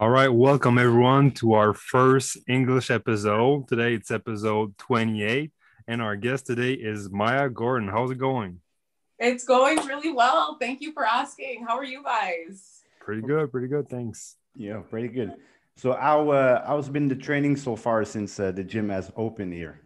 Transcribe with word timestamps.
All 0.00 0.10
right, 0.10 0.28
welcome 0.28 0.78
everyone 0.78 1.32
to 1.32 1.54
our 1.54 1.74
first 1.74 2.36
English 2.46 2.88
episode. 2.88 3.66
Today 3.66 3.94
it's 3.94 4.12
episode 4.12 4.78
28, 4.78 5.50
and 5.88 6.00
our 6.00 6.14
guest 6.14 6.46
today 6.46 6.74
is 6.74 7.10
Maya 7.10 7.50
Gordon. 7.50 7.88
How's 7.88 8.12
it 8.12 8.18
going? 8.18 8.60
It's 9.18 9.42
going 9.42 9.84
really 9.86 10.12
well. 10.12 10.56
Thank 10.60 10.82
you 10.82 10.92
for 10.92 11.04
asking. 11.04 11.64
How 11.66 11.76
are 11.76 11.84
you 11.84 12.04
guys? 12.04 12.84
Pretty 13.00 13.22
good, 13.22 13.50
pretty 13.50 13.66
good. 13.66 13.88
Thanks. 13.88 14.36
Yeah, 14.54 14.82
pretty 14.88 15.08
good. 15.08 15.32
So 15.74 15.94
how 15.94 16.30
uh, 16.30 16.64
how's 16.64 16.88
been 16.88 17.08
the 17.08 17.16
training 17.16 17.56
so 17.56 17.74
far 17.74 18.04
since 18.04 18.38
uh, 18.38 18.52
the 18.52 18.62
gym 18.62 18.90
has 18.90 19.10
opened 19.16 19.52
here? 19.52 19.80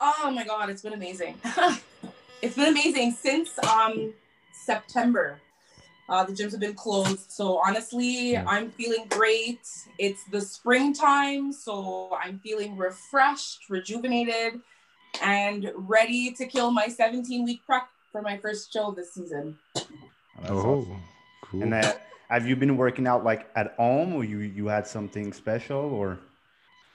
Oh 0.00 0.30
my 0.30 0.44
god, 0.44 0.68
it's 0.68 0.82
been 0.82 0.92
amazing. 0.92 1.34
it's 2.42 2.56
been 2.56 2.68
amazing 2.68 3.12
since 3.12 3.58
um 3.60 4.12
September. 4.52 5.40
Uh, 6.08 6.24
the 6.24 6.32
gyms 6.32 6.52
have 6.52 6.60
been 6.60 6.74
closed. 6.74 7.30
So 7.30 7.58
honestly, 7.58 8.32
Yeah. 8.32 8.44
I'm 8.48 8.70
feeling 8.70 9.06
great. 9.10 9.60
It's 9.98 10.24
the 10.24 10.40
springtime, 10.40 11.52
so 11.52 12.16
I'm 12.22 12.38
feeling 12.38 12.76
refreshed, 12.76 13.68
rejuvenated, 13.68 14.60
and 15.22 15.70
ready 15.74 16.32
to 16.32 16.46
kill 16.46 16.70
my 16.70 16.88
17 16.88 17.44
week 17.44 17.60
prep 17.66 17.88
for 18.10 18.22
my 18.22 18.38
first 18.38 18.72
show 18.72 18.90
this 18.92 19.12
season. 19.12 19.58
Oh, 20.48 20.56
awesome. 20.58 21.02
cool. 21.42 21.62
And 21.62 21.74
uh, 21.74 21.92
have 22.30 22.46
you 22.46 22.56
been 22.56 22.76
working 22.76 23.06
out 23.06 23.22
like 23.24 23.48
at 23.54 23.74
home, 23.76 24.14
or 24.14 24.24
you 24.24 24.38
you 24.38 24.66
had 24.68 24.86
something 24.86 25.32
special, 25.32 25.80
or 25.92 26.18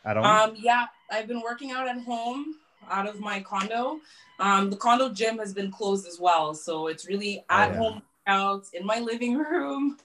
at 0.06 0.16
home? 0.18 0.26
Um, 0.26 0.56
yeah, 0.58 0.86
I've 1.12 1.28
been 1.28 1.42
working 1.42 1.72
out 1.72 1.88
at 1.88 2.00
home 2.00 2.56
out 2.90 3.08
of 3.08 3.20
my 3.20 3.42
condo. 3.42 4.00
Um, 4.40 4.70
the 4.70 4.76
condo 4.78 5.10
gym 5.10 5.38
has 5.38 5.54
been 5.54 5.72
closed 5.72 6.08
as 6.08 6.20
well, 6.20 6.54
so 6.56 6.88
it's 6.88 7.06
really 7.08 7.44
Oh, 7.50 7.56
at 7.56 7.72
yeah. 7.72 7.78
home 7.78 8.02
workouts 8.28 8.74
in 8.74 8.86
my 8.86 9.00
living 9.00 9.38
room 9.38 9.98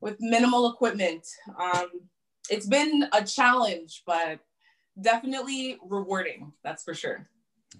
with 0.00 0.16
minimal 0.20 0.70
equipment. 0.70 1.26
Um, 1.58 1.88
it's 2.48 2.66
been 2.66 3.08
a 3.12 3.24
challenge, 3.24 4.02
but 4.06 4.40
definitely 5.00 5.78
rewarding. 5.86 6.52
That's 6.64 6.82
for 6.82 6.94
sure. 6.94 7.28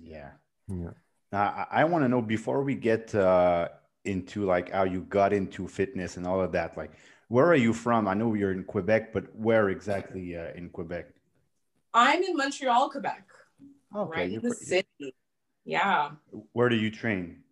yeah. 0.02 0.30
yeah. 0.68 0.90
Now, 1.32 1.66
I, 1.70 1.82
I 1.82 1.84
want 1.84 2.04
to 2.04 2.08
know 2.08 2.22
before 2.22 2.62
we 2.62 2.74
get 2.74 3.14
uh, 3.14 3.68
into 4.04 4.44
like 4.44 4.72
how 4.72 4.84
you 4.84 5.02
got 5.02 5.32
into 5.32 5.68
fitness 5.68 6.16
and 6.16 6.26
all 6.26 6.40
of 6.40 6.52
that. 6.52 6.76
Like, 6.76 6.92
where 7.28 7.46
are 7.46 7.56
you 7.56 7.72
from? 7.72 8.08
I 8.08 8.14
know 8.14 8.34
you're 8.34 8.52
in 8.52 8.64
Quebec, 8.64 9.12
but 9.12 9.34
where 9.36 9.68
exactly 9.70 10.36
uh, 10.36 10.52
in 10.56 10.68
Quebec? 10.70 11.06
I'm 11.94 12.22
in 12.22 12.36
Montreal, 12.36 12.90
Quebec, 12.90 13.24
Okay, 13.94 14.20
right 14.20 14.32
in 14.32 14.40
the 14.42 14.54
city. 14.54 15.14
Yeah. 15.64 16.10
where 16.52 16.68
do 16.68 16.76
you 16.76 16.90
train? 16.90 17.42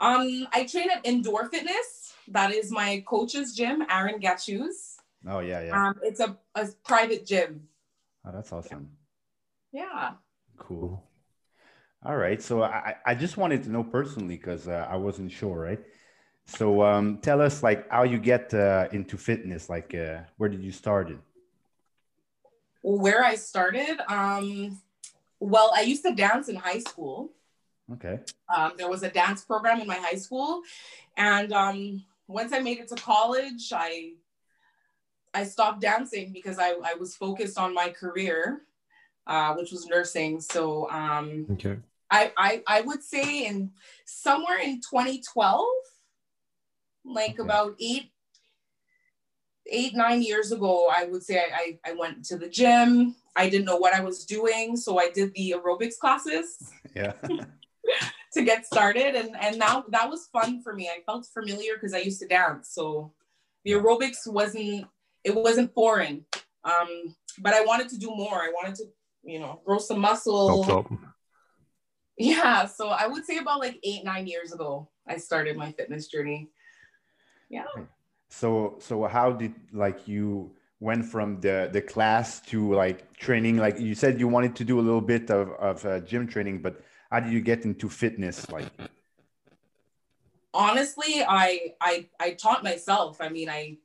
Um, 0.00 0.46
I 0.52 0.64
train 0.64 0.90
at 0.90 1.04
Indoor 1.04 1.48
Fitness. 1.48 2.14
That 2.28 2.52
is 2.52 2.70
my 2.70 3.02
coach's 3.06 3.54
gym, 3.54 3.84
Aaron 3.90 4.20
Gatchus. 4.20 4.96
Oh 5.28 5.40
yeah, 5.40 5.62
yeah. 5.62 5.88
Um, 5.88 5.94
it's 6.02 6.20
a, 6.20 6.36
a 6.54 6.68
private 6.84 7.26
gym. 7.26 7.68
Oh, 8.26 8.30
that's 8.32 8.52
awesome. 8.52 8.90
Yeah. 9.72 10.12
Cool. 10.56 11.02
All 12.04 12.16
right. 12.16 12.42
So 12.42 12.62
I, 12.62 12.96
I 13.06 13.14
just 13.14 13.36
wanted 13.36 13.62
to 13.64 13.70
know 13.70 13.82
personally 13.82 14.36
because 14.36 14.68
uh, 14.68 14.86
I 14.90 14.96
wasn't 14.96 15.32
sure, 15.32 15.58
right? 15.58 15.80
So 16.46 16.82
um, 16.82 17.18
tell 17.22 17.40
us 17.40 17.62
like 17.62 17.90
how 17.90 18.02
you 18.02 18.18
get 18.18 18.52
uh, 18.52 18.88
into 18.92 19.16
fitness. 19.16 19.70
Like, 19.70 19.94
uh, 19.94 20.20
where 20.36 20.50
did 20.50 20.62
you 20.62 20.72
start 20.72 21.10
it? 21.10 21.18
Where 22.82 23.24
I 23.24 23.36
started, 23.36 23.98
um, 24.12 24.78
well, 25.40 25.72
I 25.74 25.80
used 25.82 26.04
to 26.04 26.14
dance 26.14 26.48
in 26.48 26.56
high 26.56 26.80
school. 26.80 27.32
Okay. 27.92 28.20
Um, 28.54 28.72
there 28.76 28.88
was 28.88 29.02
a 29.02 29.10
dance 29.10 29.44
program 29.44 29.80
in 29.80 29.86
my 29.86 29.96
high 29.96 30.16
school, 30.16 30.62
and 31.16 31.52
um, 31.52 32.04
once 32.26 32.52
I 32.52 32.60
made 32.60 32.78
it 32.78 32.88
to 32.88 32.94
college, 32.96 33.72
I 33.72 34.12
I 35.32 35.44
stopped 35.44 35.80
dancing 35.80 36.32
because 36.32 36.58
I, 36.58 36.74
I 36.84 36.94
was 36.94 37.16
focused 37.16 37.58
on 37.58 37.74
my 37.74 37.88
career, 37.90 38.62
uh, 39.26 39.54
which 39.54 39.72
was 39.72 39.86
nursing. 39.86 40.40
So 40.40 40.88
um, 40.90 41.46
Okay. 41.52 41.78
I, 42.10 42.32
I 42.36 42.62
I 42.66 42.80
would 42.82 43.02
say 43.02 43.46
in 43.46 43.72
somewhere 44.04 44.58
in 44.58 44.80
2012, 44.80 45.64
like 47.04 47.30
Okay. 47.32 47.42
about 47.42 47.74
eight 47.80 48.10
eight 49.70 49.94
nine 49.94 50.22
years 50.22 50.52
ago, 50.52 50.90
I 50.94 51.06
would 51.06 51.22
say 51.22 51.38
I, 51.38 51.78
I 51.86 51.90
I 51.90 51.94
went 51.94 52.24
to 52.26 52.36
the 52.36 52.48
gym. 52.48 53.16
I 53.36 53.48
didn't 53.48 53.64
know 53.66 53.78
what 53.78 53.94
I 53.94 54.00
was 54.00 54.24
doing, 54.24 54.76
so 54.76 54.98
I 54.98 55.10
did 55.10 55.34
the 55.34 55.54
aerobics 55.56 55.98
classes 55.98 56.72
Yeah. 56.94 57.12
get 58.54 58.66
started, 58.66 59.14
and 59.14 59.36
and 59.40 59.58
now 59.58 59.84
that 59.88 60.08
was 60.08 60.28
fun 60.32 60.62
for 60.62 60.72
me. 60.74 60.88
I 60.88 61.00
felt 61.06 61.26
familiar 61.26 61.74
because 61.74 61.94
I 61.94 61.98
used 61.98 62.20
to 62.20 62.28
dance, 62.28 62.70
so 62.70 63.12
the 63.64 63.72
aerobics 63.72 64.26
wasn't 64.26 64.86
it 65.24 65.34
wasn't 65.34 65.72
foreign. 65.74 66.24
Um, 66.64 67.14
but 67.38 67.54
I 67.54 67.64
wanted 67.64 67.88
to 67.90 67.98
do 67.98 68.08
more. 68.08 68.42
I 68.42 68.50
wanted 68.50 68.74
to 68.76 68.84
you 69.22 69.40
know 69.40 69.60
grow 69.64 69.78
some 69.78 70.00
muscle. 70.00 70.86
Yeah, 72.16 72.66
so 72.66 72.88
I 72.88 73.06
would 73.06 73.24
say 73.24 73.38
about 73.38 73.58
like 73.58 73.78
eight, 73.82 74.04
nine 74.04 74.26
years 74.26 74.52
ago, 74.52 74.88
I 75.06 75.16
started 75.16 75.56
my 75.56 75.72
fitness 75.72 76.06
journey. 76.06 76.48
Yeah. 77.50 77.64
so 78.28 78.76
so 78.78 79.04
how 79.04 79.32
did 79.32 79.54
like 79.72 80.08
you 80.08 80.52
went 80.80 81.04
from 81.04 81.40
the 81.40 81.68
the 81.72 81.82
class 81.82 82.40
to 82.50 82.72
like 82.72 83.16
training? 83.16 83.56
Like 83.56 83.80
you 83.80 83.94
said, 83.94 84.20
you 84.20 84.28
wanted 84.28 84.54
to 84.56 84.64
do 84.64 84.78
a 84.78 84.84
little 84.88 85.00
bit 85.00 85.30
of 85.30 85.50
of 85.58 85.84
uh, 85.84 86.00
gym 86.00 86.26
training, 86.26 86.62
but 86.62 86.82
how 87.14 87.20
did 87.20 87.32
you 87.32 87.40
get 87.40 87.64
into 87.64 87.88
fitness? 87.88 88.50
Like, 88.50 88.66
Honestly, 90.52 91.22
I 91.26 91.74
I 91.80 92.06
I 92.18 92.32
taught 92.32 92.64
myself. 92.64 93.18
I 93.20 93.28
mean, 93.28 93.48
I 93.48 93.76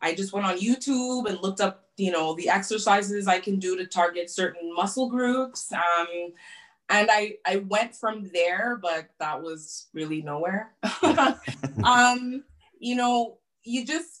I 0.00 0.14
just 0.14 0.32
went 0.32 0.46
on 0.46 0.58
YouTube 0.58 1.28
and 1.28 1.38
looked 1.42 1.60
up, 1.60 1.84
you 1.98 2.10
know, 2.10 2.34
the 2.34 2.48
exercises 2.48 3.28
I 3.28 3.40
can 3.40 3.58
do 3.58 3.76
to 3.76 3.86
target 3.86 4.30
certain 4.30 4.74
muscle 4.74 5.10
groups. 5.10 5.70
Um, 5.70 6.32
and 6.88 7.10
I 7.10 7.36
I 7.46 7.56
went 7.56 7.94
from 7.94 8.30
there, 8.32 8.78
but 8.80 9.10
that 9.20 9.42
was 9.42 9.88
really 9.92 10.22
nowhere. 10.22 10.72
um, 11.84 12.42
you 12.78 12.94
know, 12.94 13.36
you 13.64 13.84
just 13.84 14.17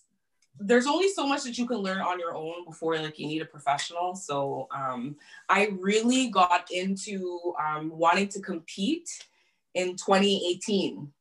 there's 0.60 0.86
only 0.86 1.08
so 1.08 1.26
much 1.26 1.44
that 1.44 1.58
you 1.58 1.66
can 1.66 1.78
learn 1.78 2.00
on 2.00 2.18
your 2.18 2.34
own 2.34 2.64
before 2.64 2.96
like 2.98 3.18
you 3.18 3.26
need 3.26 3.42
a 3.42 3.46
professional. 3.46 4.14
So 4.14 4.68
um, 4.74 5.16
I 5.48 5.70
really 5.78 6.28
got 6.28 6.70
into 6.70 7.54
um, 7.60 7.90
wanting 7.90 8.28
to 8.28 8.40
compete 8.40 9.08
in 9.74 9.96
2018. 9.96 11.12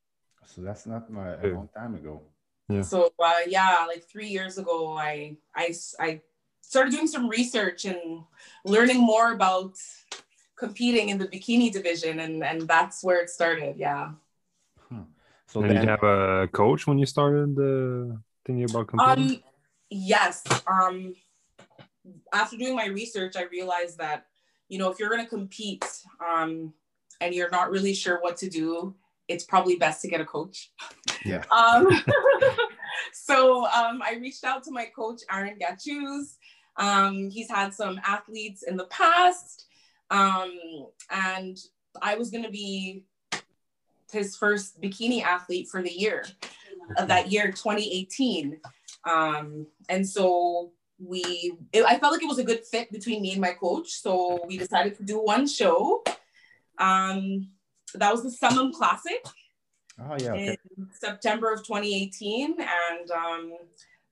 so 0.46 0.62
that's 0.62 0.86
not 0.86 1.12
my, 1.12 1.34
a 1.36 1.48
long 1.48 1.70
time 1.76 1.96
ago. 1.96 2.22
Yeah. 2.70 2.82
So 2.82 3.12
uh, 3.24 3.34
yeah, 3.48 3.86
like 3.88 4.04
three 4.04 4.28
years 4.28 4.58
ago, 4.58 4.98
I, 4.98 5.38
I 5.56 5.74
I 6.00 6.22
started 6.62 6.92
doing 6.92 7.08
some 7.08 7.30
research 7.30 7.86
and 7.86 8.24
learning 8.66 9.00
more 9.00 9.32
about 9.32 9.76
competing 10.58 11.10
in 11.10 11.18
the 11.18 11.28
bikini 11.28 11.72
division, 11.72 12.20
and 12.20 12.44
and 12.44 12.68
that's 12.68 13.04
where 13.04 13.22
it 13.22 13.30
started. 13.30 13.78
Yeah. 13.78 14.12
So 15.48 15.62
and 15.62 15.70
did 15.70 15.84
you 15.84 15.90
have 15.90 16.04
a 16.04 16.50
coach 16.52 16.86
when 16.88 16.98
you 17.00 17.06
started 17.06 17.58
uh, 17.58 18.18
thinking 18.48 18.70
about 18.70 18.88
competing? 18.88 19.36
Um, 19.36 19.44
yes. 19.90 20.44
Um, 20.66 21.14
after 22.34 22.58
doing 22.58 22.76
my 22.76 22.88
research, 22.88 23.36
I 23.36 23.44
realized 23.44 23.98
that 24.00 24.26
you 24.70 24.80
know 24.80 24.90
if 24.90 25.00
you're 25.00 25.10
going 25.10 25.24
to 25.24 25.30
compete, 25.30 25.86
um, 26.26 26.74
and 27.22 27.36
you're 27.36 27.50
not 27.50 27.70
really 27.70 27.94
sure 27.94 28.20
what 28.22 28.38
to 28.38 28.50
do, 28.50 28.96
it's 29.28 29.44
probably 29.44 29.76
best 29.76 30.02
to 30.02 30.08
get 30.08 30.22
a 30.22 30.26
coach. 30.26 30.72
Yeah. 31.24 31.44
Um, 31.52 31.88
so 33.14 33.66
um, 33.66 34.02
I 34.02 34.18
reached 34.22 34.44
out 34.44 34.64
to 34.64 34.72
my 34.72 34.86
coach 34.96 35.22
Aaron 35.32 35.60
Gatchus. 35.60 36.38
Um, 36.78 37.30
he's 37.30 37.50
had 37.50 37.74
some 37.74 38.00
athletes 38.06 38.64
in 38.64 38.78
the 38.78 38.86
past, 38.86 39.66
um, 40.10 40.58
and 41.10 41.58
I 42.02 42.16
was 42.16 42.30
going 42.30 42.44
to 42.44 42.52
be 42.52 43.04
his 44.12 44.38
first 44.38 44.80
bikini 44.80 45.22
athlete 45.24 45.68
for 45.68 45.82
the 45.82 45.92
year 45.92 46.24
of 46.98 47.08
that 47.08 47.32
year 47.32 47.48
2018 47.48 48.60
um 49.06 49.66
and 49.90 50.08
so 50.08 50.72
we 51.00 51.54
it, 51.74 51.84
i 51.84 51.98
felt 51.98 52.14
like 52.14 52.24
it 52.24 52.28
was 52.28 52.40
a 52.40 52.44
good 52.44 52.66
fit 52.66 52.92
between 52.92 53.22
me 53.22 53.34
and 53.34 53.42
my 53.42 53.52
coach. 53.54 53.90
So 53.90 54.44
we 54.48 54.58
decided 54.58 54.96
to 54.98 55.04
do 55.04 55.20
one 55.20 55.48
show. 55.48 56.04
Um 56.80 57.50
that 57.96 58.12
was 58.12 58.24
the 58.24 58.32
summum 58.32 58.74
classic 58.74 59.26
oh 60.00 60.16
yeah, 60.20 60.32
okay. 60.32 60.58
in 60.78 60.88
september 61.00 61.52
of 61.52 61.60
2018 61.66 62.58
and 62.60 63.12
um 63.12 63.54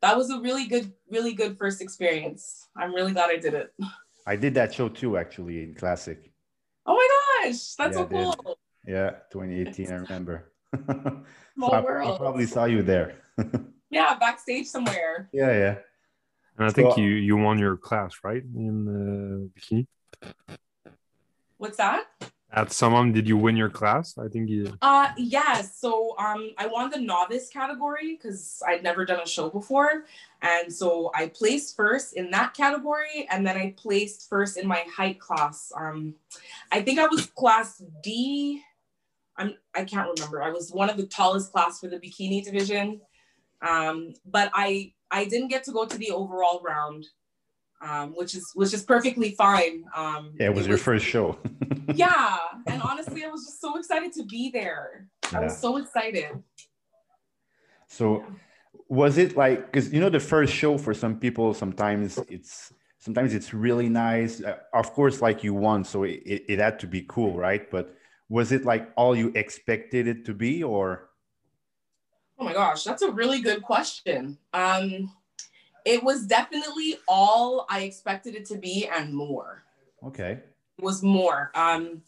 that 0.01 0.15
was 0.15 0.29
a 0.29 0.39
really 0.39 0.67
good 0.67 0.91
really 1.09 1.33
good 1.33 1.57
first 1.57 1.81
experience. 1.81 2.67
I'm 2.77 2.93
really 2.93 3.13
glad 3.13 3.29
i 3.29 3.37
did 3.37 3.53
it. 3.53 3.73
I 4.27 4.35
did 4.35 4.55
that 4.55 4.73
show 4.73 4.89
too, 4.89 5.17
actually, 5.17 5.63
in 5.63 5.75
classic. 5.75 6.31
oh 6.85 6.95
my 6.95 7.07
gosh 7.49 7.75
that's 7.75 7.97
Yeah, 7.97 8.03
so 8.03 8.33
cool. 8.33 8.57
Yeah, 8.87 9.09
2018, 9.31 9.91
I 9.91 9.95
remember. 9.95 10.51
Small 11.55 11.69
So 11.69 11.75
I- 11.75 11.79
I 11.79 11.81
world. 11.81 12.19
probably 12.19 12.45
saw 12.45 12.65
you 12.65 12.81
there. 12.83 13.15
yeah 13.91 14.17
backstage 14.19 14.65
somewhere 14.67 15.29
yeah, 15.31 15.51
yeah. 15.51 15.75
and 16.57 16.67
I 16.67 16.71
think 16.71 16.93
so- 16.95 17.01
you 17.01 17.09
you 17.09 17.35
won 17.37 17.59
your 17.59 17.77
class, 17.77 18.13
right? 18.23 18.43
In 18.43 18.75
uh, 18.87 19.59
bikini. 19.59 19.85
what's 21.57 21.77
that 21.77 22.05
At 22.51 22.71
Summum, 22.71 23.11
did 23.11 23.27
you 23.27 23.35
win 23.37 23.57
your 23.57 23.69
class? 23.69 24.17
I 24.17 24.27
think 24.29 24.47
you. 24.49 24.63
Uh, 24.81 25.11
yeah. 25.17 25.59
So 25.61 26.15
um, 26.17 26.51
I 26.57 26.67
won 26.67 26.89
the 26.89 27.01
novice 27.01 27.49
category 27.49 28.15
because 28.15 28.63
I'd 28.67 28.81
never 28.81 29.03
done 29.03 29.19
a 29.19 29.27
show 29.27 29.49
before, 29.49 30.05
and 30.41 30.71
so 30.71 31.11
I 31.13 31.27
placed 31.27 31.75
first 31.75 32.13
in 32.15 32.31
that 32.31 32.53
category, 32.53 33.27
and 33.29 33.45
then 33.45 33.57
I 33.57 33.73
placed 33.75 34.29
first 34.29 34.55
in 34.55 34.65
my 34.67 34.81
height 34.97 35.19
class. 35.19 35.73
Um, 35.75 36.15
I 36.71 36.79
think 36.85 36.97
I 36.99 37.07
was 37.07 37.25
class 37.41 37.83
D. 38.01 38.61
I'm 39.37 39.55
I 39.73 39.83
can't 39.83 40.09
remember. 40.17 40.41
I 40.41 40.51
was 40.51 40.71
one 40.71 40.89
of 40.89 40.97
the 40.97 41.07
tallest 41.07 41.51
class 41.51 41.79
for 41.79 41.87
the 41.87 41.97
bikini 41.97 42.43
division, 42.43 43.01
um, 43.67 44.13
but 44.25 44.51
I 44.53 44.93
I 45.11 45.25
didn't 45.25 45.49
get 45.49 45.63
to 45.65 45.71
go 45.71 45.85
to 45.85 45.97
the 45.97 46.11
overall 46.11 46.61
round 46.63 47.05
um, 47.81 48.13
which 48.15 48.35
is 48.35 48.51
which 48.55 48.73
is 48.73 48.83
perfectly 48.83 49.31
fine. 49.31 49.85
Um, 49.95 50.33
yeah, 50.39 50.47
it 50.47 50.55
was 50.55 50.65
it 50.65 50.69
your 50.69 50.75
was, 50.75 50.83
first 50.83 51.05
show. 51.05 51.37
yeah, 51.93 52.37
and 52.67 52.81
honestly, 52.81 53.23
I 53.23 53.27
was 53.27 53.45
just 53.45 53.61
so 53.61 53.77
excited 53.77 54.11
to 54.13 54.23
be 54.23 54.49
there. 54.49 55.07
Yeah. 55.31 55.39
I 55.39 55.43
was 55.43 55.57
so 55.57 55.77
excited. 55.77 56.31
So, 57.87 58.19
yeah. 58.19 58.25
was 58.89 59.17
it 59.17 59.37
like 59.37 59.71
because 59.71 59.93
you 59.93 59.99
know 59.99 60.09
the 60.09 60.19
first 60.19 60.53
show 60.53 60.77
for 60.77 60.93
some 60.93 61.19
people 61.19 61.53
sometimes 61.53 62.17
it's 62.29 62.73
sometimes 62.99 63.33
it's 63.33 63.53
really 63.53 63.89
nice. 63.89 64.41
Uh, 64.41 64.57
of 64.73 64.93
course, 64.93 65.21
like 65.21 65.43
you 65.43 65.53
won, 65.53 65.83
so 65.83 66.03
it, 66.03 66.21
it, 66.25 66.45
it 66.47 66.59
had 66.59 66.79
to 66.79 66.87
be 66.87 67.05
cool, 67.07 67.37
right? 67.37 67.69
But 67.69 67.95
was 68.29 68.51
it 68.51 68.65
like 68.65 68.91
all 68.95 69.15
you 69.15 69.31
expected 69.35 70.07
it 70.07 70.25
to 70.25 70.33
be, 70.33 70.63
or? 70.63 71.09
Oh 72.37 72.43
my 72.43 72.53
gosh, 72.53 72.83
that's 72.83 73.01
a 73.01 73.11
really 73.11 73.41
good 73.41 73.61
question. 73.61 74.37
Um, 74.53 75.11
it 75.85 76.03
was 76.03 76.25
definitely 76.25 76.97
all 77.07 77.65
I 77.69 77.81
expected 77.81 78.35
it 78.35 78.45
to 78.47 78.57
be 78.57 78.87
and 78.87 79.13
more. 79.13 79.63
Okay. 80.03 80.39
It 80.77 80.83
was 80.83 81.03
more. 81.03 81.51
Um, 81.55 82.01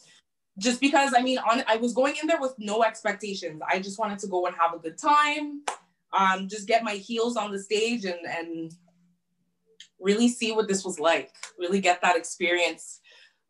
just 0.57 0.81
because 0.81 1.13
I 1.15 1.21
mean, 1.21 1.37
on 1.37 1.63
I 1.67 1.77
was 1.77 1.93
going 1.93 2.15
in 2.21 2.27
there 2.27 2.41
with 2.41 2.55
no 2.57 2.83
expectations. 2.83 3.61
I 3.67 3.79
just 3.79 3.99
wanted 3.99 4.19
to 4.19 4.27
go 4.27 4.45
and 4.47 4.55
have 4.55 4.73
a 4.73 4.79
good 4.79 4.97
time, 4.97 5.61
um, 6.17 6.47
just 6.47 6.67
get 6.67 6.83
my 6.83 6.93
heels 6.93 7.37
on 7.37 7.51
the 7.51 7.59
stage 7.59 8.05
and 8.05 8.19
and 8.27 8.73
really 9.99 10.27
see 10.27 10.51
what 10.51 10.67
this 10.67 10.83
was 10.83 10.99
like. 10.99 11.31
Really 11.59 11.79
get 11.79 12.01
that 12.01 12.15
experience. 12.15 12.99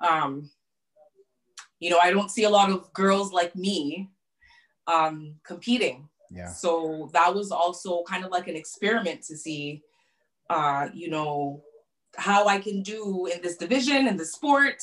Um, 0.01 0.49
you 1.79 1.89
know, 1.89 1.99
I 1.99 2.11
don't 2.11 2.31
see 2.31 2.43
a 2.43 2.49
lot 2.49 2.71
of 2.71 2.91
girls 2.93 3.31
like 3.31 3.55
me 3.55 4.09
um, 4.87 5.35
competing. 5.43 6.09
Yeah. 6.29 6.49
So 6.49 7.09
that 7.13 7.33
was 7.33 7.51
also 7.51 8.03
kind 8.03 8.25
of 8.25 8.31
like 8.31 8.47
an 8.47 8.55
experiment 8.55 9.23
to 9.23 9.37
see 9.37 9.83
uh, 10.49 10.87
you 10.93 11.09
know, 11.09 11.61
how 12.15 12.47
I 12.47 12.59
can 12.59 12.81
do 12.81 13.27
in 13.27 13.41
this 13.41 13.57
division 13.57 14.07
in 14.07 14.17
the 14.17 14.25
sport. 14.25 14.81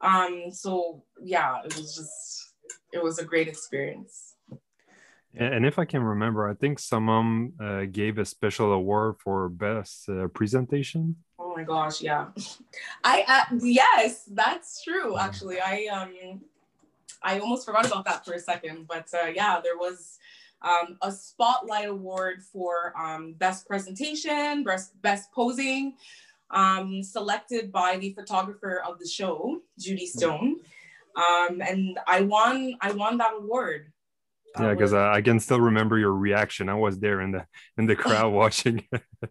Um, 0.00 0.46
so 0.50 1.04
yeah, 1.22 1.58
it 1.64 1.76
was 1.76 1.94
just 1.94 2.54
it 2.92 3.02
was 3.02 3.18
a 3.18 3.24
great 3.24 3.48
experience. 3.48 4.34
And 5.32 5.64
if 5.64 5.78
I 5.78 5.84
can 5.84 6.02
remember, 6.02 6.48
I 6.48 6.54
think 6.54 6.80
someone 6.80 7.52
uh, 7.60 7.84
gave 7.84 8.18
a 8.18 8.24
special 8.24 8.72
award 8.72 9.16
for 9.22 9.48
best 9.48 10.08
uh, 10.08 10.26
presentation. 10.26 11.16
Oh 11.50 11.56
my 11.56 11.64
gosh, 11.64 12.00
yeah. 12.00 12.26
I 13.02 13.24
uh, 13.26 13.56
yes, 13.60 14.24
that's 14.30 14.84
true. 14.84 15.18
Actually, 15.18 15.60
I 15.60 15.86
um 15.86 16.40
I 17.22 17.40
almost 17.40 17.66
forgot 17.66 17.86
about 17.86 18.04
that 18.04 18.24
for 18.24 18.34
a 18.34 18.38
second, 18.38 18.86
but 18.86 19.08
uh, 19.12 19.26
yeah, 19.26 19.60
there 19.62 19.76
was 19.76 20.18
um, 20.62 20.96
a 21.02 21.10
spotlight 21.10 21.88
award 21.88 22.42
for 22.42 22.94
um, 22.98 23.32
best 23.32 23.66
presentation, 23.66 24.62
best, 24.62 25.00
best 25.02 25.32
posing, 25.32 25.94
um, 26.50 27.02
selected 27.02 27.72
by 27.72 27.96
the 27.96 28.12
photographer 28.12 28.82
of 28.86 28.98
the 28.98 29.06
show, 29.06 29.60
Judy 29.78 30.06
hmm. 30.06 30.18
Stone. 30.18 30.56
Um, 31.16 31.60
and 31.60 31.98
I 32.06 32.22
won, 32.22 32.76
I 32.80 32.92
won 32.92 33.18
that 33.18 33.34
award. 33.36 33.89
Yeah, 34.58 34.74
because 34.74 34.92
uh, 34.92 35.10
I 35.10 35.22
can 35.22 35.38
still 35.38 35.60
remember 35.60 35.98
your 35.98 36.12
reaction. 36.12 36.68
I 36.68 36.74
was 36.74 36.98
there 36.98 37.20
in 37.20 37.30
the 37.30 37.46
in 37.78 37.86
the 37.86 37.96
crowd 38.04 38.32
watching. 38.32 38.86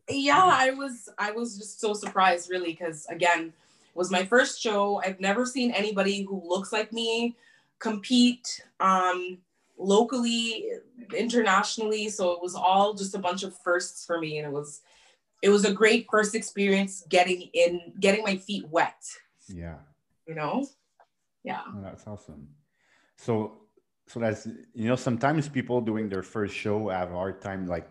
yeah, 0.09 0.43
I 0.43 0.71
was 0.71 1.09
I 1.17 1.31
was 1.31 1.57
just 1.57 1.81
so 1.81 1.93
surprised, 1.93 2.49
really, 2.49 2.71
because 2.71 3.05
again, 3.07 3.47
it 3.47 3.95
was 3.95 4.11
my 4.11 4.23
first 4.23 4.61
show. 4.61 5.01
I've 5.03 5.19
never 5.19 5.45
seen 5.45 5.71
anybody 5.71 6.23
who 6.23 6.41
looks 6.45 6.71
like 6.71 6.93
me 6.93 7.35
compete. 7.79 8.61
Um, 8.79 9.39
locally, 9.79 10.65
internationally. 11.15 12.09
So 12.09 12.31
it 12.31 12.41
was 12.41 12.53
all 12.53 12.93
just 12.93 13.15
a 13.15 13.19
bunch 13.19 13.43
of 13.43 13.57
firsts 13.63 14.05
for 14.05 14.19
me. 14.19 14.37
And 14.37 14.45
it 14.45 14.51
was 14.51 14.81
it 15.41 15.49
was 15.49 15.63
a 15.65 15.71
great 15.71 16.05
first 16.11 16.35
experience 16.35 17.03
getting 17.07 17.43
in, 17.53 17.93
getting 17.99 18.23
my 18.23 18.35
feet 18.35 18.67
wet. 18.69 19.01
Yeah. 19.47 19.77
You 20.27 20.35
know? 20.35 20.67
Yeah. 21.43 21.61
Oh, 21.65 21.81
that's 21.81 22.05
awesome. 22.05 22.49
So 23.17 23.61
so 24.09 24.19
that's 24.19 24.47
you 24.73 24.87
know, 24.89 24.95
sometimes 24.95 25.47
people 25.47 25.81
doing 25.81 26.09
their 26.09 26.23
first 26.23 26.55
show 26.55 26.89
have 26.89 27.11
a 27.11 27.13
hard 27.13 27.41
time 27.41 27.67
like 27.67 27.87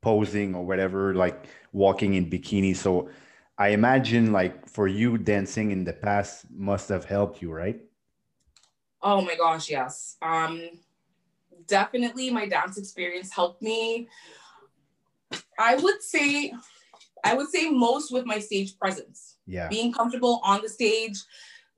posing 0.00 0.54
or 0.54 0.64
whatever, 0.64 1.14
like 1.14 1.44
walking 1.72 2.14
in 2.14 2.30
bikini. 2.30 2.74
So 2.74 3.10
I 3.58 3.68
imagine 3.68 4.32
like 4.32 4.66
for 4.66 4.88
you 4.88 5.18
dancing 5.18 5.70
in 5.70 5.84
the 5.84 5.92
past 5.92 6.46
must 6.50 6.88
have 6.88 7.04
helped 7.04 7.42
you, 7.42 7.52
right? 7.52 7.78
Oh 9.02 9.20
my 9.20 9.36
gosh, 9.36 9.68
yes. 9.68 10.16
Um 10.22 10.70
definitely 11.66 12.30
my 12.30 12.48
dance 12.48 12.78
experience 12.78 13.30
helped 13.30 13.60
me. 13.60 14.08
I 15.58 15.74
would 15.76 16.00
say, 16.00 16.54
I 17.24 17.34
would 17.34 17.50
say 17.50 17.68
most 17.68 18.10
with 18.10 18.24
my 18.24 18.38
stage 18.38 18.78
presence. 18.78 19.36
Yeah. 19.46 19.68
Being 19.68 19.92
comfortable 19.92 20.40
on 20.42 20.62
the 20.62 20.68
stage. 20.70 21.18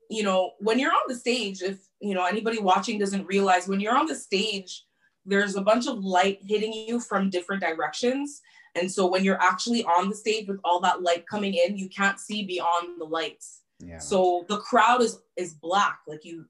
You 0.09 0.23
know, 0.23 0.51
when 0.59 0.79
you're 0.79 0.93
on 0.93 1.07
the 1.09 1.15
stage, 1.15 1.61
if 1.61 1.90
you 2.01 2.13
know 2.13 2.25
anybody 2.25 2.59
watching 2.59 2.99
doesn't 2.99 3.25
realize 3.25 3.67
when 3.67 3.79
you're 3.79 3.97
on 3.97 4.05
the 4.05 4.15
stage, 4.15 4.85
there's 5.25 5.55
a 5.55 5.61
bunch 5.61 5.87
of 5.87 6.03
light 6.03 6.39
hitting 6.41 6.73
you 6.73 6.99
from 6.99 7.29
different 7.29 7.61
directions. 7.61 8.41
And 8.75 8.89
so 8.89 9.05
when 9.05 9.25
you're 9.25 9.41
actually 9.41 9.83
on 9.83 10.09
the 10.09 10.15
stage 10.15 10.47
with 10.47 10.59
all 10.63 10.79
that 10.81 11.01
light 11.01 11.27
coming 11.27 11.53
in, 11.53 11.77
you 11.77 11.89
can't 11.89 12.19
see 12.19 12.45
beyond 12.45 12.99
the 12.99 13.05
lights. 13.05 13.61
Yeah. 13.79 13.97
So 13.97 14.45
the 14.47 14.57
crowd 14.57 15.01
is 15.01 15.19
is 15.35 15.53
black. 15.53 15.99
Like 16.07 16.23
you 16.23 16.45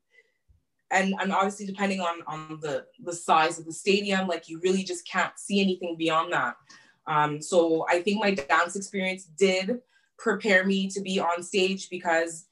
and 0.91 1.15
and 1.19 1.31
obviously 1.31 1.65
depending 1.65 2.01
on 2.01 2.21
on 2.27 2.59
the 2.61 2.85
the 3.03 3.13
size 3.13 3.57
of 3.57 3.65
the 3.65 3.73
stadium 3.73 4.27
like 4.27 4.47
you 4.47 4.59
really 4.59 4.83
just 4.83 5.07
can't 5.07 5.37
see 5.37 5.61
anything 5.61 5.95
beyond 5.97 6.31
that 6.31 6.55
um, 7.07 7.41
so 7.41 7.85
i 7.89 8.01
think 8.01 8.19
my 8.19 8.31
dance 8.31 8.75
experience 8.75 9.23
did 9.37 9.79
prepare 10.19 10.65
me 10.65 10.87
to 10.87 11.01
be 11.01 11.19
on 11.19 11.41
stage 11.41 11.89
because 11.89 12.45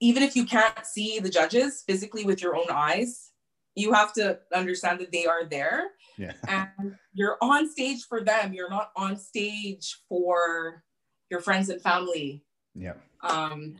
even 0.00 0.22
if 0.22 0.36
you 0.36 0.44
can't 0.44 0.86
see 0.86 1.18
the 1.18 1.30
judges 1.30 1.82
physically 1.86 2.24
with 2.24 2.42
your 2.42 2.56
own 2.56 2.66
eyes 2.70 3.30
you 3.74 3.92
have 3.92 4.12
to 4.12 4.38
understand 4.54 4.98
that 4.98 5.12
they 5.12 5.26
are 5.26 5.44
there 5.44 5.90
yeah. 6.16 6.32
and 6.48 6.94
you're 7.12 7.36
on 7.40 7.70
stage 7.70 8.04
for 8.08 8.22
them 8.22 8.52
you're 8.52 8.70
not 8.70 8.90
on 8.96 9.16
stage 9.16 9.98
for 10.08 10.82
your 11.30 11.40
friends 11.40 11.68
and 11.68 11.80
family 11.80 12.42
yeah 12.74 12.94
um 13.22 13.76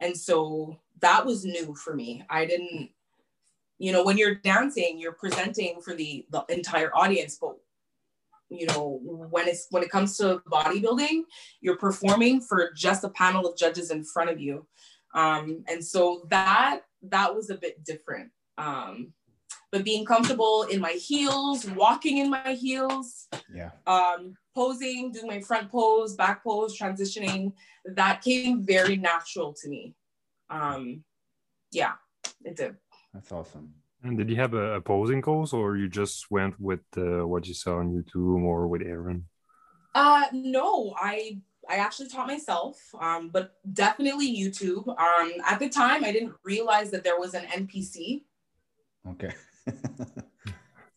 and 0.00 0.16
so 0.16 0.78
that 1.00 1.24
was 1.24 1.44
new 1.44 1.74
for 1.74 1.94
me. 1.94 2.24
I 2.28 2.44
didn't, 2.44 2.90
you 3.78 3.92
know, 3.92 4.04
when 4.04 4.18
you're 4.18 4.34
dancing, 4.34 4.98
you're 4.98 5.12
presenting 5.12 5.80
for 5.80 5.94
the, 5.94 6.26
the 6.30 6.44
entire 6.48 6.94
audience, 6.94 7.38
but 7.40 7.56
you 8.50 8.66
know, 8.66 8.98
when 9.02 9.46
it's 9.46 9.66
when 9.70 9.82
it 9.82 9.90
comes 9.90 10.16
to 10.16 10.40
bodybuilding, 10.50 11.22
you're 11.60 11.76
performing 11.76 12.40
for 12.40 12.72
just 12.74 13.04
a 13.04 13.10
panel 13.10 13.46
of 13.46 13.58
judges 13.58 13.90
in 13.90 14.02
front 14.04 14.30
of 14.30 14.40
you. 14.40 14.66
Um, 15.14 15.64
and 15.68 15.84
so 15.84 16.26
that 16.30 16.80
that 17.02 17.34
was 17.34 17.50
a 17.50 17.56
bit 17.56 17.84
different. 17.84 18.30
Um, 18.56 19.12
but 19.70 19.84
being 19.84 20.04
comfortable 20.04 20.62
in 20.64 20.80
my 20.80 20.92
heels, 20.92 21.68
walking 21.70 22.18
in 22.18 22.30
my 22.30 22.52
heels, 22.54 23.28
yeah, 23.52 23.70
um, 23.86 24.34
posing, 24.54 25.12
doing 25.12 25.26
my 25.26 25.40
front 25.40 25.70
pose, 25.70 26.14
back 26.14 26.42
pose, 26.42 26.78
transitioning, 26.78 27.52
that 27.84 28.22
came 28.22 28.64
very 28.64 28.96
natural 28.96 29.54
to 29.62 29.68
me 29.68 29.94
um, 30.50 31.04
yeah, 31.70 31.92
it 32.44 32.56
did. 32.56 32.76
That's 33.12 33.32
awesome. 33.32 33.74
And 34.02 34.16
did 34.16 34.30
you 34.30 34.36
have 34.36 34.54
a 34.54 34.80
posing 34.80 35.22
coach, 35.22 35.52
or 35.52 35.76
you 35.76 35.88
just 35.88 36.30
went 36.30 36.58
with 36.60 36.80
uh, 36.96 37.26
what 37.26 37.46
you 37.46 37.54
saw 37.54 37.78
on 37.78 37.90
YouTube 37.90 38.42
or 38.42 38.68
with 38.68 38.82
Aaron? 38.82 39.26
Uh, 39.94 40.26
no, 40.32 40.94
I 40.96 41.38
I 41.68 41.76
actually 41.76 42.08
taught 42.08 42.26
myself, 42.26 42.80
um, 43.00 43.30
but 43.30 43.56
definitely 43.72 44.34
YouTube. 44.34 44.88
Um, 44.88 45.32
at 45.46 45.58
the 45.58 45.68
time, 45.68 46.04
I 46.04 46.12
didn't 46.12 46.34
realize 46.44 46.90
that 46.90 47.04
there 47.04 47.18
was 47.18 47.34
an 47.34 47.44
NPC. 47.44 48.22
Okay. 49.10 49.32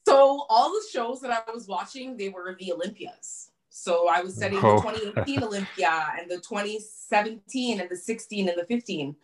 so 0.08 0.46
all 0.50 0.70
the 0.70 0.84
shows 0.92 1.22
that 1.22 1.32
I 1.32 1.52
was 1.52 1.68
watching, 1.68 2.18
they 2.18 2.30
were 2.30 2.56
the 2.60 2.72
Olympias. 2.72 3.50
So 3.70 4.10
I 4.10 4.22
was 4.22 4.36
studying 4.36 4.62
oh. 4.64 4.78
the 4.78 4.92
2018 4.92 5.44
Olympia 5.44 6.08
and 6.20 6.30
the 6.30 6.38
2017 6.38 7.80
and 7.80 7.90
the 7.90 7.96
16 7.96 8.50
and 8.50 8.58
the 8.58 8.66
15 8.66 9.16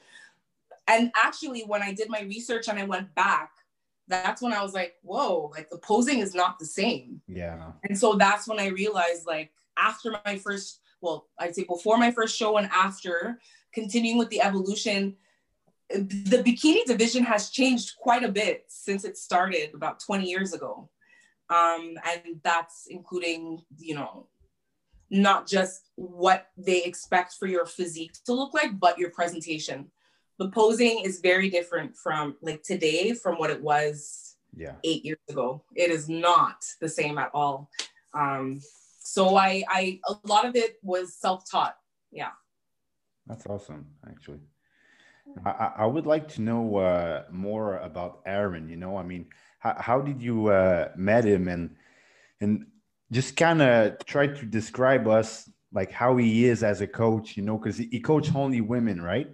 and 0.87 1.11
actually 1.15 1.61
when 1.61 1.81
i 1.81 1.93
did 1.93 2.09
my 2.09 2.21
research 2.21 2.67
and 2.67 2.79
i 2.79 2.83
went 2.83 3.13
back 3.15 3.51
that's 4.07 4.41
when 4.41 4.53
i 4.53 4.61
was 4.61 4.73
like 4.73 4.95
whoa 5.03 5.51
like 5.53 5.69
the 5.69 5.77
posing 5.77 6.19
is 6.19 6.33
not 6.33 6.57
the 6.59 6.65
same 6.65 7.21
yeah 7.27 7.71
and 7.83 7.97
so 7.97 8.13
that's 8.13 8.47
when 8.47 8.59
i 8.59 8.67
realized 8.67 9.25
like 9.27 9.51
after 9.77 10.15
my 10.25 10.37
first 10.37 10.79
well 11.01 11.27
i'd 11.39 11.55
say 11.55 11.63
before 11.63 11.97
my 11.97 12.11
first 12.11 12.37
show 12.37 12.57
and 12.57 12.69
after 12.73 13.39
continuing 13.73 14.17
with 14.17 14.29
the 14.29 14.41
evolution 14.41 15.15
the 15.89 16.43
bikini 16.43 16.83
division 16.85 17.23
has 17.23 17.49
changed 17.49 17.95
quite 17.97 18.23
a 18.23 18.31
bit 18.31 18.65
since 18.67 19.05
it 19.05 19.17
started 19.17 19.73
about 19.73 19.99
20 19.99 20.29
years 20.29 20.53
ago. 20.53 20.89
Um, 21.49 21.97
and 22.05 22.41
that's 22.43 22.87
including, 22.89 23.61
you 23.77 23.95
know, 23.95 24.27
not 25.09 25.47
just 25.47 25.89
what 25.95 26.47
they 26.57 26.83
expect 26.83 27.35
for 27.39 27.47
your 27.47 27.65
physique 27.65 28.15
to 28.25 28.33
look 28.33 28.53
like, 28.53 28.77
but 28.79 28.97
your 28.97 29.11
presentation. 29.11 29.89
The 30.39 30.49
posing 30.49 30.99
is 30.99 31.21
very 31.21 31.49
different 31.49 31.95
from 31.95 32.35
like 32.41 32.63
today 32.63 33.13
from 33.13 33.37
what 33.37 33.49
it 33.49 33.61
was 33.61 34.35
yeah. 34.55 34.73
eight 34.83 35.05
years 35.05 35.19
ago. 35.29 35.63
It 35.73 35.89
is 35.89 36.09
not 36.09 36.65
the 36.81 36.89
same 36.89 37.17
at 37.17 37.31
all. 37.33 37.69
Um, 38.13 38.59
so 39.07 39.37
I, 39.37 39.63
I, 39.69 39.99
a 40.09 40.15
lot 40.27 40.45
of 40.45 40.55
it 40.57 40.75
was 40.83 41.15
self-taught. 41.15 41.75
Yeah. 42.11 42.31
That's 43.25 43.45
awesome, 43.45 43.85
actually. 44.05 44.41
I, 45.45 45.71
I 45.79 45.85
would 45.85 46.05
like 46.05 46.27
to 46.29 46.41
know 46.41 46.77
uh, 46.77 47.23
more 47.31 47.77
about 47.77 48.21
Aaron. 48.25 48.67
You 48.67 48.75
know, 48.75 48.97
I 48.97 49.03
mean, 49.03 49.27
how, 49.59 49.75
how 49.79 50.01
did 50.01 50.21
you 50.21 50.47
uh, 50.47 50.89
met 50.95 51.23
him, 51.25 51.47
and 51.47 51.75
and 52.41 52.65
just 53.11 53.35
kind 53.35 53.61
of 53.61 54.05
try 54.05 54.27
to 54.27 54.45
describe 54.45 55.07
us 55.07 55.49
like 55.73 55.91
how 55.91 56.17
he 56.17 56.45
is 56.45 56.63
as 56.63 56.81
a 56.81 56.87
coach. 56.87 57.37
You 57.37 57.43
know, 57.43 57.57
because 57.57 57.77
he, 57.77 57.87
he 57.91 57.99
coach 57.99 58.33
only 58.35 58.61
women, 58.61 59.01
right? 59.01 59.29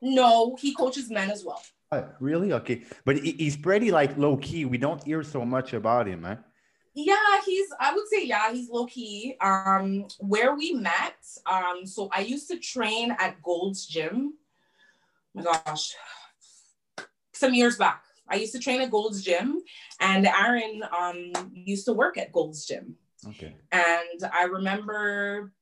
No, 0.00 0.56
he 0.60 0.74
coaches 0.74 1.10
men 1.10 1.30
as 1.30 1.44
well. 1.44 1.62
Uh, 1.90 2.02
really? 2.20 2.52
Okay, 2.52 2.84
but 3.04 3.16
he, 3.16 3.32
he's 3.32 3.56
pretty 3.56 3.90
like 3.90 4.18
low 4.18 4.36
key. 4.36 4.64
We 4.66 4.78
don't 4.78 5.02
hear 5.02 5.22
so 5.22 5.44
much 5.44 5.72
about 5.72 6.06
him, 6.06 6.24
huh? 6.24 6.36
Yeah, 7.06 7.40
he's 7.46 7.68
I 7.78 7.94
would 7.94 8.08
say 8.08 8.24
yeah, 8.24 8.52
he's 8.52 8.68
low 8.68 8.86
key. 8.86 9.36
Um 9.40 10.06
where 10.18 10.54
we 10.54 10.72
met, 10.72 11.22
um 11.46 11.86
so 11.86 12.08
I 12.12 12.20
used 12.20 12.48
to 12.50 12.58
train 12.58 13.14
at 13.18 13.40
Gold's 13.42 13.86
Gym 13.86 14.34
my 15.38 15.42
gosh, 15.42 15.94
some 17.32 17.54
years 17.54 17.76
back. 17.76 18.02
I 18.28 18.36
used 18.36 18.52
to 18.52 18.58
train 18.58 18.80
at 18.80 18.90
Gold's 18.90 19.22
Gym, 19.22 19.62
and 20.00 20.26
Aaron 20.26 20.82
um, 20.98 21.32
used 21.52 21.86
to 21.86 21.92
work 21.92 22.18
at 22.18 22.32
Gold's 22.32 22.66
Gym. 22.66 22.96
Okay. 23.26 23.54
And 23.72 24.30
I 24.32 24.44
remember 24.44 25.52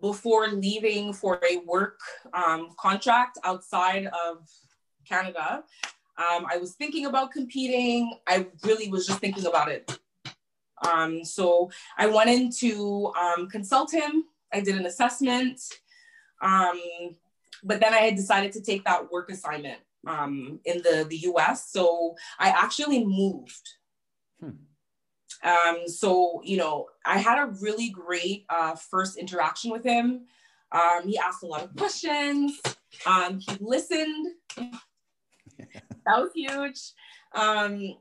before 0.00 0.48
leaving 0.48 1.12
for 1.12 1.40
a 1.50 1.58
work 1.58 1.98
um, 2.32 2.70
contract 2.78 3.38
outside 3.44 4.06
of 4.06 4.48
Canada, 5.08 5.64
um, 6.16 6.46
I 6.50 6.58
was 6.58 6.74
thinking 6.74 7.06
about 7.06 7.32
competing. 7.32 8.18
I 8.26 8.46
really 8.62 8.88
was 8.88 9.06
just 9.06 9.18
thinking 9.18 9.46
about 9.46 9.68
it. 9.68 9.98
Um, 10.84 11.24
so 11.24 11.70
I 11.96 12.06
went 12.06 12.30
in 12.30 12.50
to 12.58 13.12
um, 13.20 13.48
consult 13.48 13.92
him. 13.92 14.24
I 14.52 14.60
did 14.60 14.76
an 14.76 14.86
assessment. 14.86 15.60
Um, 16.42 16.80
but 17.62 17.80
then 17.80 17.94
I 17.94 17.98
had 17.98 18.16
decided 18.16 18.52
to 18.52 18.62
take 18.62 18.84
that 18.84 19.10
work 19.10 19.30
assignment 19.30 19.80
um, 20.06 20.60
in 20.64 20.78
the, 20.78 21.06
the 21.08 21.16
US. 21.30 21.70
So 21.70 22.14
I 22.38 22.50
actually 22.50 23.04
moved. 23.04 23.68
Hmm. 24.40 24.50
Um, 25.42 25.88
so, 25.88 26.40
you 26.44 26.56
know, 26.56 26.86
I 27.04 27.18
had 27.18 27.38
a 27.38 27.52
really 27.60 27.90
great 27.90 28.44
uh, 28.48 28.74
first 28.76 29.16
interaction 29.16 29.70
with 29.70 29.84
him. 29.84 30.26
Um, 30.72 31.06
he 31.06 31.18
asked 31.18 31.42
a 31.42 31.46
lot 31.46 31.62
of 31.62 31.76
questions. 31.76 32.60
Um, 33.06 33.38
he 33.38 33.56
listened. 33.60 34.26
that 34.56 34.78
was 36.06 36.30
huge. 36.34 36.92
Um, 37.34 37.96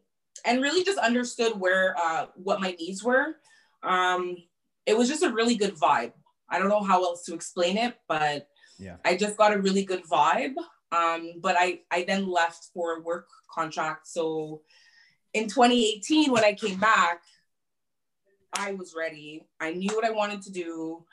and 0.45 0.61
really 0.61 0.83
just 0.83 0.99
understood 0.99 1.59
where, 1.59 1.95
uh, 1.97 2.27
what 2.35 2.61
my 2.61 2.71
needs 2.79 3.03
were. 3.03 3.35
Um, 3.83 4.37
it 4.85 4.97
was 4.97 5.07
just 5.07 5.23
a 5.23 5.31
really 5.31 5.55
good 5.55 5.75
vibe. 5.75 6.13
I 6.49 6.59
don't 6.59 6.69
know 6.69 6.83
how 6.83 7.03
else 7.03 7.23
to 7.25 7.33
explain 7.33 7.77
it, 7.77 7.95
but 8.07 8.47
yeah. 8.77 8.97
I 9.05 9.15
just 9.15 9.37
got 9.37 9.53
a 9.53 9.59
really 9.59 9.83
good 9.83 10.03
vibe. 10.03 10.55
Um, 10.91 11.33
but 11.41 11.55
i 11.57 11.79
i 11.89 12.03
then 12.03 12.27
left 12.27 12.69
for 12.73 12.97
a 12.97 13.01
work 13.01 13.27
contract. 13.49 14.07
So 14.07 14.61
in 15.33 15.47
2018 15.47 16.31
when 16.31 16.43
i 16.43 16.53
came 16.53 16.79
back 16.79 17.23
i 18.55 18.73
was 18.73 18.93
ready. 18.95 19.47
I 19.59 19.73
knew 19.73 19.95
what 19.95 20.05
i 20.05 20.11
wanted 20.11 20.43
to 20.43 20.51
do. 20.51 21.03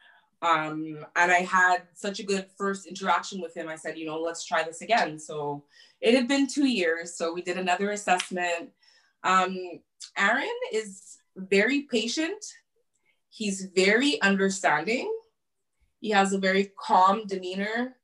Um, 0.42 1.06
and 1.16 1.32
i 1.32 1.40
had 1.40 1.82
such 1.94 2.20
a 2.20 2.24
good 2.24 2.46
first 2.58 2.86
interaction 2.86 3.40
with 3.40 3.56
him. 3.56 3.68
I 3.68 3.76
said 3.76 3.96
you 3.96 4.06
know 4.06 4.20
let's 4.20 4.44
try 4.44 4.62
this 4.62 4.82
again. 4.82 5.18
So 5.18 5.64
it 6.00 6.14
had 6.14 6.28
been 6.28 6.46
two 6.46 6.66
years. 6.66 7.16
So 7.16 7.32
we 7.32 7.40
did 7.40 7.56
another 7.56 7.90
assessment 7.92 8.70
um, 9.24 9.56
aaron 10.16 10.48
is 10.72 11.18
very 11.36 11.82
patient. 11.82 12.44
He's 13.28 13.68
very 13.74 14.20
understanding. 14.22 15.12
He 16.00 16.10
has 16.10 16.32
a 16.32 16.38
very 16.38 16.72
calm 16.78 17.26
demeanor, 17.26 17.96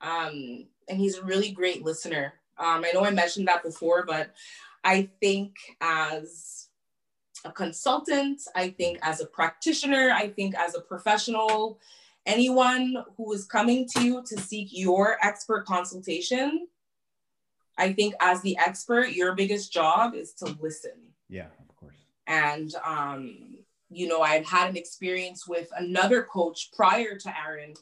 um, 0.00 0.66
and 0.88 0.98
he's 0.98 1.18
a 1.18 1.24
really 1.24 1.50
great 1.50 1.84
listener. 1.84 2.34
Um, 2.58 2.84
I 2.84 2.92
know 2.94 3.04
I 3.04 3.10
mentioned 3.10 3.48
that 3.48 3.64
before, 3.64 4.04
but 4.06 4.32
I 4.84 5.08
think 5.20 5.56
as 5.80 6.68
a 7.44 7.50
consultant, 7.50 8.42
I 8.54 8.70
think 8.70 8.98
as 9.02 9.20
a 9.20 9.26
practitioner, 9.26 10.12
I 10.14 10.28
think 10.28 10.54
as 10.54 10.74
a 10.74 10.80
professional, 10.80 11.80
anyone 12.26 13.04
who 13.16 13.32
is 13.32 13.44
coming 13.44 13.88
to 13.96 14.04
you 14.04 14.22
to 14.26 14.40
seek 14.40 14.68
your 14.70 15.18
expert 15.22 15.66
consultation, 15.66 16.68
I 17.76 17.92
think 17.92 18.14
as 18.20 18.40
the 18.42 18.56
expert, 18.58 19.10
your 19.10 19.34
biggest 19.34 19.72
job 19.72 20.14
is 20.14 20.32
to 20.34 20.56
listen. 20.60 20.92
Yeah, 21.28 21.48
of 21.68 21.76
course. 21.76 21.96
And 22.26 22.72
um, 22.84 23.56
you 23.90 24.08
know, 24.08 24.20
I 24.20 24.34
had 24.34 24.46
had 24.46 24.70
an 24.70 24.76
experience 24.76 25.46
with 25.46 25.68
another 25.76 26.22
coach 26.22 26.70
prior 26.72 27.16
to 27.16 27.38
Aaron, 27.38 27.74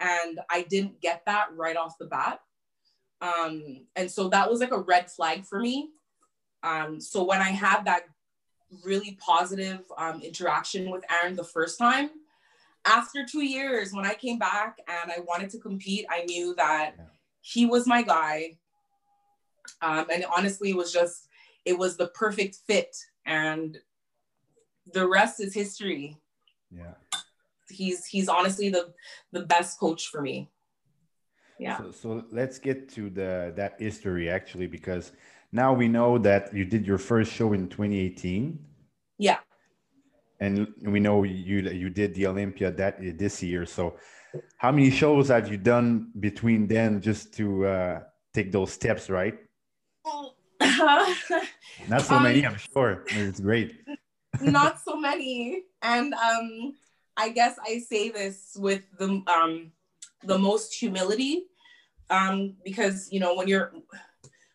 and 0.00 0.40
I 0.50 0.62
didn't 0.62 1.00
get 1.00 1.22
that 1.26 1.48
right 1.54 1.76
off 1.76 1.98
the 1.98 2.06
bat. 2.06 2.40
Um, 3.20 3.86
and 3.96 4.10
so 4.10 4.28
that 4.28 4.48
was 4.48 4.60
like 4.60 4.70
a 4.70 4.78
red 4.78 5.10
flag 5.10 5.44
for 5.44 5.58
me. 5.58 5.90
Um, 6.62 7.00
so 7.00 7.24
when 7.24 7.40
I 7.40 7.50
had 7.50 7.84
that 7.84 8.02
really 8.84 9.18
positive 9.20 9.80
um, 9.96 10.20
interaction 10.20 10.90
with 10.90 11.04
Aaron 11.10 11.34
the 11.34 11.44
first 11.44 11.78
time, 11.78 12.10
after 12.84 13.24
two 13.24 13.42
years, 13.42 13.92
when 13.92 14.06
I 14.06 14.14
came 14.14 14.38
back 14.38 14.78
and 14.88 15.10
I 15.10 15.20
wanted 15.20 15.50
to 15.50 15.58
compete, 15.58 16.06
I 16.08 16.22
knew 16.24 16.54
that 16.56 16.94
he 17.40 17.66
was 17.66 17.86
my 17.86 18.02
guy. 18.02 18.56
Um, 19.82 20.06
and 20.12 20.24
honestly, 20.34 20.70
it 20.70 20.76
was 20.76 20.92
just, 20.92 21.28
it 21.64 21.78
was 21.78 21.96
the 21.96 22.08
perfect 22.08 22.56
fit. 22.66 22.96
And 23.26 23.78
the 24.92 25.06
rest 25.06 25.40
is 25.40 25.54
history. 25.54 26.16
Yeah. 26.70 26.94
He's 27.70 28.06
he's 28.06 28.28
honestly 28.28 28.70
the 28.70 28.94
the 29.32 29.42
best 29.42 29.78
coach 29.78 30.08
for 30.08 30.22
me. 30.22 30.50
Yeah. 31.58 31.78
So, 31.78 31.90
so 31.90 32.24
let's 32.30 32.58
get 32.58 32.88
to 32.90 33.10
the 33.10 33.52
that 33.56 33.74
history 33.78 34.30
actually 34.30 34.66
because 34.66 35.12
now 35.52 35.72
we 35.72 35.88
know 35.88 36.18
that 36.18 36.54
you 36.54 36.64
did 36.64 36.86
your 36.86 36.98
first 36.98 37.32
show 37.32 37.52
in 37.52 37.68
2018. 37.68 38.58
Yeah. 39.18 39.38
And 40.40 40.68
we 40.82 41.00
know 41.00 41.24
you 41.24 41.60
you 41.60 41.90
did 41.90 42.14
the 42.14 42.26
Olympia 42.26 42.70
that 42.70 43.18
this 43.18 43.42
year. 43.42 43.66
So 43.66 43.96
how 44.56 44.70
many 44.70 44.90
shows 44.90 45.28
have 45.28 45.50
you 45.50 45.58
done 45.58 46.12
between 46.20 46.68
then 46.68 47.00
just 47.00 47.34
to 47.34 47.66
uh, 47.66 48.00
take 48.32 48.52
those 48.52 48.72
steps, 48.72 49.10
right? 49.10 49.38
Not 51.88 52.02
so 52.02 52.18
many, 52.18 52.44
um, 52.44 52.52
I'm 52.52 52.58
sure. 52.58 53.04
It's 53.08 53.40
great 53.40 53.76
not 54.40 54.80
so 54.84 54.96
many. 54.96 55.64
And 55.82 56.14
um, 56.14 56.74
I 57.16 57.30
guess 57.30 57.56
I 57.64 57.78
say 57.78 58.10
this 58.10 58.56
with 58.58 58.82
the 58.98 59.22
um, 59.26 59.72
the 60.24 60.38
most 60.38 60.74
humility, 60.74 61.44
um, 62.10 62.56
because 62.64 63.08
you 63.10 63.20
know 63.20 63.34
when 63.34 63.48
you're 63.48 63.72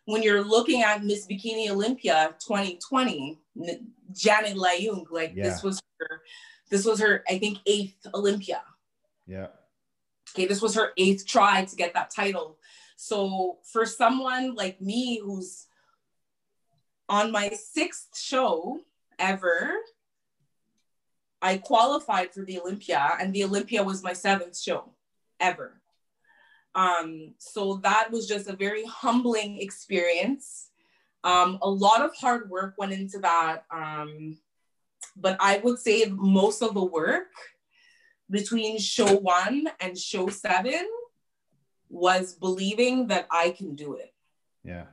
when 0.06 0.22
you're 0.22 0.44
looking 0.44 0.82
at 0.82 1.04
Miss 1.04 1.26
Bikini 1.26 1.70
Olympia 1.70 2.34
2020, 2.46 3.38
Janet 4.12 4.56
Layug, 4.56 5.04
like 5.10 5.32
yeah. 5.34 5.44
this 5.44 5.62
was 5.62 5.80
her, 5.98 6.20
this 6.70 6.84
was 6.84 7.00
her, 7.00 7.24
I 7.28 7.38
think 7.38 7.58
eighth 7.66 8.06
Olympia. 8.12 8.62
Yeah. 9.26 9.46
Okay, 10.34 10.46
this 10.46 10.60
was 10.60 10.74
her 10.74 10.92
eighth 10.98 11.26
try 11.26 11.64
to 11.64 11.76
get 11.76 11.94
that 11.94 12.10
title. 12.10 12.58
So 12.96 13.58
for 13.72 13.86
someone 13.86 14.54
like 14.54 14.80
me 14.80 15.20
who's 15.24 15.66
on 17.08 17.32
my 17.32 17.50
sixth 17.50 18.18
show 18.18 18.80
ever. 19.18 19.72
I 21.42 21.58
qualified 21.58 22.32
for 22.32 22.44
the 22.44 22.58
Olympia, 22.58 23.16
and 23.20 23.34
the 23.34 23.44
Olympia 23.44 23.82
was 23.82 24.02
my 24.02 24.14
seventh 24.14 24.58
show 24.58 24.92
ever. 25.40 25.80
Um, 26.74 27.34
so 27.38 27.80
that 27.82 28.10
was 28.10 28.26
just 28.26 28.48
a 28.48 28.56
very 28.56 28.84
humbling 28.84 29.60
experience. 29.60 30.70
Um, 31.22 31.58
a 31.62 31.68
lot 31.68 32.02
of 32.02 32.14
hard 32.16 32.50
work 32.50 32.74
went 32.78 32.92
into 32.92 33.18
that. 33.20 33.64
Um, 33.70 34.38
but 35.16 35.36
I 35.40 35.58
would 35.58 35.78
say 35.78 36.06
most 36.08 36.62
of 36.62 36.74
the 36.74 36.84
work 36.84 37.28
between 38.30 38.78
show 38.78 39.16
one 39.16 39.68
and 39.80 39.96
show 39.96 40.28
seven 40.28 40.88
was 41.88 42.34
believing 42.34 43.08
that 43.08 43.26
I 43.30 43.50
can 43.50 43.74
do 43.74 43.94
it. 43.94 44.12
Yeah. 44.64 44.86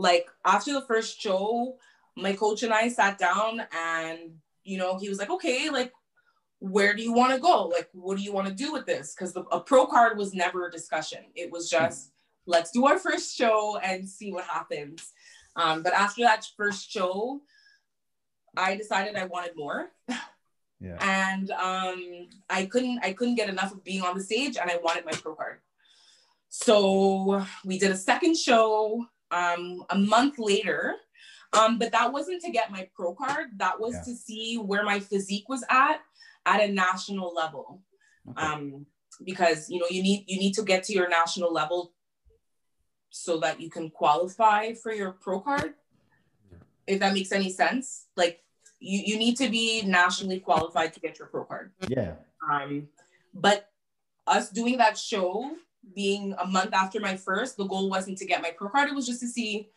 Like 0.00 0.30
after 0.46 0.72
the 0.72 0.80
first 0.80 1.20
show, 1.20 1.76
my 2.16 2.32
coach 2.32 2.62
and 2.62 2.72
I 2.72 2.88
sat 2.88 3.18
down 3.18 3.62
and, 3.70 4.32
you 4.64 4.78
know, 4.78 4.98
he 4.98 5.10
was 5.10 5.18
like, 5.18 5.28
okay, 5.28 5.68
like, 5.68 5.92
where 6.58 6.94
do 6.94 7.02
you 7.02 7.12
want 7.12 7.34
to 7.34 7.38
go? 7.38 7.66
Like, 7.66 7.88
what 7.92 8.16
do 8.16 8.22
you 8.22 8.32
want 8.32 8.48
to 8.48 8.54
do 8.54 8.72
with 8.72 8.86
this? 8.86 9.14
Because 9.14 9.36
a 9.50 9.60
pro 9.60 9.86
card 9.86 10.16
was 10.16 10.34
never 10.34 10.66
a 10.66 10.70
discussion. 10.70 11.24
It 11.34 11.50
was 11.50 11.68
just 11.68 12.12
let's 12.46 12.70
do 12.70 12.86
our 12.86 12.98
first 12.98 13.36
show 13.36 13.78
and 13.78 14.08
see 14.08 14.32
what 14.32 14.44
happens. 14.44 15.12
Um, 15.56 15.82
but 15.82 15.92
after 15.92 16.22
that 16.22 16.46
first 16.56 16.90
show, 16.90 17.40
I 18.56 18.76
decided 18.76 19.16
I 19.16 19.26
wanted 19.26 19.52
more. 19.56 19.90
Yeah. 20.82 20.96
And 20.98 21.50
um, 21.50 22.28
I 22.48 22.64
couldn't 22.64 23.00
I 23.02 23.12
couldn't 23.12 23.34
get 23.34 23.50
enough 23.50 23.70
of 23.70 23.84
being 23.84 24.00
on 24.00 24.16
the 24.16 24.24
stage 24.24 24.56
and 24.56 24.70
I 24.70 24.78
wanted 24.82 25.04
my 25.04 25.12
pro 25.12 25.34
card. 25.34 25.58
So 26.48 27.44
we 27.66 27.78
did 27.78 27.90
a 27.90 27.96
second 27.98 28.38
show 28.38 29.04
um, 29.30 29.84
a 29.90 29.98
month 29.98 30.38
later. 30.38 30.94
Um, 31.52 31.78
but 31.78 31.90
that 31.92 32.12
wasn't 32.12 32.42
to 32.42 32.50
get 32.50 32.70
my 32.70 32.88
pro 32.94 33.14
card. 33.14 33.48
That 33.56 33.80
was 33.80 33.94
yeah. 33.94 34.02
to 34.02 34.14
see 34.14 34.56
where 34.56 34.84
my 34.84 35.00
physique 35.00 35.48
was 35.48 35.64
at 35.68 36.00
at 36.46 36.60
a 36.60 36.72
national 36.72 37.34
level. 37.34 37.82
Okay. 38.28 38.40
Um, 38.40 38.86
because 39.24 39.68
you 39.68 39.78
know 39.78 39.86
you 39.90 40.02
need 40.02 40.24
you 40.28 40.38
need 40.38 40.54
to 40.54 40.62
get 40.62 40.84
to 40.84 40.92
your 40.92 41.08
national 41.08 41.52
level 41.52 41.92
so 43.10 43.38
that 43.40 43.60
you 43.60 43.68
can 43.68 43.90
qualify 43.90 44.72
for 44.74 44.92
your 44.92 45.12
pro 45.12 45.40
card. 45.40 45.74
If 46.86 47.00
that 47.00 47.12
makes 47.12 47.32
any 47.32 47.50
sense, 47.50 48.06
like 48.16 48.40
you, 48.78 49.02
you 49.04 49.18
need 49.18 49.36
to 49.36 49.48
be 49.48 49.82
nationally 49.82 50.40
qualified 50.40 50.94
to 50.94 51.00
get 51.00 51.18
your 51.18 51.28
pro 51.28 51.44
card. 51.44 51.72
Yeah. 51.88 52.14
Um, 52.48 52.88
but 53.34 53.68
us 54.26 54.50
doing 54.50 54.78
that 54.78 54.96
show, 54.96 55.50
being 55.94 56.34
a 56.38 56.46
month 56.46 56.72
after 56.72 57.00
my 57.00 57.16
first, 57.16 57.56
the 57.56 57.66
goal 57.66 57.90
wasn't 57.90 58.18
to 58.18 58.26
get 58.26 58.42
my 58.42 58.50
pro 58.50 58.68
card. 58.68 58.88
It 58.88 58.94
was 58.94 59.06
just 59.06 59.20
to 59.20 59.28
see 59.28 59.68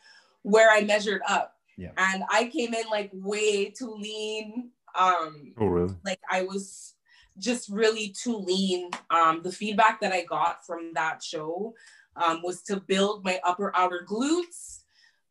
where 0.42 0.72
I 0.72 0.82
measured 0.82 1.22
up. 1.28 1.56
Yeah. 1.78 1.92
And 1.98 2.24
I 2.30 2.46
came 2.46 2.74
in 2.74 2.86
like 2.90 3.10
way 3.14 3.70
too 3.70 3.96
lean. 3.96 4.72
Um, 4.96 5.54
oh, 5.58 5.66
really? 5.66 5.96
Like 6.06 6.20
I 6.30 6.44
was 6.44 6.94
just 7.38 7.70
really 7.70 8.10
too 8.10 8.38
lean. 8.38 8.92
Um, 9.10 9.42
the 9.42 9.52
feedback 9.52 10.02
that 10.02 10.14
I 10.14 10.24
got 10.24 10.66
from 10.66 10.94
that 10.94 11.24
show 11.24 11.74
um, 12.16 12.42
was 12.44 12.62
to 12.64 12.78
build 12.78 13.24
my 13.24 13.40
upper 13.44 13.76
outer 13.76 14.06
glutes. 14.08 14.82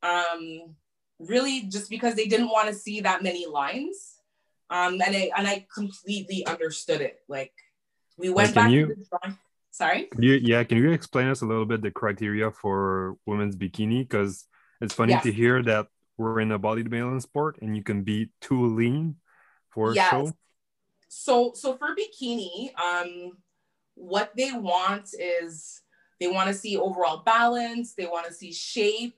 Um, 0.02 0.74
really 1.20 1.62
just 1.62 1.88
because 1.88 2.14
they 2.14 2.26
didn't 2.26 2.48
want 2.48 2.68
to 2.68 2.74
see 2.74 3.00
that 3.00 3.22
many 3.22 3.46
lines. 3.46 4.16
Um, 4.70 4.94
and 4.94 5.16
I 5.16 5.30
and 5.36 5.46
I 5.46 5.66
completely 5.72 6.46
understood 6.46 7.00
it. 7.00 7.20
Like 7.28 7.52
we 8.16 8.30
went 8.30 8.54
back 8.54 8.70
you, 8.70 8.86
to 8.86 8.94
the 8.94 9.06
drawing. 9.08 9.38
Sorry. 9.72 10.04
Can 10.04 10.22
you, 10.22 10.34
yeah, 10.34 10.62
can 10.64 10.78
you 10.78 10.92
explain 10.92 11.28
us 11.28 11.40
a 11.40 11.46
little 11.46 11.64
bit 11.64 11.82
the 11.82 11.90
criteria 11.90 12.50
for 12.50 13.16
women's 13.26 13.56
bikini? 13.56 14.08
Because 14.08 14.46
it's 14.80 14.94
funny 14.94 15.12
yes. 15.12 15.22
to 15.24 15.32
hear 15.32 15.62
that 15.62 15.86
we're 16.18 16.40
in 16.40 16.52
a 16.52 16.58
bodybuilding 16.58 17.22
sport 17.22 17.58
and 17.62 17.74
you 17.74 17.82
can 17.82 18.02
be 18.02 18.30
too 18.40 18.66
lean 18.76 19.16
for 19.70 19.94
yes. 19.94 20.08
a 20.08 20.10
show. 20.10 20.32
So 21.08 21.52
so 21.54 21.76
for 21.76 21.88
bikini, 21.96 22.70
um, 22.76 23.32
what 23.94 24.32
they 24.36 24.52
want 24.52 25.08
is 25.18 25.80
they 26.20 26.28
want 26.28 26.48
to 26.48 26.54
see 26.54 26.76
overall 26.76 27.22
balance, 27.24 27.94
they 27.94 28.06
want 28.06 28.26
to 28.26 28.32
see 28.32 28.52
shape, 28.52 29.16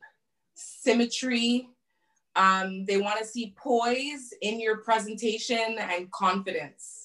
symmetry, 0.55 1.69
um, 2.37 2.85
they 2.85 2.99
want 2.99 3.19
to 3.19 3.25
see 3.25 3.55
poise 3.57 4.33
in 4.41 4.61
your 4.61 4.79
presentation 4.79 5.77
and 5.79 6.11
confidence. 6.11 7.04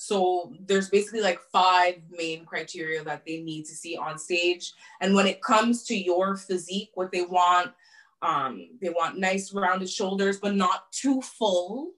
So 0.00 0.52
there's 0.66 0.88
basically 0.88 1.20
like 1.20 1.40
five 1.52 1.96
main 2.10 2.44
criteria 2.44 3.02
that 3.02 3.24
they 3.26 3.40
need 3.40 3.64
to 3.64 3.74
see 3.74 3.96
on 3.96 4.18
stage. 4.18 4.72
And 5.00 5.14
when 5.14 5.26
it 5.26 5.42
comes 5.42 5.84
to 5.84 5.96
your 5.96 6.36
physique, 6.36 6.90
what 6.94 7.10
they 7.10 7.22
want, 7.22 7.72
um, 8.22 8.68
they 8.80 8.90
want 8.90 9.18
nice 9.18 9.52
rounded 9.52 9.90
shoulders, 9.90 10.38
but 10.38 10.54
not 10.54 10.92
too 10.92 11.20
full, 11.20 11.92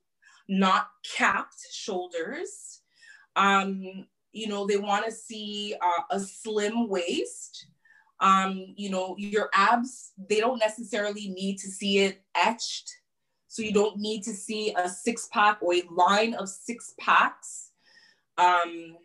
not 0.48 0.88
capped 1.16 1.60
shoulders. 1.70 2.80
Um, 3.36 4.06
you 4.32 4.48
know, 4.48 4.66
they 4.66 4.78
want 4.78 5.04
to 5.04 5.12
see 5.12 5.74
uh, 5.80 6.02
a 6.10 6.20
slim 6.20 6.88
waist 6.88 7.66
um, 8.20 8.74
you 8.76 8.90
know, 8.90 9.14
your 9.18 9.48
abs, 9.54 10.12
they 10.28 10.40
don't 10.40 10.58
necessarily 10.58 11.28
need 11.28 11.56
to 11.58 11.68
see 11.68 12.00
it 12.00 12.22
etched. 12.34 12.90
So 13.48 13.62
you 13.62 13.72
don't 13.72 13.98
need 13.98 14.22
to 14.24 14.32
see 14.32 14.74
a 14.76 14.88
six 14.88 15.28
pack 15.32 15.58
or 15.62 15.74
a 15.74 15.82
line 15.90 16.34
of 16.34 16.48
six 16.48 16.94
packs. 17.00 17.69
Um, 18.40 18.96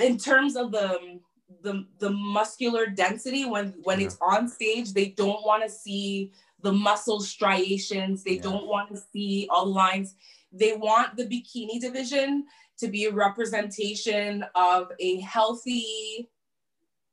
in 0.00 0.18
terms 0.18 0.56
of 0.56 0.72
the, 0.72 1.20
the, 1.62 1.86
the 1.98 2.10
muscular 2.10 2.86
density, 2.86 3.44
when, 3.44 3.74
when 3.82 4.00
yeah. 4.00 4.06
it's 4.06 4.18
on 4.20 4.48
stage, 4.48 4.92
they 4.92 5.06
don't 5.10 5.44
want 5.44 5.62
to 5.62 5.70
see 5.70 6.32
the 6.62 6.72
muscle 6.72 7.20
striations. 7.20 8.24
They 8.24 8.36
yeah. 8.36 8.42
don't 8.42 8.66
want 8.66 8.90
to 8.90 9.00
see 9.12 9.46
all 9.50 9.66
the 9.66 9.70
lines. 9.70 10.14
They 10.52 10.74
want 10.74 11.16
the 11.16 11.24
bikini 11.24 11.80
division 11.80 12.46
to 12.78 12.88
be 12.88 13.04
a 13.04 13.12
representation 13.12 14.44
of 14.54 14.90
a 14.98 15.20
healthy, 15.20 16.30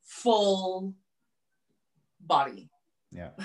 full 0.02 0.94
body. 2.20 2.70
Yeah. 3.10 3.30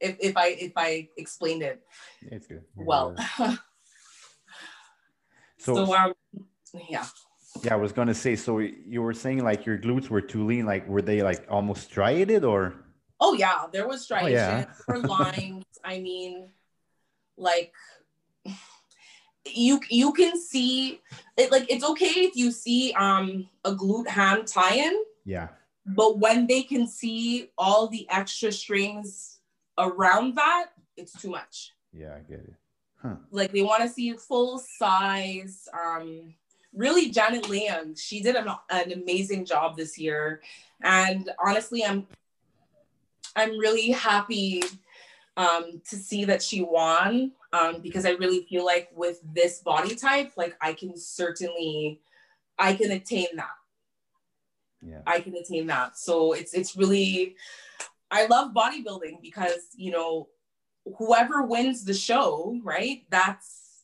If, 0.00 0.16
if 0.20 0.36
I 0.36 0.48
if 0.48 0.72
I 0.76 1.08
explained 1.16 1.62
it 1.62 1.80
it's 2.20 2.46
good. 2.46 2.62
well. 2.74 3.16
so, 5.64 5.86
so 5.86 5.94
um, 5.94 6.14
yeah. 6.88 7.06
Yeah, 7.62 7.74
I 7.74 7.76
was 7.76 7.92
gonna 7.92 8.14
say. 8.14 8.36
So 8.36 8.58
you 8.58 9.02
were 9.02 9.14
saying 9.14 9.44
like 9.44 9.64
your 9.64 9.78
glutes 9.78 10.08
were 10.10 10.20
too 10.20 10.44
lean. 10.44 10.66
Like 10.66 10.88
were 10.88 11.02
they 11.02 11.22
like 11.22 11.46
almost 11.48 11.84
striated 11.84 12.44
or? 12.44 12.74
Oh 13.20 13.34
yeah, 13.34 13.66
there 13.72 13.86
was 13.86 14.02
striation 14.02 14.66
oh, 14.88 14.94
yeah. 14.94 15.06
lines. 15.06 15.64
I 15.84 16.00
mean, 16.00 16.48
like 17.36 17.72
you 19.46 19.80
you 19.88 20.12
can 20.12 20.38
see 20.38 21.00
it. 21.36 21.52
Like 21.52 21.70
it's 21.70 21.84
okay 21.84 22.06
if 22.06 22.34
you 22.34 22.50
see 22.50 22.92
um 22.94 23.48
a 23.64 23.72
glute 23.72 24.08
ham 24.08 24.44
tie-in. 24.44 25.04
Yeah 25.24 25.48
but 25.86 26.18
when 26.18 26.46
they 26.46 26.62
can 26.62 26.86
see 26.86 27.50
all 27.58 27.88
the 27.88 28.06
extra 28.10 28.50
strings 28.50 29.40
around 29.78 30.36
that, 30.36 30.66
it's 30.96 31.20
too 31.20 31.30
much. 31.30 31.72
Yeah, 31.92 32.14
I 32.16 32.20
get 32.20 32.40
it. 32.40 32.54
Huh. 33.04 33.16
Like 33.30 33.52
they 33.52 33.62
want 33.62 33.82
to 33.82 33.88
see 33.88 34.12
full 34.14 34.58
size. 34.58 35.68
Um, 35.72 36.34
really, 36.72 37.10
Janet 37.10 37.44
Layug, 37.44 37.98
she 37.98 38.20
did 38.20 38.36
an, 38.36 38.48
an 38.70 38.92
amazing 38.92 39.44
job 39.44 39.76
this 39.76 39.98
year, 39.98 40.40
and 40.82 41.30
honestly, 41.44 41.84
I'm 41.84 42.06
I'm 43.36 43.58
really 43.58 43.90
happy 43.90 44.62
um, 45.36 45.82
to 45.90 45.96
see 45.96 46.24
that 46.24 46.42
she 46.42 46.62
won 46.62 47.32
um, 47.52 47.80
because 47.80 48.06
I 48.06 48.10
really 48.12 48.46
feel 48.48 48.64
like 48.64 48.90
with 48.94 49.20
this 49.34 49.58
body 49.60 49.96
type, 49.96 50.32
like 50.36 50.56
I 50.60 50.72
can 50.72 50.96
certainly 50.96 52.00
I 52.58 52.74
can 52.74 52.92
attain 52.92 53.26
that 53.34 53.56
yeah. 54.86 55.00
I 55.06 55.20
can 55.20 55.34
attain 55.34 55.66
that. 55.68 55.96
So 55.96 56.32
it's 56.32 56.54
it's 56.54 56.76
really 56.76 57.36
I 58.10 58.26
love 58.26 58.52
bodybuilding 58.52 59.20
because 59.22 59.68
you 59.76 59.90
know 59.90 60.28
whoever 60.98 61.42
wins 61.42 61.84
the 61.84 61.94
show, 61.94 62.58
right? 62.62 63.04
That's 63.10 63.82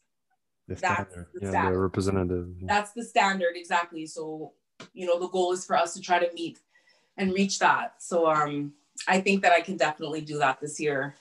the 0.69 0.75
that's 0.75 1.15
the, 1.15 1.27
yeah, 1.41 1.71
the 1.71 1.79
representative. 1.79 2.49
That's 2.63 2.93
the 2.93 3.05
standard 3.05 3.57
exactly. 3.57 4.07
So 4.07 4.53
you 4.93 5.07
know 5.07 5.19
the 5.19 5.29
goal 5.29 5.53
is 5.53 5.65
for 5.65 5.77
us 5.77 5.95
to 5.95 6.01
try 6.01 6.19
to 6.19 6.33
meet 6.35 6.59
and 7.17 7.33
reach 7.33 7.59
that. 7.59 7.95
So 7.99 8.31
um 8.31 8.73
I 9.09 9.21
think 9.21 9.43
that 9.43 9.53
I 9.53 9.61
can 9.61 9.77
definitely 9.77 10.21
do 10.21 10.39
that 10.39 10.61
this 10.61 10.79
year. 10.79 11.15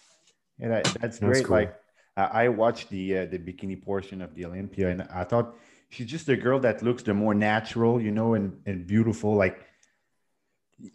Yeah, 0.59 0.67
that, 0.69 0.83
that's 0.99 1.19
great. 1.19 1.45
cool. 1.45 1.55
Like 1.55 1.75
I 2.17 2.49
watched 2.49 2.89
the 2.89 3.19
uh, 3.19 3.25
the 3.25 3.39
bikini 3.39 3.81
portion 3.81 4.21
of 4.21 4.35
the 4.35 4.45
Olympia, 4.45 4.89
and 4.89 5.03
I 5.03 5.23
thought 5.23 5.55
she's 5.89 6.07
just 6.07 6.27
a 6.27 6.35
girl 6.35 6.59
that 6.59 6.83
looks 6.83 7.03
the 7.03 7.13
more 7.13 7.33
natural, 7.33 8.01
you 8.01 8.11
know, 8.11 8.33
and 8.33 8.59
and 8.65 8.85
beautiful. 8.85 9.35
Like 9.35 9.65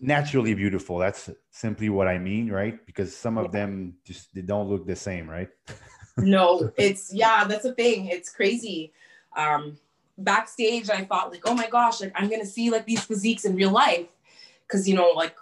naturally 0.01 0.55
beautiful. 0.55 0.99
That's 0.99 1.31
simply 1.51 1.89
what 1.89 2.09
i 2.09 2.19
mean 2.19 2.51
right? 2.51 2.85
Because 2.87 3.17
some 3.17 3.39
of 3.39 3.53
them 3.53 3.95
just 4.05 4.35
they 4.35 4.43
don't 4.43 4.69
look 4.69 4.87
the 4.87 4.97
same 4.97 5.29
right? 5.29 5.49
No 6.17 6.71
it's 6.77 7.13
yeah 7.13 7.45
that's 7.45 7.65
a 7.65 7.75
thing. 7.75 8.07
It's 8.07 8.31
crazy. 8.31 8.93
Um 9.37 9.79
backstage 10.17 10.89
i 10.91 11.03
thought 11.05 11.33
like 11.33 11.43
oh 11.45 11.55
my 11.55 11.69
gosh 11.69 12.01
like 12.01 12.13
i'm 12.15 12.31
gonna 12.31 12.47
see 12.47 12.71
like 12.71 12.87
these 12.87 13.03
physiques 13.03 13.45
in 13.45 13.57
real 13.57 13.73
life. 13.73 14.07
Because 14.67 14.89
you 14.89 14.95
know 14.95 15.11
like 15.11 15.35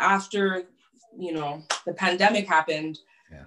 after 0.00 0.64
you 1.16 1.32
know 1.32 1.62
the 1.86 1.92
pandemic 1.94 2.46
happened 2.46 2.98
yeah. 3.30 3.44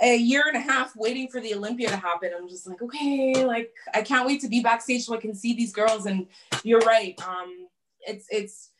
a 0.00 0.16
year 0.16 0.44
and 0.46 0.56
a 0.56 0.60
half 0.60 0.96
waiting 0.96 1.28
for 1.28 1.40
the 1.40 1.52
olympia 1.52 1.88
to 1.88 1.96
happen 1.96 2.30
i'm 2.34 2.48
just 2.48 2.66
like 2.66 2.80
okay 2.80 3.44
like 3.44 3.70
i 3.92 4.00
can't 4.00 4.26
wait 4.26 4.40
to 4.40 4.48
be 4.48 4.62
backstage 4.62 5.04
so 5.04 5.14
i 5.14 5.18
can 5.18 5.34
see 5.34 5.52
these 5.52 5.72
girls. 5.72 6.06
And 6.06 6.26
you're 6.62 6.80
right 6.80 7.20
um 7.28 7.68
it's 8.00 8.26
it's 8.30 8.70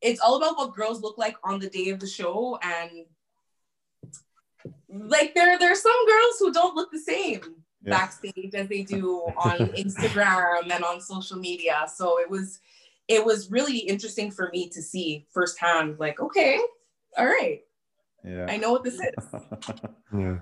it's 0.00 0.20
all 0.20 0.36
about 0.36 0.56
what 0.56 0.74
girls 0.74 1.02
look 1.02 1.18
like 1.18 1.36
on 1.44 1.58
the 1.58 1.68
day 1.68 1.90
of 1.90 2.00
the 2.00 2.06
show 2.06 2.58
and 2.62 2.90
like 4.88 5.34
there 5.34 5.58
there's 5.58 5.82
some 5.82 6.06
girls 6.06 6.38
who 6.38 6.52
don't 6.52 6.74
look 6.74 6.90
the 6.90 6.98
same 6.98 7.40
yeah. 7.82 7.90
backstage 7.90 8.54
as 8.54 8.68
they 8.68 8.82
do 8.82 9.18
on 9.36 9.58
Instagram 9.58 10.70
and 10.70 10.84
on 10.84 11.00
social 11.00 11.38
media. 11.38 11.86
So 11.92 12.18
it 12.20 12.28
was 12.28 12.60
it 13.08 13.24
was 13.24 13.50
really 13.50 13.78
interesting 13.78 14.30
for 14.30 14.50
me 14.52 14.68
to 14.70 14.82
see 14.82 15.26
firsthand 15.32 15.98
like 15.98 16.20
okay, 16.20 16.60
all 17.16 17.26
right. 17.26 17.60
Yeah. 18.24 18.46
I 18.48 18.58
know 18.58 18.72
what 18.72 18.84
this 18.84 18.94
is. 19.00 19.40
yeah. 20.16 20.38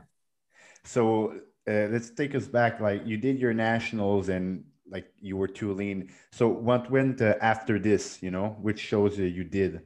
So 0.85 1.35
uh, 1.69 1.89
let's 1.91 2.11
take 2.11 2.35
us 2.35 2.47
back. 2.47 2.81
Like 2.81 3.07
you 3.07 3.17
did 3.17 3.39
your 3.39 3.55
nationals 3.55 4.29
and 4.29 4.65
like 4.91 5.13
you 5.21 5.37
were 5.37 5.49
too 5.49 5.73
lean. 5.73 6.11
So 6.33 6.49
what 6.49 6.91
went 6.91 7.21
uh, 7.21 7.35
after 7.41 7.79
this? 7.79 8.23
You 8.23 8.31
know, 8.31 8.57
which 8.61 8.81
shows 8.81 9.19
uh, 9.19 9.23
you 9.23 9.45
did? 9.45 9.83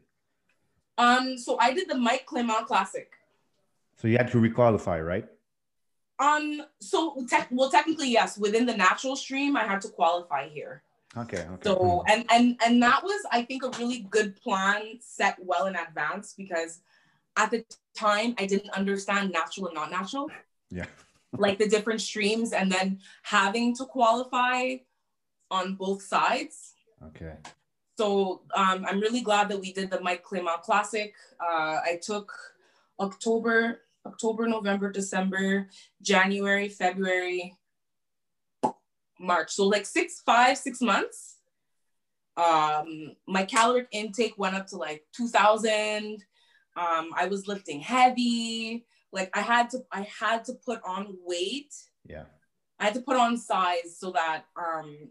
Um, 0.99 1.39
so 1.39 1.59
I 1.59 1.73
did 1.73 1.89
the 1.89 1.97
Mike 1.97 2.27
Clement 2.27 2.67
Classic. 2.67 3.13
So 3.97 4.09
you 4.09 4.17
had 4.17 4.31
to 4.33 4.39
requalify, 4.39 5.05
right? 5.05 5.27
Um, 6.19 6.63
so 6.81 7.25
te- 7.29 7.49
well, 7.51 7.71
technically, 7.71 8.11
yes. 8.11 8.39
Within 8.39 8.67
the 8.67 8.77
natural 8.77 9.17
stream, 9.17 9.57
I 9.57 9.65
had 9.65 9.81
to 9.83 9.89
qualify 9.89 10.49
here. 10.49 10.83
Okay. 11.17 11.45
okay. 11.55 11.63
So 11.63 12.05
and 12.09 12.25
and 12.31 12.57
and 12.65 12.83
that 12.83 13.03
was, 13.03 13.21
I 13.31 13.43
think, 13.43 13.65
a 13.65 13.71
really 13.79 14.07
good 14.11 14.37
plan 14.41 14.99
set 15.01 15.37
well 15.41 15.67
in 15.67 15.77
advance 15.77 16.35
because 16.37 16.81
at 17.37 17.51
the 17.51 17.65
time 17.95 18.35
I 18.39 18.47
didn't 18.47 18.71
understand 18.71 19.33
natural 19.33 19.67
and 19.67 19.75
not 19.75 19.91
natural. 19.91 20.31
Yeah. 20.71 20.87
like 21.37 21.59
the 21.59 21.69
different 21.69 22.01
streams, 22.01 22.53
and 22.53 22.71
then 22.71 23.01
having 23.23 23.75
to 23.77 23.85
qualify 23.85 24.77
on 25.53 25.75
both 25.75 26.03
sides. 26.03 26.73
Okay. 27.09 27.35
So 27.99 28.43
um, 28.57 28.85
I'm 28.89 29.01
really 29.01 29.21
glad 29.21 29.51
that 29.51 29.61
we 29.61 29.73
did 29.73 29.91
the 29.91 30.01
Mike 30.01 30.25
Clement 30.25 30.63
Classic. 30.63 31.15
Uh, 31.39 31.79
I 31.85 32.01
took 32.03 32.33
October, 32.99 33.83
October, 34.07 34.49
November, 34.49 34.91
December, 34.91 35.69
January, 36.01 36.69
February, 36.69 37.55
March. 39.21 39.53
So 39.53 39.67
like 39.67 39.85
six, 39.85 40.23
five, 40.25 40.57
six 40.57 40.81
months. 40.81 41.37
Um, 42.37 43.13
my 43.29 43.45
caloric 43.45 43.89
intake 43.93 44.39
went 44.39 44.57
up 44.57 44.67
to 44.69 44.77
like 44.77 45.05
2000. 45.15 46.25
Um, 46.75 47.11
I 47.15 47.27
was 47.27 47.47
lifting 47.47 47.81
heavy. 47.81 48.87
Like 49.13 49.31
I 49.37 49.43
had 49.43 49.69
to, 49.71 49.81
I 49.93 50.09
had 50.19 50.47
to 50.47 50.55
put 50.55 50.81
on 50.87 51.15
weight. 51.27 51.75
Yeah. 52.09 52.25
I 52.81 52.87
had 52.87 52.95
to 52.95 53.03
put 53.03 53.17
on 53.17 53.37
size 53.37 53.99
so 53.99 54.13
that 54.13 54.45
um, 54.57 55.11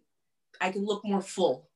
I 0.62 0.72
can 0.72 0.86
look 0.86 1.04
more 1.04 1.22
full 1.22 1.68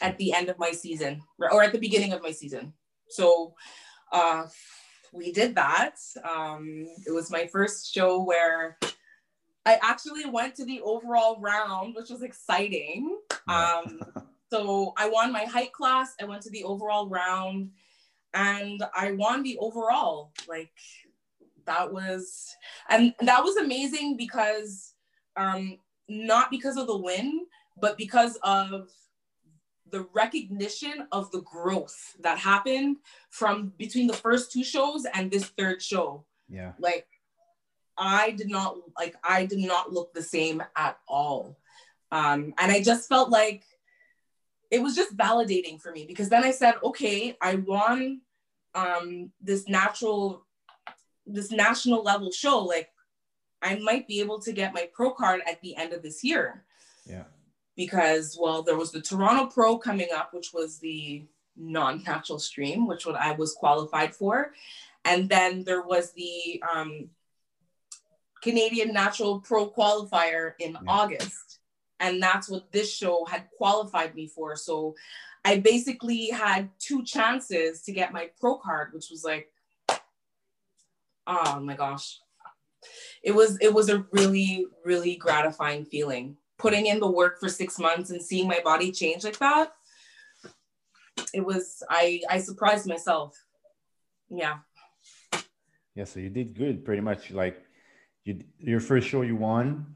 at 0.00 0.18
the 0.18 0.32
end 0.32 0.48
of 0.48 0.58
my 0.58 0.72
season 0.72 1.22
or 1.38 1.62
at 1.62 1.72
the 1.72 1.78
beginning 1.78 2.12
of 2.12 2.22
my 2.22 2.32
season. 2.32 2.72
So 3.08 3.54
uh, 4.12 4.46
we 5.12 5.32
did 5.32 5.54
that. 5.54 5.96
Um, 6.28 6.86
it 7.06 7.12
was 7.12 7.30
my 7.30 7.46
first 7.46 7.94
show 7.94 8.22
where 8.22 8.78
I 9.64 9.78
actually 9.82 10.26
went 10.26 10.56
to 10.56 10.64
the 10.64 10.80
overall 10.80 11.40
round, 11.40 11.94
which 11.94 12.10
was 12.10 12.22
exciting. 12.22 13.18
Um, 13.46 14.00
so 14.50 14.92
I 14.96 15.08
won 15.08 15.32
my 15.32 15.44
height 15.44 15.72
class. 15.72 16.14
I 16.20 16.24
went 16.24 16.42
to 16.42 16.50
the 16.50 16.64
overall 16.64 17.08
round 17.08 17.70
and 18.34 18.82
I 18.96 19.12
won 19.12 19.42
the 19.42 19.56
overall. 19.58 20.32
Like 20.48 20.72
that 21.66 21.92
was, 21.92 22.54
and 22.90 23.14
that 23.20 23.44
was 23.44 23.56
amazing 23.56 24.16
because 24.16 24.94
um, 25.36 25.78
not 26.08 26.50
because 26.50 26.76
of 26.76 26.86
the 26.86 26.96
win, 26.96 27.46
but 27.80 27.96
because 27.96 28.38
of 28.42 28.88
the 29.92 30.06
recognition 30.14 31.06
of 31.12 31.30
the 31.30 31.42
growth 31.42 32.16
that 32.20 32.38
happened 32.38 32.96
from 33.30 33.72
between 33.78 34.06
the 34.06 34.14
first 34.14 34.50
two 34.50 34.64
shows 34.64 35.06
and 35.14 35.30
this 35.30 35.44
third 35.44 35.80
show. 35.80 36.24
Yeah. 36.48 36.72
Like 36.78 37.06
I 37.96 38.30
did 38.30 38.48
not 38.48 38.76
like 38.98 39.14
I 39.22 39.44
did 39.44 39.60
not 39.60 39.92
look 39.92 40.12
the 40.14 40.22
same 40.22 40.62
at 40.74 40.98
all. 41.06 41.58
Um, 42.10 42.54
and 42.58 42.72
I 42.72 42.82
just 42.82 43.08
felt 43.08 43.30
like 43.30 43.64
it 44.70 44.82
was 44.82 44.96
just 44.96 45.16
validating 45.16 45.80
for 45.80 45.92
me 45.92 46.06
because 46.06 46.30
then 46.30 46.42
I 46.42 46.50
said, 46.50 46.74
okay, 46.82 47.36
I 47.40 47.56
won 47.56 48.22
um, 48.74 49.30
this 49.42 49.68
natural, 49.68 50.46
this 51.26 51.50
national 51.50 52.02
level 52.02 52.32
show. 52.32 52.60
Like 52.64 52.88
I 53.60 53.78
might 53.78 54.08
be 54.08 54.20
able 54.20 54.40
to 54.40 54.52
get 54.52 54.72
my 54.72 54.88
pro 54.92 55.10
card 55.10 55.42
at 55.46 55.60
the 55.60 55.76
end 55.76 55.92
of 55.92 56.02
this 56.02 56.24
year. 56.24 56.64
Yeah 57.06 57.24
because 57.76 58.36
well 58.40 58.62
there 58.62 58.76
was 58.76 58.92
the 58.92 59.00
toronto 59.00 59.46
pro 59.46 59.78
coming 59.78 60.08
up 60.14 60.32
which 60.32 60.52
was 60.52 60.78
the 60.78 61.24
non-natural 61.56 62.38
stream 62.38 62.86
which 62.86 63.06
what 63.06 63.16
i 63.16 63.32
was 63.32 63.54
qualified 63.54 64.14
for. 64.14 64.52
And 65.04 65.28
then 65.28 65.64
there 65.64 65.82
was 65.82 66.12
the 66.12 66.62
um, 66.72 67.10
canadian 68.42 68.92
natural 68.92 69.40
pro 69.40 69.68
qualifier 69.68 70.52
in 70.58 70.72
yeah. 70.72 70.78
august. 70.86 71.58
And 72.00 72.20
that's 72.22 72.48
what 72.48 72.72
this 72.72 72.92
show 72.92 73.24
had 73.24 73.48
qualified 73.56 74.14
me 74.14 74.26
for. 74.28 74.56
So 74.56 74.94
i 75.44 75.58
basically 75.58 76.30
had 76.30 76.70
two 76.78 77.04
chances 77.04 77.82
to 77.82 77.92
get 77.92 78.12
my 78.12 78.30
pro 78.40 78.58
card 78.58 78.92
which 78.92 79.08
was 79.10 79.24
like 79.24 79.50
oh 81.26 81.60
my 81.60 81.76
gosh. 81.76 82.18
It 83.22 83.32
was 83.32 83.58
it 83.60 83.72
was 83.72 83.88
a 83.88 84.06
really 84.10 84.66
really 84.84 85.16
gratifying 85.16 85.84
feeling 85.84 86.36
putting 86.62 86.86
in 86.86 87.00
the 87.00 87.10
work 87.10 87.40
for 87.40 87.48
six 87.48 87.78
months 87.78 88.10
and 88.10 88.22
seeing 88.22 88.46
my 88.46 88.60
body 88.64 88.92
change 88.92 89.24
like 89.24 89.38
that, 89.38 89.72
it 91.34 91.44
was 91.44 91.82
I 91.90 92.22
I 92.30 92.38
surprised 92.38 92.86
myself. 92.86 93.36
Yeah. 94.30 94.58
Yeah, 95.94 96.04
so 96.04 96.20
you 96.20 96.30
did 96.30 96.56
good 96.56 96.84
pretty 96.86 97.02
much 97.02 97.30
like 97.32 97.60
you 98.24 98.40
your 98.58 98.80
first 98.80 99.08
show 99.08 99.22
you 99.22 99.36
won 99.36 99.94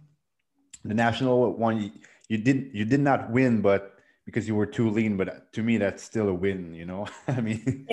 the 0.85 0.95
national 0.95 1.55
one 1.55 1.81
you, 1.81 1.91
you 2.29 2.39
did 2.39 2.71
you 2.73 2.85
did 2.85 3.01
not 3.01 3.31
win 3.31 3.61
but 3.61 3.95
because 4.25 4.47
you 4.49 4.55
were 4.55 4.67
too 4.67 4.91
lean 4.91 5.17
but 5.17 5.53
to 5.53 5.63
me 5.63 5.79
that's 5.79 6.03
still 6.03 6.29
a 6.29 6.35
win 6.35 6.75
you 6.75 6.85
know 6.85 7.07
i 7.29 7.41
mean 7.41 7.87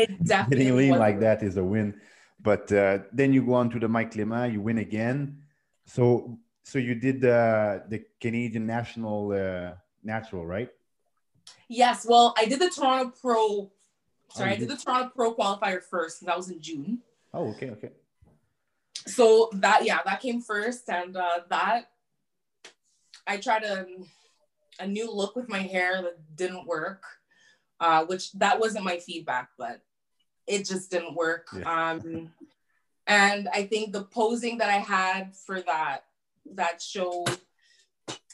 getting 0.49 0.75
lean 0.75 0.97
like 0.97 1.19
that 1.19 1.43
is 1.43 1.57
a 1.57 1.63
win 1.63 1.93
but 2.41 2.71
uh, 2.73 2.99
then 3.13 3.31
you 3.33 3.41
go 3.45 3.53
on 3.53 3.69
to 3.69 3.79
the 3.79 3.87
mike 3.87 4.11
clement 4.11 4.53
you 4.53 4.61
win 4.61 4.79
again 4.79 5.37
so 5.85 6.37
so 6.63 6.79
you 6.79 6.95
did 6.95 7.21
the 7.21 7.83
the 7.89 8.03
Canadian 8.19 8.65
national 8.65 9.31
uh, 9.31 9.75
natural, 10.03 10.45
right? 10.45 10.69
Yes. 11.67 12.05
Well, 12.07 12.33
I 12.37 12.45
did 12.45 12.59
the 12.59 12.69
Toronto 12.69 13.13
Pro. 13.21 13.71
Sorry, 14.29 14.51
oh, 14.51 14.53
I 14.53 14.57
did, 14.57 14.69
the 14.69 14.77
Toronto 14.77 15.11
Pro 15.13 15.35
qualifier 15.35 15.81
first. 15.83 16.25
That 16.25 16.37
was 16.37 16.49
in 16.49 16.61
June. 16.61 16.99
Oh, 17.33 17.49
okay, 17.49 17.69
okay. 17.71 17.91
So 19.05 19.49
that 19.53 19.85
yeah, 19.85 19.99
that 20.05 20.21
came 20.21 20.41
first, 20.41 20.89
and 20.89 21.15
uh, 21.17 21.41
that 21.49 21.91
I 23.27 23.37
tried 23.37 23.63
a 23.63 23.85
a 24.79 24.87
new 24.87 25.11
look 25.11 25.35
with 25.35 25.49
my 25.49 25.59
hair 25.59 26.01
that 26.01 26.35
didn't 26.35 26.65
work, 26.65 27.03
uh, 27.79 28.05
which 28.05 28.31
that 28.33 28.59
wasn't 28.59 28.85
my 28.85 28.97
feedback, 28.97 29.49
but 29.57 29.81
it 30.47 30.65
just 30.65 30.89
didn't 30.89 31.15
work. 31.15 31.47
Yeah. 31.55 31.91
Um, 31.91 32.31
and 33.05 33.49
I 33.53 33.63
think 33.63 33.91
the 33.91 34.03
posing 34.03 34.57
that 34.59 34.69
I 34.69 34.77
had 34.77 35.35
for 35.35 35.61
that 35.61 36.05
that 36.55 36.81
show 36.81 37.25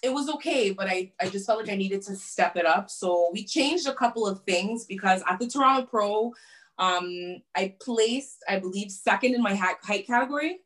it 0.01 0.13
was 0.13 0.29
okay, 0.29 0.71
but 0.71 0.87
I, 0.87 1.11
I 1.19 1.29
just 1.29 1.45
felt 1.45 1.59
like 1.59 1.69
I 1.69 1.75
needed 1.75 2.01
to 2.03 2.15
step 2.15 2.55
it 2.55 2.65
up. 2.65 2.89
So 2.89 3.29
we 3.33 3.43
changed 3.43 3.87
a 3.87 3.93
couple 3.93 4.25
of 4.25 4.41
things 4.43 4.85
because 4.85 5.21
at 5.29 5.39
the 5.39 5.47
Toronto 5.47 5.85
Pro, 5.85 6.33
um, 6.77 7.41
I 7.55 7.75
placed, 7.81 8.43
I 8.47 8.59
believe, 8.59 8.91
second 8.91 9.35
in 9.35 9.41
my 9.41 9.55
height 9.55 10.07
category. 10.07 10.59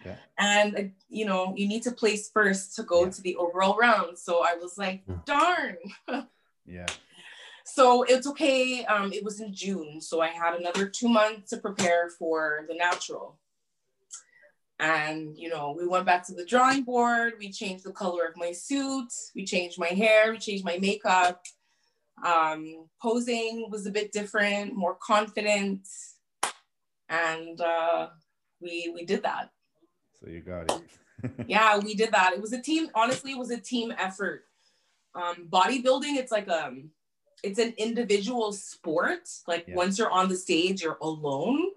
Okay. 0.00 0.16
And, 0.38 0.76
uh, 0.76 0.82
you 1.08 1.24
know, 1.24 1.54
you 1.56 1.66
need 1.66 1.82
to 1.84 1.92
place 1.92 2.30
first 2.30 2.76
to 2.76 2.82
go 2.82 3.04
yeah. 3.04 3.10
to 3.10 3.22
the 3.22 3.36
overall 3.36 3.76
round. 3.76 4.18
So 4.18 4.44
I 4.44 4.54
was 4.54 4.76
like, 4.76 5.04
darn. 5.24 5.76
yeah. 6.66 6.86
So 7.64 8.02
it's 8.02 8.26
okay. 8.26 8.84
Um, 8.84 9.12
it 9.12 9.24
was 9.24 9.40
in 9.40 9.54
June. 9.54 10.00
So 10.00 10.20
I 10.20 10.28
had 10.28 10.54
another 10.54 10.86
two 10.86 11.08
months 11.08 11.50
to 11.50 11.56
prepare 11.56 12.10
for 12.10 12.66
the 12.68 12.74
natural. 12.74 13.38
And, 14.84 15.34
you 15.38 15.48
know, 15.48 15.74
we 15.74 15.86
went 15.86 16.04
back 16.04 16.26
to 16.26 16.34
the 16.34 16.44
drawing 16.44 16.84
board. 16.84 17.34
We 17.38 17.50
changed 17.50 17.84
the 17.84 17.92
color 17.92 18.26
of 18.26 18.36
my 18.36 18.52
suit. 18.52 19.08
We 19.34 19.46
changed 19.46 19.78
my 19.78 19.86
hair. 19.86 20.30
We 20.30 20.36
changed 20.36 20.62
my 20.62 20.76
makeup. 20.76 21.42
Um, 22.22 22.84
posing 23.00 23.68
was 23.70 23.86
a 23.86 23.90
bit 23.90 24.12
different, 24.12 24.74
more 24.74 24.98
confident. 25.00 25.88
And 27.08 27.58
uh, 27.62 28.08
we, 28.60 28.92
we 28.94 29.06
did 29.06 29.22
that. 29.22 29.52
So 30.20 30.28
you 30.28 30.42
got 30.42 30.70
it. 30.70 30.82
yeah, 31.48 31.78
we 31.78 31.94
did 31.94 32.12
that. 32.12 32.34
It 32.34 32.42
was 32.42 32.52
a 32.52 32.60
team, 32.60 32.88
honestly, 32.94 33.32
it 33.32 33.38
was 33.38 33.50
a 33.50 33.60
team 33.60 33.90
effort. 33.96 34.44
Um, 35.14 35.48
bodybuilding, 35.48 36.16
it's 36.16 36.30
like 36.30 36.48
a, 36.48 36.66
um, 36.66 36.90
it's 37.42 37.58
an 37.58 37.72
individual 37.78 38.52
sport. 38.52 39.30
Like 39.48 39.64
yeah. 39.66 39.76
once 39.76 39.98
you're 39.98 40.10
on 40.10 40.28
the 40.28 40.36
stage, 40.36 40.82
you're 40.82 40.98
alone 41.00 41.70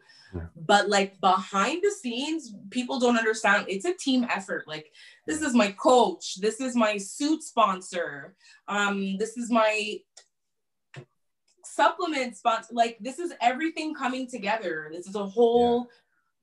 but 0.56 0.90
like 0.90 1.20
behind 1.22 1.82
the 1.84 1.92
scenes 1.92 2.54
people 2.70 3.00
don't 3.00 3.18
understand. 3.18 3.66
It's 3.68 3.86
a 3.86 3.94
team 3.94 4.26
effort. 4.30 4.68
Like 4.68 4.92
this 5.26 5.42
is 5.42 5.54
my 5.54 5.72
coach. 5.72 6.36
This 6.42 6.60
is 6.60 6.76
my 6.76 6.98
suit 6.98 7.44
sponsor. 7.44 8.36
Um 8.68 9.18
this 9.18 9.38
is 9.38 9.50
my 9.50 10.00
supplement 11.64 12.36
sponsor 12.36 12.74
like 12.74 12.98
this 13.00 13.20
is 13.20 13.34
everything 13.42 13.94
coming 13.94 14.28
together. 14.28 14.90
This 14.92 15.08
is 15.08 15.16
a 15.16 15.26
whole 15.26 15.88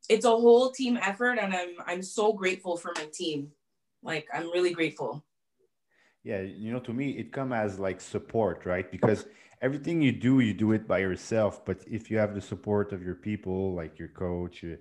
yeah. 0.09 0.17
it's 0.17 0.25
a 0.25 0.31
whole 0.31 0.71
team 0.71 0.99
effort 1.01 1.39
and 1.39 1.55
i'm 1.55 1.75
i'm 1.87 2.03
so 2.03 2.33
grateful 2.33 2.77
for 2.77 2.93
my 2.97 3.07
team. 3.13 3.51
Like 4.03 4.29
i'm 4.33 4.51
really 4.51 4.73
grateful. 4.73 5.25
Yeah 6.23 6.41
you 6.41 6.73
know 6.73 6.81
to 6.81 6.93
me 6.93 7.11
it 7.11 7.33
come 7.33 7.53
as 7.53 7.79
like 7.79 8.01
support 8.01 8.65
right? 8.65 8.91
Because 8.91 9.27
everything 9.61 10.03
you 10.03 10.13
do, 10.13 10.41
you 10.41 10.55
do 10.55 10.73
it 10.73 10.87
by 10.87 10.99
yourself. 10.99 11.65
But 11.65 11.85
if 11.91 12.11
you 12.11 12.19
have 12.19 12.35
the 12.35 12.41
support 12.41 12.93
of 12.93 13.03
your 13.03 13.15
people, 13.15 13.75
like 13.75 13.99
your 13.99 14.09
coach, 14.09 14.63
you, 14.63 14.79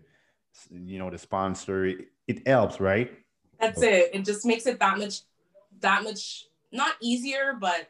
you 0.71 0.99
know, 0.99 1.09
the 1.09 1.17
sponsor, 1.17 1.85
it 2.27 2.47
helps, 2.47 2.79
right? 2.79 3.11
That's 3.59 3.81
it. 3.81 4.11
It 4.13 4.25
just 4.25 4.45
makes 4.45 4.65
it 4.65 4.79
that 4.79 4.97
much, 4.97 5.21
that 5.79 6.03
much 6.03 6.45
not 6.71 6.93
easier, 7.01 7.55
but 7.59 7.89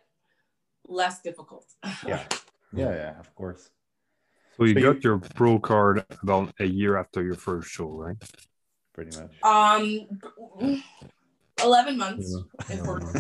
less 0.88 1.22
difficult. 1.22 1.66
yeah, 2.08 2.24
yeah, 2.74 2.90
yeah. 2.90 3.20
Of 3.20 3.34
course. 3.36 3.70
So 4.58 4.66
you 4.66 4.76
so 4.76 4.82
got 4.82 5.04
you... 5.04 5.10
your 5.10 5.20
pro 5.20 5.58
card 5.58 6.06
about 6.22 6.54
a 6.60 6.66
year 6.66 6.98
after 6.98 7.24
your 7.24 7.36
first 7.36 7.70
show, 7.70 7.90
right? 7.90 8.18
Pretty 8.94 9.18
much. 9.18 9.32
Um, 9.42 10.78
eleven 11.64 11.98
months. 11.98 12.36
Yeah. 12.70 12.76
If 12.76 12.86
we're 12.86 13.00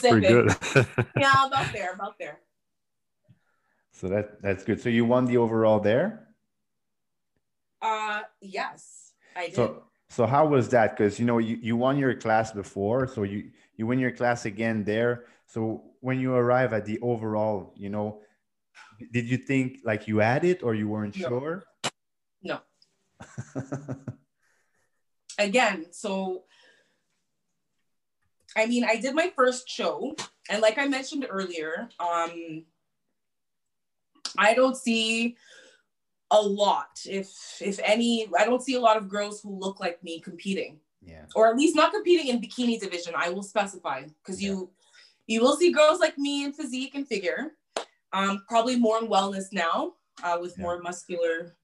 Pretty 0.00 0.26
good. 0.26 0.56
yeah, 1.18 1.46
about 1.46 1.72
there, 1.72 1.92
about 1.92 2.18
there. 2.18 2.38
So 4.02 4.08
that 4.08 4.42
that's 4.42 4.64
good. 4.64 4.80
So 4.80 4.88
you 4.88 5.04
won 5.04 5.26
the 5.26 5.36
overall 5.36 5.78
there. 5.78 6.26
Uh, 7.80 8.22
yes, 8.40 9.12
I 9.36 9.46
did. 9.46 9.54
So 9.54 9.84
so 10.08 10.26
how 10.26 10.44
was 10.44 10.70
that? 10.70 10.96
Because 10.96 11.20
you 11.20 11.24
know 11.24 11.38
you, 11.38 11.56
you 11.62 11.76
won 11.76 11.96
your 11.96 12.12
class 12.16 12.50
before, 12.50 13.06
so 13.06 13.22
you 13.22 13.52
you 13.76 13.86
win 13.86 14.00
your 14.00 14.10
class 14.10 14.44
again 14.44 14.82
there. 14.82 15.26
So 15.46 15.84
when 16.00 16.18
you 16.18 16.34
arrive 16.34 16.72
at 16.72 16.84
the 16.84 16.98
overall, 16.98 17.74
you 17.76 17.90
know, 17.90 18.22
did 19.12 19.26
you 19.26 19.36
think 19.36 19.78
like 19.84 20.08
you 20.08 20.18
had 20.18 20.44
it 20.44 20.64
or 20.64 20.74
you 20.74 20.88
weren't 20.88 21.16
no. 21.16 21.28
sure? 21.28 21.64
No. 22.42 22.58
again, 25.38 25.86
so 25.92 26.42
I 28.56 28.66
mean, 28.66 28.82
I 28.82 28.96
did 28.96 29.14
my 29.14 29.32
first 29.36 29.68
show, 29.68 30.16
and 30.50 30.60
like 30.60 30.76
I 30.76 30.88
mentioned 30.88 31.24
earlier, 31.30 31.88
um, 32.00 32.64
I 34.38 34.54
don't 34.54 34.76
see 34.76 35.36
a 36.30 36.40
lot, 36.40 37.00
if 37.04 37.30
if 37.60 37.78
any, 37.84 38.28
I 38.38 38.44
don't 38.44 38.62
see 38.62 38.74
a 38.74 38.80
lot 38.80 38.96
of 38.96 39.08
girls 39.08 39.40
who 39.42 39.58
look 39.58 39.80
like 39.80 40.02
me 40.02 40.20
competing. 40.20 40.80
Yeah. 41.04 41.24
Or 41.34 41.48
at 41.48 41.56
least 41.56 41.76
not 41.76 41.92
competing 41.92 42.28
in 42.28 42.40
bikini 42.40 42.80
division. 42.80 43.12
I 43.16 43.28
will 43.28 43.42
specify 43.42 44.04
because 44.24 44.42
yeah. 44.42 44.50
you 44.50 44.70
you 45.26 45.40
will 45.42 45.56
see 45.56 45.72
girls 45.72 46.00
like 46.00 46.16
me 46.18 46.44
in 46.44 46.52
physique 46.52 46.94
and 46.94 47.06
figure. 47.06 47.52
Um, 48.12 48.44
probably 48.48 48.76
more 48.76 48.98
in 48.98 49.08
wellness 49.08 49.46
now, 49.52 49.94
uh, 50.22 50.38
with 50.40 50.54
yeah. 50.56 50.62
more 50.62 50.80
muscular 50.80 51.56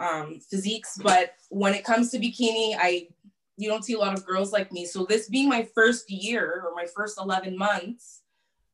um, 0.00 0.40
physiques. 0.50 0.98
But 1.02 1.34
when 1.50 1.74
it 1.74 1.84
comes 1.84 2.10
to 2.10 2.18
bikini, 2.18 2.76
I 2.78 3.08
you 3.56 3.68
don't 3.68 3.84
see 3.84 3.94
a 3.94 3.98
lot 3.98 4.16
of 4.16 4.24
girls 4.24 4.52
like 4.52 4.70
me. 4.72 4.86
So 4.86 5.04
this 5.04 5.28
being 5.28 5.48
my 5.48 5.66
first 5.74 6.08
year 6.08 6.62
or 6.64 6.74
my 6.76 6.86
first 6.86 7.18
11 7.20 7.58
months, 7.58 8.22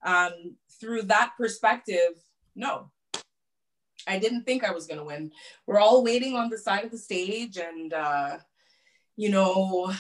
um, 0.04 0.56
through 0.78 1.02
that 1.02 1.32
perspective, 1.38 2.20
no, 2.54 2.90
I 4.06 4.18
didn't 4.18 4.44
think 4.44 4.64
I 4.64 4.72
was 4.72 4.86
going 4.86 4.98
to 4.98 5.04
win. 5.04 5.32
We're 5.66 5.80
all 5.80 6.04
waiting 6.04 6.36
on 6.36 6.50
the 6.50 6.58
side 6.58 6.84
of 6.84 6.90
the 6.90 6.98
stage. 6.98 7.56
And, 7.58 7.92
uh, 7.92 8.38
you 9.16 9.30
know, 9.30 9.92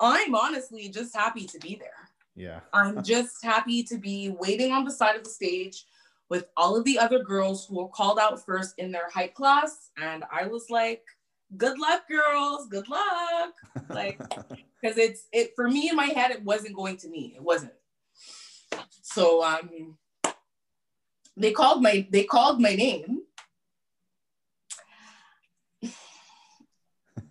I'm 0.00 0.34
honestly 0.34 0.88
just 0.88 1.14
happy 1.16 1.46
to 1.46 1.58
be 1.58 1.76
there. 1.76 1.90
Yeah. 2.34 2.60
I'm 2.72 3.02
just 3.02 3.42
happy 3.44 3.82
to 3.84 3.96
be 3.96 4.30
waiting 4.38 4.72
on 4.72 4.84
the 4.84 4.90
side 4.90 5.16
of 5.16 5.24
the 5.24 5.30
stage 5.30 5.84
with 6.28 6.48
all 6.56 6.76
of 6.76 6.84
the 6.84 6.98
other 6.98 7.22
girls 7.22 7.66
who 7.66 7.76
were 7.76 7.88
called 7.88 8.18
out 8.18 8.44
first 8.44 8.74
in 8.78 8.92
their 8.92 9.08
height 9.10 9.34
class. 9.34 9.90
And 9.96 10.24
I 10.30 10.46
was 10.46 10.68
like, 10.68 11.02
good 11.56 11.78
luck 11.78 12.08
girls 12.08 12.66
good 12.68 12.88
luck 12.88 13.54
like 13.90 14.18
because 14.80 14.98
it's 14.98 15.28
it 15.32 15.52
for 15.54 15.68
me 15.68 15.88
in 15.88 15.96
my 15.96 16.06
head 16.06 16.30
it 16.30 16.42
wasn't 16.42 16.74
going 16.74 16.96
to 16.96 17.08
me 17.08 17.32
it 17.36 17.42
wasn't 17.42 17.72
so 19.02 19.44
um 19.44 19.96
they 21.36 21.52
called 21.52 21.82
my 21.82 22.06
they 22.10 22.24
called 22.24 22.60
my 22.60 22.74
name 22.74 23.20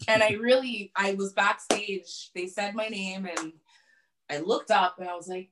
and 0.08 0.24
i 0.24 0.32
really 0.34 0.92
i 0.96 1.14
was 1.14 1.34
backstage 1.34 2.32
they 2.36 2.48
said 2.48 2.76
my 2.76 2.88
name 2.88 3.26
and 3.26 3.54
i 4.30 4.38
looked 4.38 4.72
up 4.72 4.96
and 5.00 5.10
i 5.10 5.16
was 5.16 5.28
like 5.28 5.50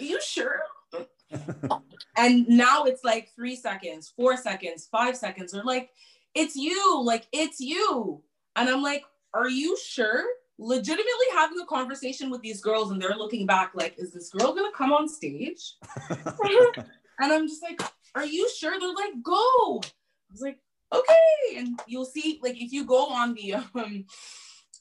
are 0.00 0.04
you 0.04 0.20
sure 0.22 0.62
and 2.16 2.48
now 2.48 2.84
it's 2.84 3.04
like 3.04 3.30
three 3.34 3.56
seconds 3.56 4.12
four 4.16 4.36
seconds 4.36 4.88
five 4.90 5.16
seconds 5.16 5.54
or 5.54 5.62
like 5.62 5.90
it's 6.34 6.56
you, 6.56 7.02
like 7.02 7.26
it's 7.32 7.60
you. 7.60 8.22
And 8.56 8.68
I'm 8.68 8.82
like, 8.82 9.04
are 9.34 9.48
you 9.48 9.76
sure? 9.76 10.24
Legitimately 10.58 11.26
having 11.32 11.60
a 11.60 11.66
conversation 11.66 12.30
with 12.30 12.42
these 12.42 12.60
girls 12.60 12.90
and 12.90 13.00
they're 13.00 13.16
looking 13.16 13.46
back 13.46 13.72
like, 13.74 13.94
is 13.98 14.12
this 14.12 14.30
girl 14.30 14.54
gonna 14.54 14.72
come 14.76 14.92
on 14.92 15.08
stage? 15.08 15.74
and 16.10 16.86
I'm 17.20 17.46
just 17.46 17.62
like, 17.62 17.80
are 18.14 18.26
you 18.26 18.48
sure? 18.50 18.78
They're 18.78 18.92
like, 18.92 19.22
go. 19.22 19.80
I 19.80 20.32
was 20.32 20.42
like, 20.42 20.58
okay. 20.92 21.56
And 21.56 21.80
you'll 21.86 22.04
see, 22.04 22.40
like, 22.42 22.60
if 22.60 22.72
you 22.72 22.84
go 22.84 23.06
on 23.06 23.34
the 23.34 23.54
um 23.54 24.04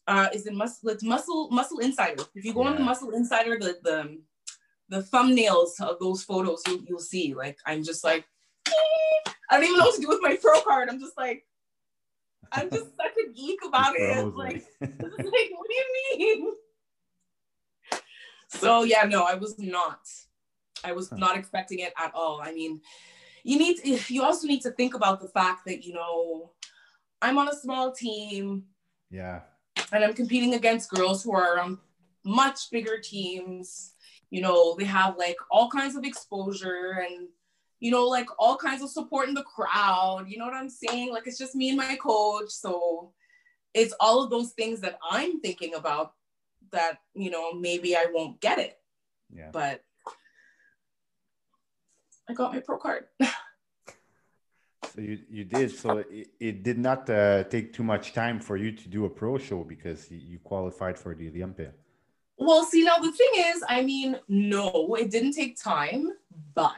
uh 0.08 0.30
is 0.34 0.48
it 0.48 0.54
muscle 0.54 0.90
it's 0.90 1.04
muscle 1.04 1.50
muscle 1.52 1.80
insider. 1.80 2.24
If 2.34 2.46
you 2.46 2.54
go 2.54 2.64
yeah. 2.64 2.70
on 2.70 2.76
the 2.76 2.84
muscle 2.84 3.12
insider, 3.12 3.58
the 3.60 3.78
the 3.84 4.18
the 4.90 5.04
thumbnails 5.04 5.80
of 5.82 6.00
those 6.00 6.24
photos 6.24 6.64
you, 6.66 6.82
you'll 6.88 6.98
see 6.98 7.34
like 7.34 7.58
i'm 7.66 7.84
just 7.84 8.06
like 8.06 8.24
I 9.50 9.56
don't 9.56 9.64
even 9.64 9.78
know 9.78 9.86
what 9.86 9.96
to 9.96 10.02
do 10.02 10.08
with 10.08 10.22
my 10.22 10.38
pro 10.42 10.62
card. 10.62 10.90
I'm 10.90 11.00
just 11.00 11.18
like, 11.18 11.46
I'm 12.52 12.70
just 12.70 12.96
such 12.96 13.14
a 13.26 13.32
geek 13.34 13.60
about 13.66 13.94
it. 13.96 14.36
Like, 14.36 14.66
like, 14.82 14.92
what 15.00 15.32
do 15.32 15.74
you 15.74 15.86
mean? 16.18 16.54
So 18.48 18.84
yeah, 18.84 19.04
no, 19.04 19.24
I 19.24 19.36
was 19.36 19.58
not. 19.60 20.00
I 20.84 20.94
was 20.94 21.12
not 21.12 21.38
expecting 21.38 21.80
it 21.80 21.94
at 21.98 22.14
all. 22.14 22.40
I 22.42 22.54
mean, 22.54 22.82
you 23.44 23.58
need 23.58 23.78
to, 23.78 24.14
you 24.14 24.24
also 24.24 24.48
need 24.48 24.62
to 24.62 24.72
think 24.72 24.94
about 24.94 25.22
the 25.22 25.28
fact 25.28 25.66
that 25.66 25.84
you 25.84 25.94
know 25.94 26.52
I'm 27.22 27.38
on 27.38 27.50
a 27.50 27.56
small 27.56 27.92
team. 27.92 28.66
Yeah. 29.10 29.42
And 29.92 30.04
I'm 30.04 30.14
competing 30.14 30.54
against 30.54 30.90
girls 30.90 31.24
who 31.24 31.34
are 31.34 31.60
on 31.60 31.80
much 32.24 32.70
bigger 32.72 33.00
teams. 33.00 33.94
You 34.30 34.42
know, 34.42 34.76
they 34.76 34.84
have 34.84 35.18
like 35.18 35.38
all 35.50 35.70
kinds 35.70 35.96
of 35.96 36.04
exposure 36.04 37.06
and 37.10 37.28
you 37.80 37.92
know, 37.92 38.06
like 38.08 38.28
all 38.40 38.58
kinds 38.58 38.82
of 38.82 38.90
support 38.90 39.28
in 39.28 39.34
the 39.34 39.44
crowd. 39.44 40.26
You 40.28 40.38
know 40.38 40.46
what 40.46 40.54
I'm 40.54 40.70
saying? 40.70 41.12
Like 41.12 41.28
it's 41.28 41.38
just 41.38 41.56
me 41.56 41.70
and 41.70 41.78
my 41.78 41.96
coach. 41.96 42.50
So 42.50 43.14
it's 43.74 43.94
all 44.00 44.24
of 44.24 44.30
those 44.30 44.52
things 44.52 44.82
that 44.82 44.98
I'm 45.10 45.40
thinking 45.40 45.76
about 45.76 46.14
that, 46.72 47.00
you 47.14 47.30
know, 47.30 47.54
maybe 47.54 47.96
I 47.96 48.08
won't 48.12 48.42
get 48.42 48.60
it. 48.60 48.78
Yeah. 49.34 49.50
But 49.52 49.84
I 52.30 52.34
got 52.34 52.54
my 52.54 52.60
pro 52.60 52.78
card. 52.78 53.06
so 53.22 53.30
you, 54.98 55.20
you 55.30 55.44
did. 55.44 55.72
So 55.72 56.00
it, 56.10 56.30
it 56.40 56.64
did 56.64 56.80
not 56.80 57.10
uh, 57.10 57.44
take 57.46 57.74
too 57.74 57.84
much 57.84 58.14
time 58.14 58.40
for 58.40 58.58
you 58.58 58.72
to 58.72 58.90
do 58.90 59.06
a 59.06 59.10
pro 59.10 59.38
show 59.38 59.64
because 59.64 60.10
you 60.12 60.40
qualified 60.40 60.98
for 60.98 61.14
the 61.14 61.30
Olympia. 61.30 61.74
Well, 62.38 62.64
see, 62.66 62.84
now 62.84 62.98
the 62.98 63.12
thing 63.12 63.30
is, 63.36 63.64
I 63.68 63.82
mean, 63.82 64.20
no, 64.28 64.96
it 65.00 65.10
didn't 65.10 65.34
take 65.34 65.62
time, 65.62 66.12
but 66.54 66.74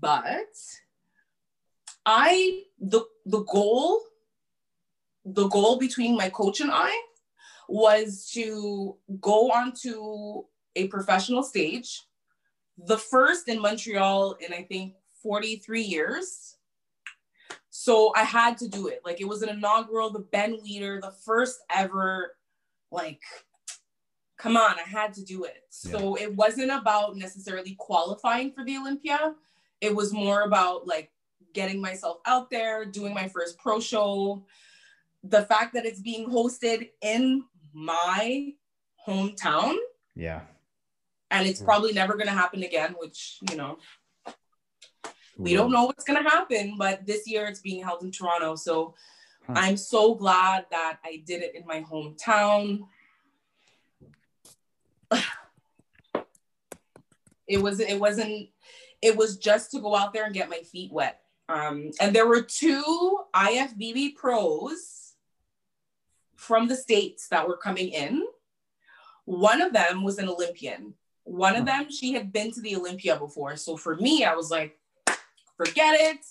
but 0.00 0.54
I 2.06 2.62
the 2.80 3.02
the 3.26 3.44
goal 3.44 4.00
the 5.24 5.48
goal 5.48 5.78
between 5.78 6.16
my 6.16 6.30
coach 6.30 6.60
and 6.60 6.70
I 6.72 6.96
was 7.68 8.30
to 8.32 8.96
go 9.20 9.50
onto 9.50 10.44
a 10.74 10.88
professional 10.88 11.42
stage, 11.42 12.02
the 12.78 12.96
first 12.96 13.48
in 13.48 13.60
Montreal 13.60 14.36
in 14.40 14.54
I 14.54 14.62
think 14.62 14.94
43 15.22 15.82
years. 15.82 16.56
So 17.68 18.12
I 18.16 18.24
had 18.24 18.56
to 18.58 18.68
do 18.68 18.88
it. 18.88 19.02
Like 19.04 19.20
it 19.20 19.28
was 19.28 19.42
an 19.42 19.50
inaugural, 19.50 20.10
the 20.10 20.20
Ben 20.20 20.58
Weider, 20.60 21.00
the 21.00 21.12
first 21.24 21.58
ever, 21.70 22.34
like, 22.90 23.20
come 24.38 24.56
on, 24.56 24.76
I 24.78 24.88
had 24.88 25.12
to 25.14 25.24
do 25.24 25.44
it. 25.44 25.64
Yeah. 25.84 25.90
So 25.90 26.14
it 26.16 26.34
wasn't 26.34 26.70
about 26.70 27.16
necessarily 27.16 27.76
qualifying 27.78 28.52
for 28.52 28.64
the 28.64 28.78
Olympia 28.78 29.34
it 29.80 29.94
was 29.94 30.12
more 30.12 30.42
about 30.42 30.86
like 30.86 31.10
getting 31.54 31.80
myself 31.80 32.18
out 32.26 32.50
there, 32.50 32.84
doing 32.84 33.14
my 33.14 33.28
first 33.28 33.58
pro 33.58 33.80
show. 33.80 34.44
The 35.24 35.42
fact 35.42 35.74
that 35.74 35.86
it's 35.86 36.00
being 36.00 36.28
hosted 36.28 36.90
in 37.02 37.44
my 37.72 38.52
hometown. 39.06 39.74
Yeah. 40.14 40.42
And 41.30 41.46
it's 41.46 41.60
hmm. 41.60 41.66
probably 41.66 41.92
never 41.92 42.14
going 42.14 42.26
to 42.26 42.32
happen 42.32 42.62
again, 42.62 42.94
which, 42.98 43.38
you 43.50 43.56
know, 43.56 43.78
we 45.36 45.54
don't 45.54 45.70
know 45.70 45.84
what's 45.84 46.04
going 46.04 46.22
to 46.22 46.28
happen, 46.28 46.74
but 46.76 47.06
this 47.06 47.26
year 47.28 47.46
it's 47.46 47.60
being 47.60 47.82
held 47.82 48.02
in 48.02 48.10
Toronto. 48.10 48.56
So 48.56 48.94
huh. 49.46 49.54
I'm 49.56 49.76
so 49.76 50.14
glad 50.14 50.66
that 50.70 50.98
I 51.04 51.22
did 51.24 51.42
it 51.42 51.54
in 51.54 51.64
my 51.66 51.82
hometown. 51.82 52.80
it 57.46 57.62
was 57.62 57.80
it 57.80 57.98
wasn't 57.98 58.48
it 59.02 59.16
was 59.16 59.36
just 59.36 59.70
to 59.72 59.80
go 59.80 59.94
out 59.94 60.12
there 60.12 60.24
and 60.24 60.34
get 60.34 60.50
my 60.50 60.60
feet 60.60 60.92
wet. 60.92 61.20
Um, 61.48 61.90
and 62.00 62.14
there 62.14 62.26
were 62.26 62.42
two 62.42 63.20
IFBB 63.34 64.16
pros 64.16 65.14
from 66.36 66.68
the 66.68 66.76
States 66.76 67.28
that 67.28 67.46
were 67.46 67.56
coming 67.56 67.88
in. 67.88 68.24
One 69.24 69.60
of 69.60 69.72
them 69.72 70.02
was 70.02 70.18
an 70.18 70.28
Olympian. 70.28 70.94
One 71.24 71.56
of 71.56 71.66
them, 71.66 71.90
she 71.90 72.12
had 72.12 72.32
been 72.32 72.50
to 72.52 72.60
the 72.60 72.76
Olympia 72.76 73.16
before. 73.16 73.56
So 73.56 73.76
for 73.76 73.96
me, 73.96 74.24
I 74.24 74.34
was 74.34 74.50
like, 74.50 74.78
forget 75.56 75.94
it. 76.00 76.24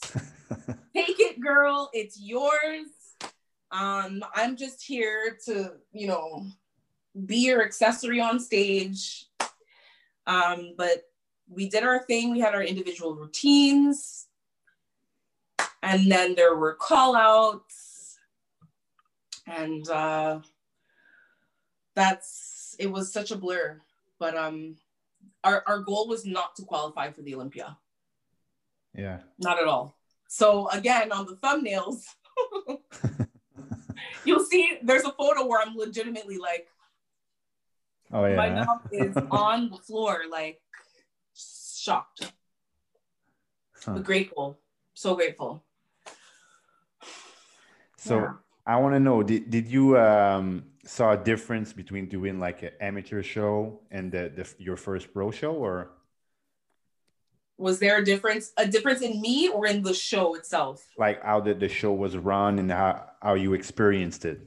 Take 0.95 1.19
it, 1.19 1.39
girl. 1.39 1.89
It's 1.93 2.19
yours. 2.19 2.87
Um, 3.71 4.23
I'm 4.33 4.55
just 4.55 4.83
here 4.83 5.37
to, 5.45 5.73
you 5.91 6.07
know, 6.07 6.47
be 7.25 7.37
your 7.37 7.63
accessory 7.63 8.19
on 8.19 8.39
stage. 8.39 9.27
Um, 10.25 10.73
but 10.77 11.03
we 11.49 11.69
did 11.69 11.83
our 11.83 11.99
thing. 12.03 12.31
We 12.31 12.39
had 12.39 12.53
our 12.53 12.63
individual 12.63 13.15
routines. 13.15 14.27
And 15.81 16.11
then 16.11 16.35
there 16.35 16.55
were 16.55 16.73
call 16.73 17.15
outs. 17.15 18.17
And 19.45 19.87
uh, 19.89 20.39
that's, 21.95 22.75
it 22.79 22.91
was 22.91 23.11
such 23.11 23.31
a 23.31 23.37
blur. 23.37 23.79
But 24.19 24.35
um, 24.35 24.75
our, 25.43 25.63
our 25.67 25.79
goal 25.79 26.07
was 26.07 26.25
not 26.25 26.55
to 26.57 26.63
qualify 26.63 27.11
for 27.11 27.21
the 27.21 27.35
Olympia. 27.35 27.77
Yeah. 28.93 29.19
Not 29.39 29.59
at 29.59 29.67
all. 29.67 29.97
So 30.27 30.69
again, 30.69 31.11
on 31.11 31.25
the 31.25 31.35
thumbnails, 31.35 32.03
you'll 34.25 34.43
see 34.43 34.77
there's 34.81 35.05
a 35.05 35.11
photo 35.11 35.45
where 35.45 35.61
I'm 35.61 35.75
legitimately 35.75 36.37
like, 36.37 36.67
oh 38.11 38.25
yeah, 38.25 38.35
my 38.35 38.49
mouth 38.49 38.87
is 38.91 39.15
on 39.31 39.69
the 39.69 39.77
floor, 39.77 40.23
like 40.29 40.59
shocked, 41.87 42.33
huh. 43.83 43.93
but 43.95 44.03
grateful, 44.03 44.59
so 44.93 45.15
grateful. 45.15 45.63
So 47.97 48.15
yeah. 48.19 48.33
I 48.65 48.75
want 48.77 48.93
to 48.95 48.99
know, 48.99 49.23
did 49.23 49.49
did 49.49 49.67
you 49.67 49.97
um, 49.97 50.47
saw 50.85 51.13
a 51.13 51.17
difference 51.31 51.71
between 51.71 52.07
doing 52.07 52.39
like 52.39 52.63
an 52.63 52.73
amateur 52.81 53.23
show 53.23 53.79
and 53.89 54.11
the, 54.11 54.23
the 54.35 54.45
your 54.59 54.77
first 54.77 55.13
pro 55.13 55.31
show, 55.31 55.53
or? 55.53 55.91
was 57.59 57.79
there 57.79 57.97
a 57.97 58.05
difference 58.05 58.53
a 58.57 58.67
difference 58.67 59.01
in 59.01 59.19
me 59.19 59.49
or 59.49 59.65
in 59.65 59.81
the 59.81 59.93
show 59.93 60.35
itself 60.35 60.85
like 60.95 61.17
how 61.23 61.39
the, 61.39 61.55
the 61.55 61.67
show 61.67 61.91
was 61.91 62.15
run 62.15 62.59
and 62.59 62.69
how, 62.71 63.03
how 63.19 63.33
you 63.33 63.53
experienced 63.53 64.25
it 64.25 64.39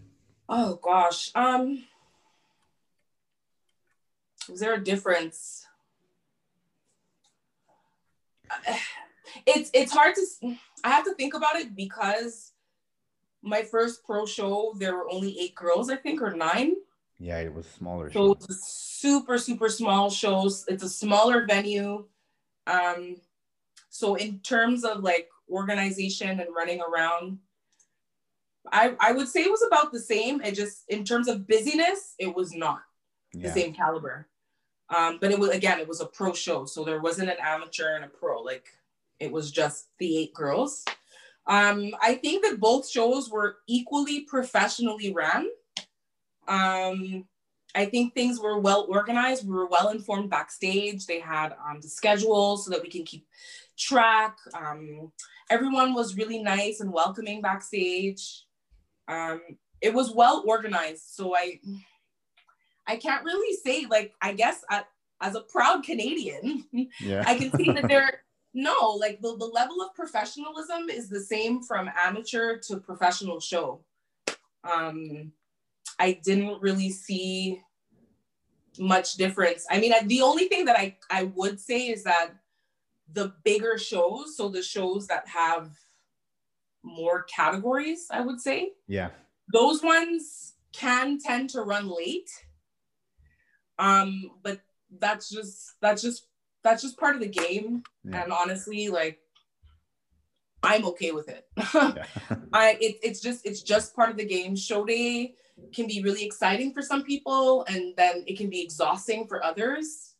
oh 0.48 0.79
gosh 0.81 1.33
um 1.35 1.83
was 4.48 4.61
there 4.61 4.74
a 4.74 4.85
difference 4.92 5.66
it's 9.46 9.70
it's 9.72 9.92
hard 9.92 10.14
to 10.14 10.56
i 10.84 10.90
have 10.90 11.04
to 11.04 11.14
think 11.14 11.34
about 11.34 11.56
it 11.56 11.74
because 11.76 12.52
my 13.42 13.62
first 13.62 14.04
pro 14.04 14.26
show 14.26 14.74
there 14.78 14.94
were 14.94 15.08
only 15.10 15.38
eight 15.38 15.54
girls 15.54 15.88
i 15.90 15.96
think 15.96 16.20
or 16.20 16.34
nine 16.34 16.74
yeah 17.18 17.38
it 17.38 17.52
was 17.52 17.66
smaller 17.66 18.10
so 18.10 18.32
it's 18.32 18.48
a 18.48 18.54
super 18.54 19.38
super 19.38 19.68
small 19.68 20.10
shows 20.10 20.64
it's 20.68 20.82
a 20.82 20.88
smaller 20.88 21.46
venue 21.46 22.04
um, 22.66 23.16
so 23.88 24.14
in 24.14 24.40
terms 24.40 24.84
of 24.84 25.02
like 25.02 25.28
organization 25.50 26.40
and 26.40 26.48
running 26.54 26.80
around, 26.80 27.38
I, 28.72 28.94
I 29.00 29.12
would 29.12 29.28
say 29.28 29.42
it 29.42 29.50
was 29.50 29.64
about 29.66 29.92
the 29.92 30.00
same. 30.00 30.40
It 30.42 30.54
just 30.54 30.84
in 30.88 31.04
terms 31.04 31.28
of 31.28 31.46
busyness, 31.46 32.14
it 32.18 32.34
was 32.34 32.54
not 32.54 32.82
yeah. 33.32 33.48
the 33.48 33.60
same 33.60 33.74
caliber. 33.74 34.28
Um, 34.94 35.18
but 35.20 35.31
it 35.31 35.38
was 35.38 35.50
again, 35.50 35.79
it 35.79 35.88
was 35.88 36.00
a 36.00 36.07
pro 36.07 36.33
show, 36.35 36.64
so 36.64 36.85
there 36.85 37.00
wasn't 37.00 37.31
an 37.31 37.37
amateur 37.40 37.94
and 37.94 38.05
a 38.05 38.09
pro. 38.09 38.40
Like 38.40 38.68
it 39.18 39.31
was 39.31 39.50
just 39.50 39.88
the 39.98 40.18
eight 40.18 40.35
girls. 40.35 40.85
Um, 41.46 41.92
I 42.00 42.14
think 42.14 42.44
that 42.44 42.61
both 42.61 42.88
shows 42.88 43.31
were 43.31 43.59
equally 43.66 44.22
professionally 44.22 45.12
ran. 45.12 45.48
Um, 46.48 47.24
I 47.74 47.87
think 47.87 48.14
things 48.14 48.40
were 48.40 48.59
well 48.59 48.87
organized. 48.88 49.46
We 49.46 49.55
were 49.55 49.66
well 49.66 49.90
informed 49.90 50.31
backstage. 50.31 51.07
They 51.07 51.20
had 51.20 51.53
um, 51.53 51.81
the 51.81 51.88
schedule 51.88 52.57
so 52.57 52.70
that 52.70 52.83
we 52.83 52.88
can 52.88 53.05
keep 53.05 53.26
track. 53.79 54.37
Um, 54.55 55.12
everyone 55.50 55.94
was 55.94 56.16
really 56.16 56.42
nice 56.42 56.81
and 56.81 56.92
welcoming 56.92 57.40
backstage. 57.40 58.44
Um, 59.09 59.40
it 59.81 59.94
was 59.94 60.12
well 60.12 60.42
organized. 60.46 61.05
So 61.11 61.37
I, 61.37 61.61
I 62.90 62.96
can't 62.96 63.24
really 63.24 63.57
say 63.64 63.87
like 63.88 64.14
I 64.20 64.33
guess 64.33 64.64
I, 64.68 64.83
as 65.20 65.37
a 65.37 65.42
proud 65.42 65.85
Canadian, 65.85 66.64
yeah. 67.00 67.22
I 67.26 67.37
can 67.37 67.53
see 67.53 67.70
that 67.72 67.88
there. 67.88 68.22
No, 68.53 68.96
like 68.98 69.20
the, 69.20 69.37
the 69.37 69.46
level 69.46 69.81
of 69.81 69.94
professionalism 69.94 70.90
is 70.90 71.09
the 71.09 71.20
same 71.20 71.62
from 71.62 71.88
amateur 71.96 72.59
to 72.66 72.79
professional 72.79 73.38
show. 73.38 73.85
Um, 74.64 75.33
I 76.00 76.18
didn't 76.24 76.61
really 76.61 76.90
see 76.90 77.61
much 78.76 79.14
difference. 79.14 79.66
I 79.70 79.79
mean, 79.79 79.92
the 80.07 80.22
only 80.22 80.48
thing 80.48 80.64
that 80.64 80.76
I, 80.76 80.96
I 81.11 81.24
would 81.37 81.61
say 81.61 81.88
is 81.88 82.03
that 82.03 82.31
the 83.12 83.35
bigger 83.44 83.79
shows, 83.79 84.37
so 84.37 84.48
the 84.48 84.62
shows 84.62 85.07
that 85.07 85.29
have 85.29 85.70
more 86.83 87.24
categories, 87.24 88.07
I 88.11 88.20
would 88.20 88.40
say. 88.40 88.72
Yeah. 88.88 89.11
Those 89.53 89.81
ones 89.81 90.55
can 90.72 91.18
tend 91.18 91.50
to 91.50 91.62
run 91.62 91.88
late. 91.88 92.31
Um, 93.80 94.30
but 94.42 94.60
that's 94.98 95.30
just 95.30 95.74
that's 95.80 96.02
just 96.02 96.26
that's 96.62 96.82
just 96.82 96.98
part 96.98 97.16
of 97.16 97.22
the 97.22 97.28
game. 97.28 97.82
Yeah. 98.04 98.22
And 98.22 98.32
honestly, 98.32 98.88
like 98.90 99.18
I'm 100.62 100.84
okay 100.86 101.12
with 101.12 101.28
it. 101.28 101.46
I 102.52 102.76
it, 102.80 102.96
it's 103.02 103.20
just 103.20 103.44
it's 103.46 103.62
just 103.62 103.96
part 103.96 104.10
of 104.10 104.16
the 104.16 104.26
game. 104.26 104.54
Show 104.54 104.84
day 104.84 105.34
can 105.74 105.86
be 105.86 106.02
really 106.02 106.24
exciting 106.24 106.72
for 106.72 106.82
some 106.82 107.02
people, 107.02 107.64
and 107.68 107.94
then 107.96 108.22
it 108.26 108.36
can 108.36 108.50
be 108.50 108.62
exhausting 108.62 109.26
for 109.26 109.44
others. 109.44 110.14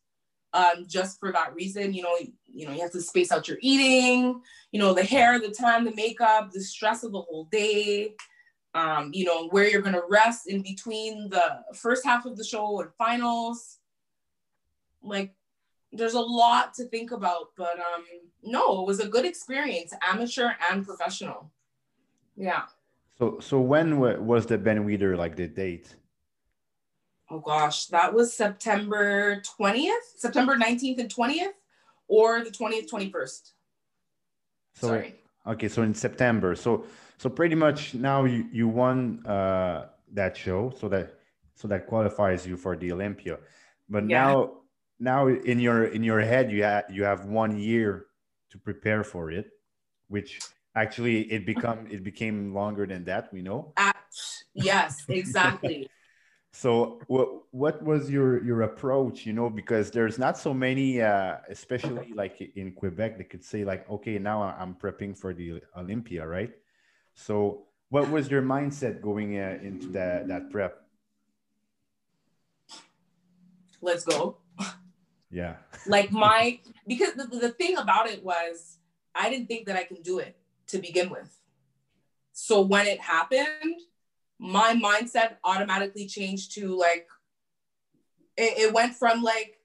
Um, 0.53 0.85
just 0.85 1.17
for 1.19 1.31
that 1.31 1.55
reason, 1.55 1.93
you 1.93 2.03
know, 2.03 2.17
you 2.45 2.65
know, 2.65 2.73
you 2.73 2.81
have 2.81 2.91
to 2.91 2.99
space 2.99 3.31
out 3.31 3.47
your 3.47 3.57
eating, 3.61 4.41
you 4.73 4.79
know, 4.79 4.93
the 4.93 5.03
hair, 5.03 5.39
the 5.39 5.49
time, 5.49 5.85
the 5.85 5.95
makeup, 5.95 6.51
the 6.51 6.59
stress 6.59 7.03
of 7.03 7.13
the 7.13 7.21
whole 7.21 7.47
day. 7.53 8.15
Um, 8.73 9.11
you 9.13 9.25
know, 9.25 9.49
where 9.49 9.69
you're 9.69 9.81
gonna 9.81 10.01
rest 10.09 10.47
in 10.47 10.61
between 10.61 11.29
the 11.29 11.63
first 11.73 12.05
half 12.05 12.25
of 12.25 12.37
the 12.37 12.43
show 12.43 12.79
and 12.79 12.89
finals. 12.97 13.79
Like 15.03 15.33
there's 15.91 16.13
a 16.13 16.21
lot 16.21 16.73
to 16.75 16.85
think 16.85 17.11
about, 17.11 17.49
but 17.57 17.79
um, 17.79 18.05
no, 18.43 18.81
it 18.81 18.87
was 18.87 18.99
a 18.99 19.07
good 19.07 19.25
experience, 19.25 19.93
amateur 20.01 20.51
and 20.71 20.85
professional. 20.85 21.51
Yeah. 22.37 22.63
So, 23.17 23.39
so 23.39 23.59
when 23.59 23.99
was 23.99 24.45
the 24.45 24.57
Ben 24.57 24.85
Weider 24.85 25.17
like 25.17 25.35
the 25.35 25.47
date? 25.47 25.95
Oh 27.29 27.39
gosh, 27.39 27.85
that 27.87 28.13
was 28.13 28.33
September 28.33 29.41
20th, 29.59 30.17
September 30.17 30.55
19th 30.55 30.99
and 30.99 31.13
20th, 31.13 31.53
or 32.07 32.43
the 32.43 32.49
20th, 32.49 32.89
21st. 32.89 33.51
So, 34.73 34.87
Sorry. 34.87 35.15
Okay, 35.47 35.67
so 35.67 35.81
in 35.81 35.93
September. 35.93 36.55
So, 36.55 36.85
so 37.21 37.29
pretty 37.29 37.53
much 37.53 37.93
now 37.93 38.25
you, 38.25 38.47
you 38.51 38.67
won 38.67 39.23
uh, 39.27 39.89
that 40.13 40.35
show, 40.35 40.73
so 40.79 40.89
that 40.89 41.19
so 41.53 41.67
that 41.67 41.85
qualifies 41.85 42.47
you 42.47 42.57
for 42.57 42.75
the 42.75 42.91
Olympia. 42.91 43.37
But 43.87 44.09
yeah. 44.09 44.25
now 44.25 44.61
now 44.99 45.27
in 45.27 45.59
your 45.59 45.85
in 45.85 46.03
your 46.03 46.21
head 46.21 46.51
you 46.51 46.63
have 46.63 46.85
you 46.89 47.03
have 47.03 47.25
one 47.25 47.59
year 47.59 48.07
to 48.49 48.57
prepare 48.57 49.03
for 49.03 49.31
it 49.31 49.51
which 50.07 50.39
actually 50.75 51.21
it 51.31 51.45
become 51.45 51.87
it 51.91 52.03
became 52.03 52.53
longer 52.53 52.85
than 52.85 53.03
that 53.05 53.33
we 53.33 53.41
know 53.41 53.73
uh, 53.77 53.91
yes 54.53 55.03
exactly 55.09 55.89
so 56.53 56.99
what 57.07 57.29
what 57.51 57.81
was 57.83 58.11
your 58.11 58.43
your 58.43 58.61
approach 58.61 59.25
you 59.25 59.33
know 59.33 59.49
because 59.49 59.89
there's 59.89 60.19
not 60.19 60.37
so 60.37 60.53
many 60.53 61.01
uh 61.01 61.37
especially 61.49 62.11
like 62.13 62.39
in 62.55 62.71
quebec 62.73 63.17
they 63.17 63.23
could 63.23 63.43
say 63.43 63.63
like 63.63 63.89
okay 63.89 64.19
now 64.19 64.43
i'm 64.59 64.75
prepping 64.75 65.17
for 65.17 65.33
the 65.33 65.61
olympia 65.77 66.25
right 66.27 66.51
so 67.21 67.63
what 67.89 68.09
was 68.09 68.29
your 68.29 68.41
mindset 68.41 69.01
going 69.01 69.37
uh, 69.37 69.57
into 69.61 69.87
that 69.87 70.27
that 70.27 70.49
prep 70.51 70.81
let's 73.81 74.03
go 74.03 74.37
yeah. 75.31 75.55
like 75.87 76.11
my 76.25 76.59
because 76.87 77.13
the, 77.13 77.25
the 77.25 77.49
thing 77.49 77.77
about 77.77 78.09
it 78.09 78.23
was 78.23 78.77
I 79.15 79.29
didn't 79.29 79.47
think 79.47 79.65
that 79.65 79.75
I 79.75 79.83
can 79.83 80.01
do 80.01 80.19
it 80.19 80.37
to 80.67 80.77
begin 80.77 81.09
with. 81.09 81.37
So 82.33 82.61
when 82.61 82.87
it 82.87 82.99
happened, 82.99 83.81
my 84.39 84.73
mindset 84.73 85.37
automatically 85.43 86.07
changed 86.07 86.53
to 86.55 86.77
like 86.77 87.07
it, 88.37 88.57
it 88.57 88.73
went 88.73 88.95
from 88.95 89.21
like, 89.23 89.57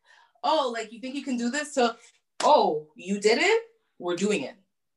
oh, 0.42 0.71
like 0.73 0.92
you 0.92 1.01
think 1.01 1.14
you 1.14 1.23
can 1.23 1.37
do 1.37 1.51
this 1.51 1.75
to 1.75 1.97
oh, 2.42 2.87
you 2.95 3.19
did 3.21 3.38
it, 3.38 3.62
we're 3.99 4.16
doing 4.16 4.42
it. 4.42 4.55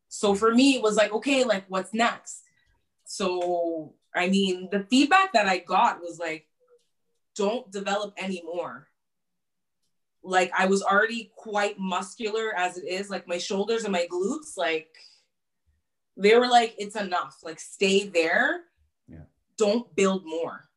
So 0.10 0.36
for 0.36 0.54
me, 0.54 0.76
it 0.76 0.82
was 0.82 0.96
like, 0.96 1.14
okay, 1.14 1.44
like 1.44 1.66
what's 1.68 1.94
next? 1.94 2.44
So 3.10 3.96
I 4.16 4.30
mean, 4.30 4.70
the 4.72 4.86
feedback 4.90 5.34
that 5.34 5.48
I 5.48 5.60
got 5.60 6.02
was 6.02 6.20
like, 6.20 6.48
don't 7.36 7.72
develop 7.72 8.14
anymore 8.18 8.90
like 10.24 10.52
I 10.58 10.66
was 10.66 10.84
already 10.84 11.32
quite 11.36 11.80
muscular 11.80 12.54
as 12.56 12.78
it 12.78 12.88
is, 12.88 13.10
like 13.10 13.28
my 13.28 13.38
shoulders 13.38 13.84
and 13.84 13.92
my 13.94 14.08
glutes, 14.12 14.58
like 14.58 14.90
they 16.18 16.38
were 16.38 16.48
like, 16.48 16.76
it's 16.78 16.96
enough, 16.96 17.38
like 17.44 17.60
stay 17.60 18.08
there. 18.08 18.62
Yeah. 19.08 19.24
Don't 19.58 19.94
build 19.96 20.26
more. 20.26 20.68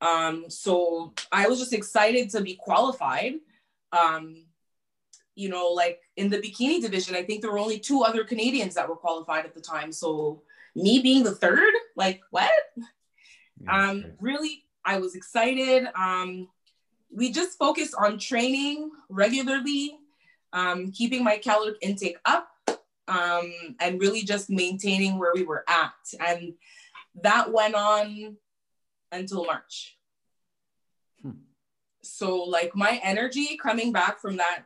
Um, 0.00 0.46
so 0.48 1.14
I 1.30 1.46
was 1.46 1.60
just 1.60 1.72
excited 1.72 2.30
to 2.30 2.40
be 2.40 2.54
qualified. 2.54 3.34
Um, 3.92 4.46
you 5.36 5.48
know, 5.48 5.68
like 5.68 6.00
in 6.16 6.28
the 6.28 6.38
bikini 6.38 6.80
division, 6.82 7.14
I 7.14 7.22
think 7.22 7.40
there 7.40 7.52
were 7.52 7.58
only 7.58 7.78
two 7.78 8.02
other 8.02 8.24
Canadians 8.24 8.74
that 8.74 8.88
were 8.88 8.96
qualified 8.96 9.44
at 9.44 9.54
the 9.54 9.60
time. 9.60 9.92
So 9.92 10.42
me 10.74 11.00
being 11.00 11.22
the 11.22 11.34
third, 11.34 11.72
like 11.96 12.20
what? 12.30 12.50
um, 13.68 14.04
really, 14.20 14.64
I 14.84 14.98
was 14.98 15.14
excited. 15.14 15.86
Um, 15.94 16.48
we 17.14 17.30
just 17.30 17.58
focused 17.58 17.94
on 17.98 18.18
training 18.18 18.90
regularly, 19.08 19.98
um, 20.52 20.90
keeping 20.92 21.22
my 21.22 21.38
caloric 21.38 21.76
intake 21.82 22.18
up, 22.24 22.48
um, 23.08 23.52
and 23.80 24.00
really 24.00 24.22
just 24.22 24.50
maintaining 24.50 25.18
where 25.18 25.32
we 25.34 25.44
were 25.44 25.64
at. 25.68 25.92
And 26.20 26.54
that 27.22 27.52
went 27.52 27.74
on 27.74 28.36
until 29.10 29.44
March. 29.44 29.98
Hmm. 31.20 31.30
So, 32.02 32.36
like, 32.36 32.74
my 32.74 33.00
energy 33.02 33.58
coming 33.62 33.92
back 33.92 34.20
from 34.20 34.38
that 34.38 34.64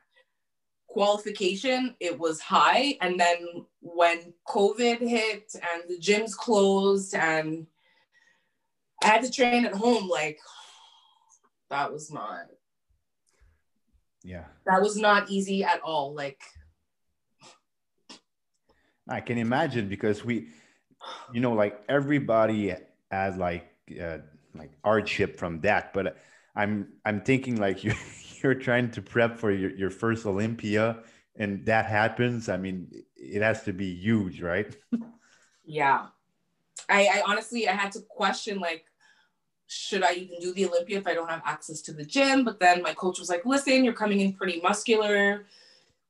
qualification, 0.97 1.95
it 2.01 2.19
was 2.19 2.41
high. 2.41 2.97
And 3.03 3.21
then 3.21 3.67
when 3.81 4.33
COVID 4.49 4.99
hit 4.99 5.55
and 5.55 5.83
the 5.89 5.99
gyms 6.01 6.35
closed 6.35 7.15
and 7.15 7.67
I 9.03 9.09
had 9.09 9.23
to 9.23 9.31
train 9.31 9.67
at 9.67 9.75
home, 9.75 10.09
like 10.09 10.39
that 11.71 11.93
was 11.93 12.11
not 12.11 12.47
yeah 14.27 14.45
that 14.67 14.83
was 14.83 14.97
not 14.97 15.31
easy 15.31 15.63
at 15.63 15.81
all 15.83 16.13
like 16.13 16.43
i 19.09 19.21
can 19.21 19.39
imagine 19.39 19.89
because 19.89 20.25
we 20.25 20.49
you 21.33 21.41
know 21.41 21.53
like 21.53 21.81
everybody 21.89 22.75
has 23.13 23.37
like 23.37 23.71
uh, 24.03 24.19
like 24.55 24.73
hardship 24.83 25.39
from 25.39 25.61
that 25.61 25.95
but 25.95 26.17
i'm 26.57 26.89
i'm 27.05 27.21
thinking 27.21 27.57
like 27.61 27.85
you 27.85 27.95
you're 28.47 28.55
trying 28.55 28.91
to 28.93 29.03
prep 29.03 29.39
for 29.39 29.51
your, 29.51 29.71
your 29.75 29.91
first 29.91 30.25
Olympia 30.25 31.03
and 31.39 31.67
that 31.67 31.87
happens, 31.87 32.49
I 32.49 32.57
mean, 32.57 32.89
it 33.17 33.43
has 33.43 33.63
to 33.65 33.73
be 33.73 33.95
huge, 33.95 34.41
right? 34.41 34.75
yeah. 35.65 36.07
I, 36.89 37.07
I 37.07 37.23
honestly, 37.27 37.69
I 37.69 37.73
had 37.73 37.93
to 37.93 38.01
question 38.01 38.59
like, 38.59 38.85
should 39.67 40.05
I 40.05 40.13
even 40.13 40.39
do 40.41 40.55
the 40.55 40.67
Olympia 40.67 40.99
if 40.99 41.07
I 41.07 41.15
don't 41.15 41.29
have 41.29 41.43
access 41.45 41.83
to 41.83 41.93
the 41.93 42.05
gym? 42.05 42.45
But 42.45 42.61
then 42.61 42.83
my 42.83 42.95
coach 42.95 43.19
was 43.19 43.29
like, 43.29 43.45
listen, 43.45 43.85
you're 43.85 43.93
coming 43.93 44.21
in 44.21 44.33
pretty 44.33 44.61
muscular. 44.61 45.47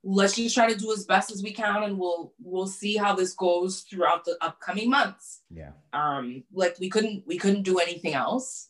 Let's 0.05 0.37
just 0.37 0.55
try 0.55 0.70
to 0.70 0.78
do 0.78 0.93
as 0.93 1.05
best 1.05 1.32
as 1.32 1.43
we 1.43 1.53
can 1.53 1.82
and 1.82 1.99
we'll 1.99 2.32
we'll 2.41 2.68
see 2.68 2.97
how 2.97 3.16
this 3.16 3.32
goes 3.32 3.80
throughout 3.80 4.24
the 4.24 4.37
upcoming 4.43 4.91
months. 4.91 5.41
Yeah. 5.51 5.70
Um, 5.93 6.45
like 6.53 6.76
we 6.78 6.91
couldn't 6.91 7.26
we 7.26 7.39
couldn't 7.39 7.62
do 7.62 7.78
anything 7.78 8.14
else 8.14 8.68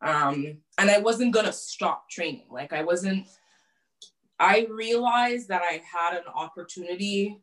um, 0.00 0.58
and 0.78 0.90
I 0.90 0.98
wasn't 0.98 1.34
gonna 1.34 1.52
stop 1.52 2.08
training. 2.08 2.46
Like 2.50 2.72
I 2.72 2.82
wasn't. 2.82 3.26
I 4.40 4.68
realized 4.70 5.48
that 5.48 5.62
I 5.62 5.82
had 5.84 6.16
an 6.16 6.24
opportunity, 6.32 7.40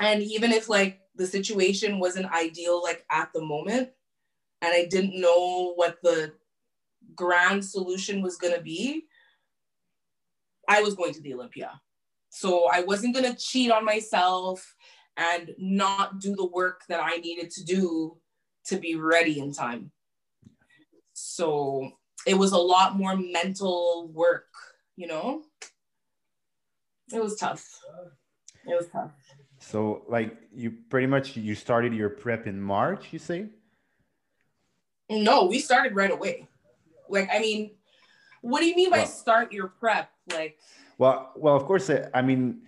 and 0.00 0.22
even 0.22 0.50
if 0.52 0.68
like 0.68 1.00
the 1.14 1.26
situation 1.26 2.00
wasn't 2.00 2.32
ideal, 2.32 2.82
like 2.82 3.04
at 3.10 3.32
the 3.32 3.42
moment, 3.42 3.90
and 4.60 4.72
I 4.72 4.86
didn't 4.86 5.20
know 5.20 5.74
what 5.74 5.98
the 6.02 6.32
grand 7.14 7.64
solution 7.64 8.22
was 8.22 8.36
gonna 8.36 8.60
be, 8.60 9.04
I 10.68 10.82
was 10.82 10.94
going 10.94 11.14
to 11.14 11.20
the 11.20 11.34
Olympia. 11.34 11.80
So 12.30 12.68
I 12.72 12.80
wasn't 12.80 13.14
gonna 13.14 13.36
cheat 13.36 13.70
on 13.70 13.84
myself 13.84 14.74
and 15.16 15.50
not 15.58 16.20
do 16.20 16.34
the 16.34 16.46
work 16.46 16.82
that 16.88 17.00
I 17.02 17.16
needed 17.16 17.50
to 17.52 17.64
do 17.64 18.16
to 18.66 18.76
be 18.78 18.96
ready 18.96 19.38
in 19.38 19.52
time. 19.52 19.92
So 21.32 21.90
it 22.26 22.34
was 22.34 22.52
a 22.52 22.58
lot 22.58 22.96
more 22.96 23.16
mental 23.16 24.10
work, 24.12 24.48
you 24.96 25.06
know? 25.06 25.42
It 27.10 27.22
was 27.22 27.36
tough. 27.36 27.66
It 28.66 28.76
was 28.76 28.88
tough. 28.92 29.12
So 29.58 30.04
like 30.08 30.36
you 30.54 30.72
pretty 30.90 31.06
much 31.06 31.34
you 31.36 31.54
started 31.54 31.94
your 31.94 32.10
prep 32.10 32.46
in 32.46 32.60
March, 32.60 33.12
you 33.12 33.18
say? 33.18 33.46
No, 35.08 35.46
we 35.46 35.58
started 35.58 35.94
right 35.94 36.10
away. 36.10 36.48
Like 37.08 37.30
I 37.32 37.38
mean, 37.38 37.70
what 38.42 38.60
do 38.60 38.66
you 38.66 38.76
mean 38.76 38.90
by 38.90 38.98
well, 38.98 39.06
start 39.06 39.52
your 39.52 39.68
prep? 39.68 40.10
Like 40.30 40.58
Well, 40.98 41.32
well, 41.36 41.56
of 41.56 41.64
course 41.64 41.90
I 42.12 42.20
mean 42.20 42.62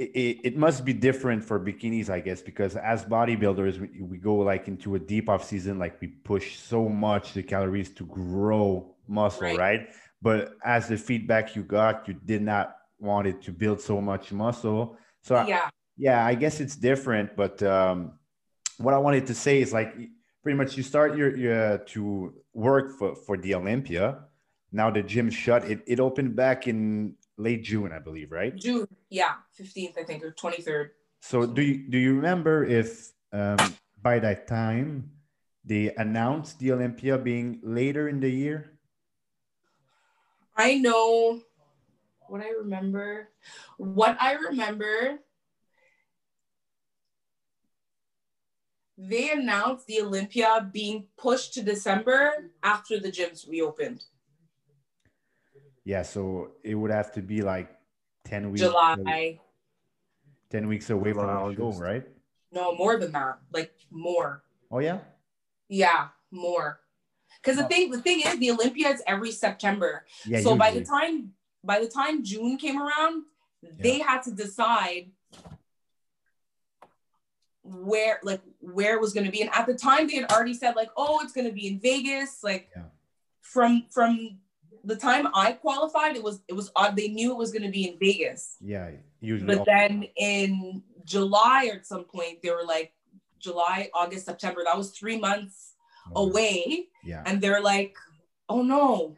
it, 0.00 0.38
it 0.44 0.56
must 0.56 0.84
be 0.84 0.92
different 0.92 1.44
for 1.44 1.60
bikinis, 1.60 2.08
I 2.08 2.20
guess, 2.20 2.40
because 2.40 2.76
as 2.76 3.04
bodybuilders, 3.04 3.78
we, 3.78 4.02
we 4.02 4.16
go 4.18 4.36
like 4.36 4.66
into 4.66 4.94
a 4.94 4.98
deep 4.98 5.28
off 5.28 5.44
season, 5.44 5.78
like 5.78 6.00
we 6.00 6.08
push 6.08 6.58
so 6.58 6.88
much 6.88 7.34
the 7.34 7.42
calories 7.42 7.90
to 7.90 8.06
grow 8.06 8.94
muscle, 9.08 9.42
right. 9.42 9.58
right? 9.58 9.88
But 10.22 10.54
as 10.64 10.88
the 10.88 10.96
feedback 10.96 11.54
you 11.54 11.62
got, 11.62 12.08
you 12.08 12.14
did 12.14 12.42
not 12.42 12.76
want 12.98 13.26
it 13.26 13.42
to 13.42 13.52
build 13.52 13.80
so 13.80 14.00
much 14.00 14.32
muscle. 14.32 14.96
So 15.22 15.34
yeah, 15.46 15.64
I, 15.64 15.70
yeah, 15.96 16.26
I 16.26 16.34
guess 16.34 16.60
it's 16.60 16.76
different. 16.76 17.36
But 17.36 17.62
um, 17.62 18.12
what 18.78 18.94
I 18.94 18.98
wanted 18.98 19.26
to 19.26 19.34
say 19.34 19.60
is 19.60 19.72
like 19.72 19.94
pretty 20.42 20.56
much 20.56 20.76
you 20.76 20.82
start 20.82 21.16
your, 21.16 21.36
your 21.36 21.78
to 21.78 22.34
work 22.54 22.98
for 22.98 23.14
for 23.14 23.36
the 23.36 23.54
Olympia. 23.54 24.24
Now 24.72 24.90
the 24.90 25.02
gym 25.02 25.30
shut. 25.30 25.64
It 25.64 25.82
it 25.86 26.00
opened 26.00 26.36
back 26.36 26.68
in 26.68 27.16
late 27.40 27.64
June, 27.64 27.92
I 27.92 27.98
believe, 27.98 28.30
right? 28.30 28.54
June, 28.54 28.86
yeah, 29.08 29.40
fifteenth, 29.52 29.96
I 29.98 30.04
think, 30.04 30.22
or 30.22 30.32
twenty 30.32 30.62
third. 30.62 30.92
So 31.20 31.46
do 31.46 31.62
you 31.62 31.88
do 31.88 31.98
you 31.98 32.14
remember 32.14 32.64
if 32.64 33.12
um, 33.32 33.58
by 34.02 34.18
that 34.20 34.46
time 34.46 35.10
they 35.64 35.94
announced 35.96 36.58
the 36.58 36.72
Olympia 36.72 37.18
being 37.18 37.60
later 37.62 38.08
in 38.08 38.20
the 38.20 38.30
year? 38.30 38.78
I 40.56 40.76
know 40.76 41.40
what 42.28 42.42
I 42.42 42.50
remember. 42.50 43.28
What 43.76 44.16
I 44.20 44.34
remember, 44.34 45.18
they 48.96 49.30
announced 49.30 49.86
the 49.86 50.00
Olympia 50.02 50.68
being 50.72 51.06
pushed 51.16 51.54
to 51.54 51.62
December 51.62 52.50
after 52.62 53.00
the 53.00 53.10
gyms 53.10 53.48
reopened. 53.48 54.04
Yeah, 55.90 56.02
so 56.02 56.52
it 56.62 56.76
would 56.76 56.92
have 56.92 57.10
to 57.14 57.20
be 57.20 57.42
like 57.42 57.68
10 58.26 58.52
weeks. 58.52 58.60
July. 58.60 58.94
Away, 58.94 59.40
10 60.50 60.68
weeks 60.68 60.88
away 60.88 61.12
from 61.12 61.26
the 61.26 61.56
show, 61.56 61.72
right? 61.72 62.06
No, 62.52 62.76
more 62.76 62.96
than 62.96 63.10
that. 63.10 63.40
Like 63.52 63.72
more. 63.90 64.44
Oh 64.70 64.78
yeah? 64.78 64.98
Yeah, 65.68 66.06
more. 66.30 66.78
Because 67.42 67.58
the 67.58 67.64
oh. 67.64 67.68
thing, 67.68 67.90
the 67.90 68.00
thing 68.00 68.20
is, 68.20 68.38
the 68.38 68.52
Olympia 68.52 68.90
is 68.90 69.02
every 69.04 69.32
September. 69.32 70.06
Yeah, 70.24 70.38
so 70.38 70.52
usually. 70.52 70.58
by 70.58 70.70
the 70.70 70.84
time 70.84 71.32
by 71.64 71.80
the 71.80 71.88
time 71.88 72.22
June 72.22 72.56
came 72.56 72.80
around, 72.80 73.24
yeah. 73.60 73.70
they 73.80 73.98
had 73.98 74.22
to 74.22 74.30
decide 74.30 75.10
where 77.64 78.20
like 78.22 78.42
where 78.60 78.94
it 78.94 79.00
was 79.00 79.12
going 79.12 79.26
to 79.26 79.32
be 79.32 79.42
and 79.42 79.50
at 79.52 79.66
the 79.66 79.74
time 79.74 80.06
they 80.06 80.16
had 80.16 80.30
already 80.30 80.54
said 80.54 80.74
like 80.74 80.90
oh 80.96 81.20
it's 81.22 81.32
going 81.32 81.46
to 81.46 81.52
be 81.52 81.68
in 81.68 81.78
vegas 81.78 82.42
like 82.42 82.68
yeah. 82.74 82.82
from 83.42 83.84
from 83.90 84.38
the 84.84 84.96
time 84.96 85.28
I 85.34 85.52
qualified, 85.52 86.16
it 86.16 86.22
was 86.22 86.42
it 86.48 86.54
was 86.54 86.70
odd. 86.76 86.96
They 86.96 87.08
knew 87.08 87.32
it 87.32 87.36
was 87.36 87.52
going 87.52 87.62
to 87.62 87.70
be 87.70 87.88
in 87.88 87.98
Vegas. 87.98 88.56
Yeah, 88.60 88.90
usually. 89.20 89.56
But 89.56 89.64
then 89.66 90.04
in 90.16 90.82
July 91.04 91.68
or 91.70 91.76
at 91.76 91.86
some 91.86 92.04
point, 92.04 92.42
they 92.42 92.50
were 92.50 92.64
like 92.64 92.92
July, 93.38 93.90
August, 93.94 94.26
September. 94.26 94.62
That 94.64 94.76
was 94.76 94.90
three 94.90 95.18
months 95.18 95.74
oh, 96.14 96.28
away. 96.28 96.88
Yeah. 97.04 97.22
And 97.26 97.40
they're 97.40 97.62
like, 97.62 97.96
oh 98.48 98.62
no. 98.62 99.16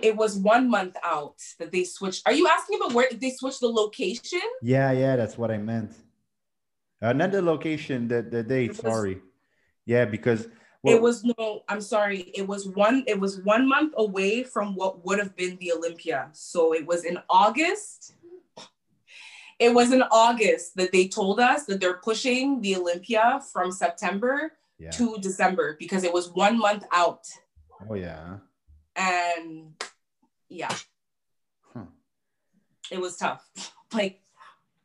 It 0.00 0.16
was 0.16 0.36
one 0.36 0.70
month 0.70 0.96
out 1.02 1.38
that 1.58 1.72
they 1.72 1.82
switched. 1.82 2.22
Are 2.24 2.32
you 2.32 2.46
asking 2.46 2.78
about 2.78 2.92
where 2.92 3.08
they 3.12 3.30
switched 3.30 3.58
the 3.58 3.66
location? 3.68 4.40
Yeah, 4.62 4.92
yeah, 4.92 5.16
that's 5.16 5.36
what 5.36 5.50
I 5.50 5.58
meant. 5.58 5.90
Uh, 7.02 7.08
Another 7.08 7.42
location, 7.42 8.06
the 8.06 8.22
the 8.22 8.44
date. 8.44 8.68
Was, 8.68 8.78
sorry. 8.78 9.20
Yeah, 9.86 10.04
because 10.04 10.46
well, 10.82 10.96
it 10.96 11.02
was 11.02 11.24
no, 11.24 11.62
I'm 11.68 11.80
sorry. 11.80 12.30
It 12.34 12.46
was 12.46 12.68
one, 12.68 13.02
it 13.06 13.18
was 13.18 13.40
one 13.40 13.68
month 13.68 13.94
away 13.96 14.44
from 14.44 14.74
what 14.76 15.04
would 15.04 15.18
have 15.18 15.34
been 15.34 15.56
the 15.56 15.72
Olympia. 15.72 16.28
So 16.32 16.72
it 16.72 16.86
was 16.86 17.04
in 17.04 17.18
August. 17.28 18.14
It 19.58 19.74
was 19.74 19.92
in 19.92 20.02
August 20.02 20.76
that 20.76 20.92
they 20.92 21.08
told 21.08 21.40
us 21.40 21.64
that 21.64 21.80
they're 21.80 21.98
pushing 21.98 22.60
the 22.60 22.76
Olympia 22.76 23.40
from 23.52 23.72
September 23.72 24.52
yeah. 24.78 24.90
to 24.90 25.18
December 25.18 25.76
because 25.80 26.04
it 26.04 26.12
was 26.12 26.30
one 26.30 26.56
month 26.56 26.84
out. 26.92 27.26
Oh 27.90 27.94
yeah. 27.94 28.36
And 28.94 29.74
yeah. 30.48 30.74
Huh. 31.74 31.86
It 32.90 33.00
was 33.00 33.16
tough. 33.16 33.48
Like, 33.94 34.20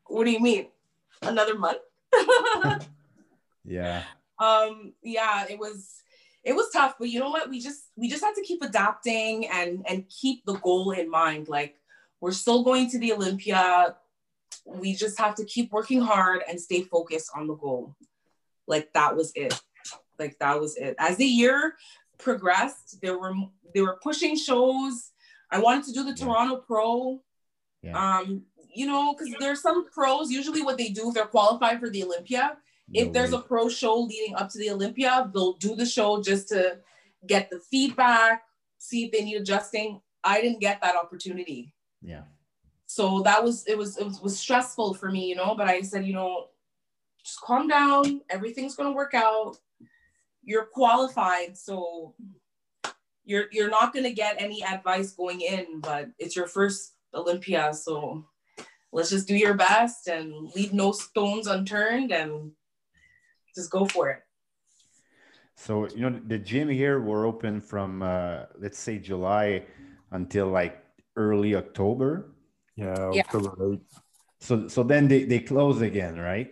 what 0.06 0.24
do 0.24 0.32
you 0.32 0.40
mean? 0.40 0.68
Another 1.22 1.60
month? 1.60 1.80
yeah 3.66 4.04
um 4.44 4.94
yeah 5.04 5.46
it 5.50 5.58
was 5.58 6.04
it 6.44 6.54
was 6.54 6.70
tough 6.72 6.96
but 7.00 7.10
you 7.10 7.20
know 7.20 7.30
what? 7.30 7.50
We 7.50 7.60
just 7.60 7.86
we 7.96 8.10
just 8.10 8.24
had 8.24 8.36
to 8.36 8.42
keep 8.42 8.62
adapting 8.62 9.48
and 9.48 9.86
and 9.88 10.08
keep 10.10 10.46
the 10.46 10.56
goal 10.56 10.92
in 10.92 11.10
mind. 11.10 11.48
Like 11.48 11.76
we're 12.20 12.32
still 12.32 12.64
going 12.64 12.90
to 12.92 13.00
the 13.00 13.14
olympia. 13.14 13.96
We 14.66 14.96
just 14.96 15.18
have 15.20 15.36
to 15.36 15.46
keep 15.46 15.72
working 15.72 16.02
hard 16.02 16.42
and 16.48 16.60
stay 16.60 16.82
focused 16.82 17.32
on 17.36 17.48
the 17.48 17.56
goal. 17.56 17.96
Like 18.68 18.92
that 18.94 19.16
was 19.16 19.32
it. 19.36 19.60
Like 20.20 20.38
that 20.40 20.60
was 20.60 20.76
it. 20.78 20.96
As 21.00 21.18
the 21.18 21.26
year 21.26 21.76
progressed 22.18 23.02
there 23.02 23.18
were 23.18 23.34
they 23.74 23.82
were 23.82 24.00
pushing 24.04 24.36
shows. 24.38 25.12
I 25.50 25.60
wanted 25.60 25.86
to 25.86 25.94
do 25.94 26.04
the 26.04 26.14
toronto 26.14 26.58
pro. 26.58 27.22
Yeah. 27.82 27.98
um 28.20 28.44
you 28.74 28.86
know 28.86 29.14
because 29.14 29.34
there's 29.40 29.62
some 29.62 29.90
pros. 29.90 30.30
Usually 30.30 30.62
what 30.62 30.78
they 30.78 30.90
do 30.90 31.10
if 31.10 31.14
they're 31.14 31.26
qualified 31.26 31.80
for 31.80 31.90
the 31.90 32.04
olympia 32.04 32.58
if 32.92 33.14
there's 33.14 33.34
a 33.34 33.40
pro 33.40 33.70
show 33.70 34.00
leading 34.00 34.36
up 34.36 34.50
to 34.50 34.58
the 34.58 34.70
Olympia, 34.72 35.30
they'll 35.34 35.54
do 35.54 35.76
the 35.76 35.86
show 35.86 36.22
just 36.22 36.50
to 36.50 36.80
get 37.28 37.50
the 37.50 37.60
feedback, 37.60 38.44
see 38.78 39.06
if 39.06 39.12
they 39.12 39.24
need 39.24 39.38
adjusting. 39.38 40.02
I 40.24 40.42
didn't 40.42 40.60
get 40.60 40.82
that 40.82 40.96
opportunity. 40.96 41.74
Yeah. 42.02 42.24
So 42.86 43.22
that 43.22 43.44
was 43.44 43.66
it 43.68 43.78
was 43.78 43.98
it 43.98 44.06
was, 44.06 44.22
was 44.22 44.38
stressful 44.38 44.94
for 44.96 45.10
me, 45.10 45.28
you 45.28 45.36
know, 45.36 45.56
but 45.56 45.68
I 45.68 45.82
said, 45.82 46.06
you 46.06 46.14
know, 46.14 46.50
just 47.24 47.42
calm 47.42 47.68
down, 47.68 48.22
everything's 48.30 48.76
going 48.76 48.90
to 48.90 48.96
work 48.96 49.14
out. 49.14 49.58
You're 50.44 50.66
qualified, 50.66 51.58
so 51.58 52.14
you're 53.26 53.46
you're 53.52 53.70
not 53.70 53.94
going 53.94 54.04
to 54.04 54.14
get 54.14 54.42
any 54.42 54.64
advice 54.64 55.12
going 55.12 55.42
in, 55.42 55.80
but 55.80 56.10
it's 56.20 56.36
your 56.36 56.48
first 56.48 56.94
Olympia, 57.14 57.74
so 57.74 58.26
let's 58.92 59.10
just 59.10 59.28
do 59.28 59.36
your 59.36 59.54
best 59.54 60.08
and 60.08 60.52
leave 60.56 60.74
no 60.74 60.92
stones 60.92 61.48
unturned 61.48 62.12
and 62.12 62.52
just 63.56 63.70
go 63.70 63.86
for 63.86 64.10
it. 64.10 64.24
So, 65.56 65.88
you 65.90 66.10
know, 66.10 66.20
the 66.28 66.38
gym 66.38 66.70
here 66.70 67.00
were 67.00 67.26
open 67.26 67.62
from, 67.62 68.02
uh, 68.02 68.46
let's 68.58 68.80
say 68.80 68.98
July 68.98 69.64
until 70.12 70.48
like 70.48 70.84
early 71.16 71.56
October. 71.56 72.32
Yeah, 72.76 73.12
yeah. 73.14 73.24
8th. 73.32 73.80
So, 74.40 74.68
so 74.68 74.84
then 74.84 75.08
they, 75.08 75.24
they 75.24 75.40
close 75.40 75.82
again, 75.82 76.18
right? 76.18 76.52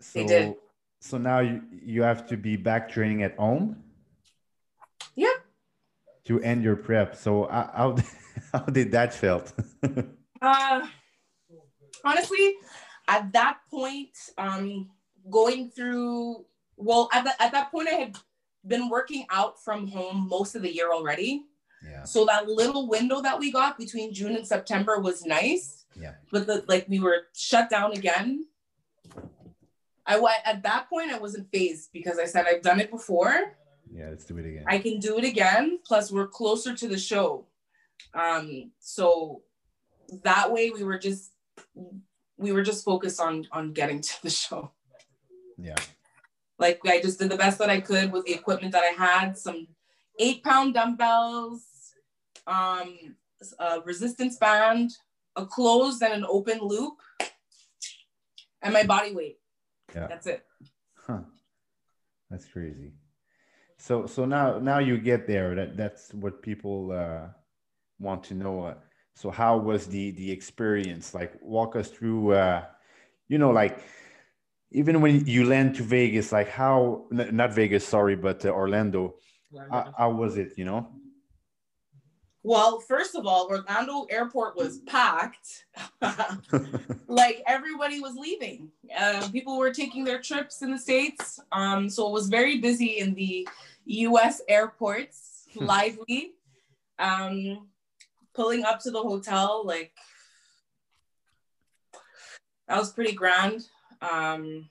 So, 0.00 0.20
they 0.20 0.26
did. 0.26 0.54
So 1.00 1.18
now 1.18 1.40
you, 1.40 1.62
you 1.70 2.02
have 2.02 2.26
to 2.28 2.36
be 2.36 2.56
back 2.56 2.90
training 2.90 3.22
at 3.22 3.36
home? 3.36 3.84
Yeah. 5.14 5.36
To 6.24 6.40
end 6.40 6.64
your 6.64 6.76
prep. 6.76 7.14
So 7.14 7.44
uh, 7.44 7.70
how, 7.72 7.96
how 8.52 8.64
did 8.64 8.90
that 8.92 9.14
felt? 9.14 9.52
uh, 10.42 10.86
honestly, 12.04 12.54
at 13.06 13.32
that 13.32 13.58
point, 13.70 14.10
um, 14.36 14.90
going 15.30 15.70
through 15.70 16.44
well 16.76 17.08
at, 17.12 17.24
the, 17.24 17.42
at 17.42 17.52
that 17.52 17.70
point 17.70 17.88
i 17.88 17.94
had 17.94 18.16
been 18.66 18.88
working 18.88 19.26
out 19.30 19.62
from 19.62 19.88
home 19.88 20.28
most 20.28 20.54
of 20.54 20.62
the 20.62 20.72
year 20.72 20.92
already. 20.92 21.44
Yeah. 21.88 22.02
so 22.02 22.24
that 22.26 22.48
little 22.48 22.88
window 22.88 23.22
that 23.22 23.38
we 23.38 23.52
got 23.52 23.78
between 23.78 24.12
june 24.12 24.34
and 24.34 24.46
september 24.46 24.98
was 24.98 25.24
nice. 25.24 25.84
Yeah. 25.94 26.14
But 26.32 26.46
the, 26.46 26.64
like 26.66 26.86
we 26.88 26.98
were 26.98 27.26
shut 27.34 27.70
down 27.70 27.92
again. 27.92 28.46
I 30.04 30.18
at 30.44 30.62
that 30.64 30.88
point 30.88 31.12
i 31.12 31.18
wasn't 31.18 31.48
phased 31.52 31.90
because 31.92 32.18
i 32.18 32.24
said 32.24 32.46
i've 32.46 32.62
done 32.62 32.80
it 32.80 32.90
before. 32.90 33.56
Yeah 33.90 34.08
let's 34.08 34.24
do 34.24 34.36
it 34.38 34.46
again. 34.46 34.64
I 34.66 34.78
can 34.78 34.98
do 34.98 35.18
it 35.18 35.24
again. 35.24 35.78
Plus 35.86 36.10
we're 36.10 36.26
closer 36.26 36.74
to 36.74 36.88
the 36.88 36.98
show. 36.98 37.46
Um 38.12 38.72
so 38.80 39.42
that 40.24 40.50
way 40.52 40.70
we 40.70 40.82
were 40.82 40.98
just 40.98 41.30
we 42.36 42.50
were 42.50 42.62
just 42.62 42.84
focused 42.84 43.20
on 43.20 43.46
on 43.52 43.72
getting 43.72 44.00
to 44.00 44.22
the 44.24 44.30
show 44.30 44.72
yeah. 45.58 45.76
Like 46.58 46.80
I 46.86 47.00
just 47.00 47.18
did 47.18 47.30
the 47.30 47.36
best 47.36 47.58
that 47.58 47.70
I 47.70 47.80
could 47.80 48.12
with 48.12 48.24
the 48.24 48.34
equipment 48.34 48.72
that 48.72 48.82
I 48.82 48.94
had. 48.96 49.36
Some 49.36 49.68
eight 50.18 50.42
pound 50.42 50.74
dumbbells, 50.74 51.62
um, 52.46 53.16
a 53.58 53.80
resistance 53.82 54.36
band, 54.36 54.90
a 55.36 55.46
closed 55.46 56.02
and 56.02 56.12
an 56.12 56.24
open 56.28 56.58
loop, 56.60 56.94
and 58.62 58.72
my 58.74 58.82
body 58.82 59.14
weight. 59.14 59.38
Yeah. 59.94 60.06
That's 60.08 60.26
it. 60.26 60.44
Huh. 61.06 61.20
That's 62.30 62.44
crazy. 62.44 62.92
So 63.78 64.06
so 64.06 64.24
now 64.24 64.58
now 64.58 64.78
you 64.78 64.98
get 64.98 65.26
there. 65.26 65.54
That 65.54 65.76
that's 65.76 66.12
what 66.12 66.42
people 66.42 66.92
uh, 66.92 67.28
want 67.98 68.24
to 68.24 68.34
know. 68.34 68.64
Uh, 68.64 68.74
so 69.14 69.30
how 69.30 69.56
was 69.56 69.86
the 69.86 70.10
the 70.12 70.30
experience? 70.30 71.14
Like 71.14 71.34
walk 71.40 71.76
us 71.76 71.88
through. 71.88 72.32
Uh, 72.32 72.64
you 73.28 73.38
know, 73.38 73.50
like 73.50 73.80
even 74.70 75.00
when 75.00 75.26
you 75.26 75.44
land 75.44 75.76
to 75.76 75.82
Vegas, 75.82 76.32
like 76.32 76.48
how 76.48 77.06
not 77.10 77.52
Vegas, 77.54 77.86
sorry, 77.86 78.16
but 78.16 78.44
uh, 78.44 78.50
Orlando, 78.50 79.14
how, 79.70 79.92
how 79.96 80.10
was 80.10 80.36
it? 80.36 80.52
You 80.56 80.64
know. 80.64 80.88
Well, 82.42 82.80
first 82.80 83.14
of 83.14 83.26
all, 83.26 83.48
Orlando 83.48 84.06
airport 84.10 84.56
was 84.56 84.78
packed. 84.78 85.66
like 87.08 87.42
everybody 87.46 88.00
was 88.00 88.14
leaving. 88.14 88.70
Uh, 88.96 89.28
people 89.30 89.58
were 89.58 89.72
taking 89.72 90.04
their 90.04 90.20
trips 90.20 90.62
in 90.62 90.70
the 90.70 90.78
States. 90.78 91.40
Um, 91.52 91.90
so 91.90 92.08
it 92.08 92.12
was 92.12 92.28
very 92.28 92.58
busy 92.58 93.00
in 93.00 93.14
the 93.14 93.48
US 93.86 94.40
airports, 94.48 95.46
lively. 95.56 96.32
Um, 96.98 97.68
pulling 98.34 98.64
up 98.64 98.80
to 98.80 98.90
the 98.90 99.02
hotel, 99.02 99.62
like 99.64 99.92
that 102.68 102.78
was 102.78 102.92
pretty 102.92 103.12
grand. 103.12 103.66
Um, 104.02 104.68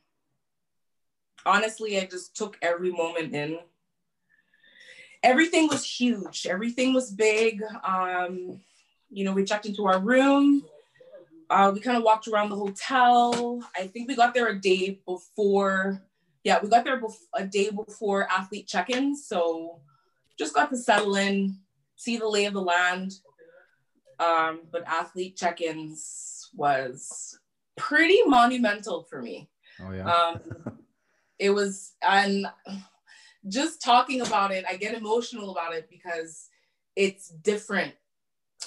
honestly, 1.45 1.99
I 1.99 2.05
just 2.05 2.35
took 2.35 2.57
every 2.61 2.91
moment 2.91 3.33
in. 3.33 3.59
Everything 5.23 5.67
was 5.67 5.83
huge. 5.83 6.45
Everything 6.47 6.93
was 6.93 7.11
big. 7.11 7.61
Um, 7.83 8.61
you 9.09 9.23
know, 9.25 9.33
we 9.33 9.43
checked 9.43 9.65
into 9.65 9.87
our 9.87 9.99
room. 9.99 10.63
Uh, 11.49 11.71
we 11.73 11.79
kind 11.79 11.97
of 11.97 12.03
walked 12.03 12.27
around 12.27 12.49
the 12.49 12.55
hotel. 12.55 13.63
I 13.75 13.87
think 13.87 14.07
we 14.07 14.15
got 14.15 14.33
there 14.33 14.47
a 14.47 14.59
day 14.59 14.99
before. 15.05 16.01
Yeah, 16.43 16.59
we 16.61 16.69
got 16.69 16.83
there 16.83 17.01
a 17.33 17.45
day 17.45 17.69
before 17.69 18.29
athlete 18.29 18.67
check-ins. 18.67 19.25
So 19.25 19.79
just 20.37 20.53
got 20.53 20.69
to 20.69 20.77
settle 20.77 21.15
in, 21.15 21.57
see 21.95 22.17
the 22.17 22.27
lay 22.27 22.45
of 22.45 22.53
the 22.53 22.61
land. 22.61 23.13
Um, 24.19 24.61
but 24.71 24.83
athlete 24.87 25.37
check-ins 25.37 26.49
was 26.53 27.39
pretty 27.77 28.19
monumental 28.25 29.03
for 29.03 29.21
me. 29.21 29.49
Oh 29.79 29.91
yeah. 29.91 30.11
Um, 30.11 30.39
it 31.39 31.51
was, 31.51 31.93
and 32.01 32.47
just 33.47 33.81
talking 33.81 34.21
about 34.21 34.51
it, 34.51 34.65
I 34.67 34.75
get 34.75 34.95
emotional 34.95 35.51
about 35.51 35.73
it 35.73 35.89
because 35.89 36.49
it's 36.95 37.29
different. 37.29 37.93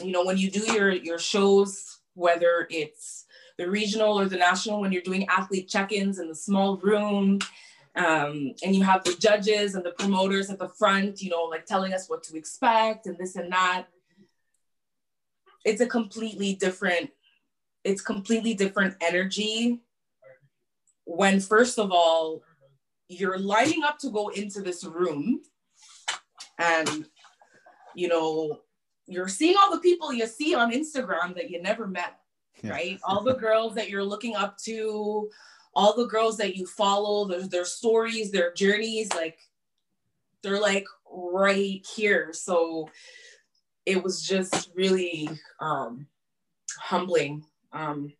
You 0.03 0.13
know, 0.13 0.25
when 0.25 0.39
you 0.39 0.51
do 0.51 0.73
your 0.73 0.91
your 0.93 1.19
shows, 1.19 1.99
whether 2.15 2.67
it's 2.71 3.27
the 3.59 3.69
regional 3.69 4.19
or 4.19 4.27
the 4.27 4.37
national, 4.37 4.81
when 4.81 4.93
you're 4.93 5.03
doing 5.03 5.27
athlete 5.29 5.69
check-ins 5.69 6.19
in 6.19 6.29
the 6.29 6.35
small 6.35 6.77
room, 6.79 7.41
um, 7.97 8.55
and 8.65 8.75
you 8.75 8.85
have 8.85 9.03
the 9.05 9.15
judges 9.19 9.75
and 9.75 9.85
the 9.85 9.91
promoters 9.91 10.49
at 10.49 10.59
the 10.59 10.69
front, 10.69 11.21
you 11.21 11.29
know, 11.29 11.43
like 11.43 11.67
telling 11.67 11.93
us 11.93 12.09
what 12.09 12.23
to 12.23 12.37
expect 12.37 13.07
and 13.07 13.19
this 13.19 13.37
and 13.37 13.53
that. 13.53 13.87
It's 15.65 15.81
a 15.81 15.87
completely 15.87 16.55
different 16.55 17.11
it's 17.85 18.03
completely 18.03 18.55
different 18.55 18.95
energy 19.01 19.81
when 21.05 21.41
first 21.41 21.79
of 21.79 21.91
all 21.91 22.43
you're 23.09 23.39
lining 23.39 23.83
up 23.83 23.99
to 23.99 24.11
go 24.11 24.29
into 24.29 24.61
this 24.61 24.85
room 24.85 25.41
and 26.59 27.07
you 27.95 28.09
know 28.09 28.61
you're 29.07 29.29
seeing 29.29 29.57
all 29.59 29.73
the 29.73 29.81
people 29.81 30.13
you 30.13 30.27
see 30.27 30.55
on 30.55 30.73
instagram 30.73 31.35
that 31.35 31.51
you 31.51 31.61
never 31.61 31.87
met 31.87 32.21
yeah. 32.63 32.73
right? 32.73 33.01
All 33.05 33.23
the 33.23 33.35
girls 33.35 33.75
that 33.75 33.89
you're 33.89 34.05
looking 34.05 34.37
up 34.37 34.59
to 34.65 35.31
all 35.75 35.97
the 35.97 36.07
girls 36.07 36.37
that 36.39 36.57
you 36.57 36.67
follow 36.67 37.27
their, 37.27 37.47
their 37.47 37.65
stories 37.65 38.33
their 38.33 38.53
journeys 38.53 39.09
like 39.15 39.39
they're 40.43 40.61
like 40.61 40.87
right 41.13 41.87
here. 41.95 42.33
So 42.33 42.89
it 43.87 44.03
was 44.03 44.23
just 44.23 44.71
really 44.75 45.29
um 45.61 46.07
humbling 46.79 47.45
um, 47.73 48.13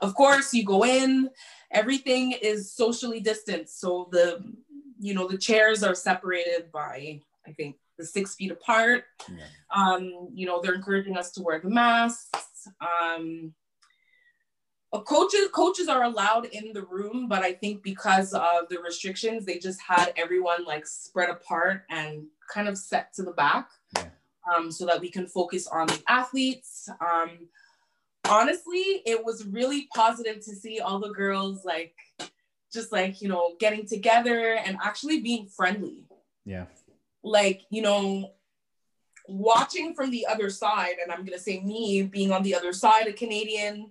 of 0.00 0.14
course, 0.14 0.52
you 0.52 0.64
go 0.64 0.84
in, 0.84 1.30
everything 1.70 2.32
is 2.32 2.72
socially 2.72 3.20
distanced. 3.20 3.80
So 3.80 4.08
the, 4.10 4.42
you 4.98 5.14
know, 5.14 5.28
the 5.28 5.38
chairs 5.38 5.82
are 5.82 5.94
separated 5.94 6.70
by, 6.72 7.20
I 7.46 7.52
think, 7.52 7.76
the 7.98 8.04
six 8.04 8.34
feet 8.34 8.50
apart. 8.50 9.04
Yeah. 9.28 9.44
Um, 9.74 10.28
you 10.34 10.46
know, 10.46 10.60
they're 10.60 10.74
encouraging 10.74 11.16
us 11.16 11.30
to 11.32 11.42
wear 11.42 11.60
the 11.60 11.70
masks. 11.70 12.68
Um, 12.80 13.54
coaches 15.00 15.48
coaches 15.52 15.88
are 15.88 16.02
allowed 16.02 16.46
in 16.46 16.72
the 16.72 16.82
room, 16.82 17.26
but 17.28 17.42
I 17.42 17.52
think 17.52 17.82
because 17.82 18.34
of 18.34 18.68
the 18.68 18.78
restrictions, 18.78 19.46
they 19.46 19.58
just 19.58 19.80
had 19.80 20.12
everyone 20.16 20.64
like 20.64 20.86
spread 20.86 21.30
apart 21.30 21.84
and 21.90 22.26
kind 22.52 22.68
of 22.68 22.76
set 22.76 23.14
to 23.14 23.22
the 23.22 23.32
back, 23.32 23.70
yeah. 23.96 24.04
um, 24.54 24.70
so 24.70 24.84
that 24.86 25.00
we 25.00 25.10
can 25.10 25.26
focus 25.26 25.66
on 25.66 25.86
the 25.86 26.02
athletes. 26.08 26.88
Um, 27.00 27.48
honestly, 28.28 29.02
it 29.06 29.24
was 29.24 29.46
really 29.46 29.88
positive 29.94 30.36
to 30.44 30.54
see 30.54 30.80
all 30.80 30.98
the 30.98 31.12
girls 31.12 31.64
like 31.64 31.94
just 32.72 32.92
like, 32.92 33.20
you 33.20 33.28
know, 33.28 33.54
getting 33.60 33.86
together 33.86 34.54
and 34.54 34.78
actually 34.82 35.20
being 35.20 35.46
friendly. 35.46 36.04
Yeah. 36.44 36.66
Like, 37.22 37.62
you 37.70 37.82
know, 37.82 38.32
watching 39.28 39.94
from 39.94 40.10
the 40.10 40.26
other 40.26 40.50
side, 40.50 40.94
and 41.02 41.12
I'm 41.12 41.24
gonna 41.24 41.38
say 41.38 41.60
me 41.60 42.02
being 42.02 42.32
on 42.32 42.42
the 42.42 42.54
other 42.54 42.72
side, 42.72 43.06
a 43.06 43.12
Canadian 43.12 43.90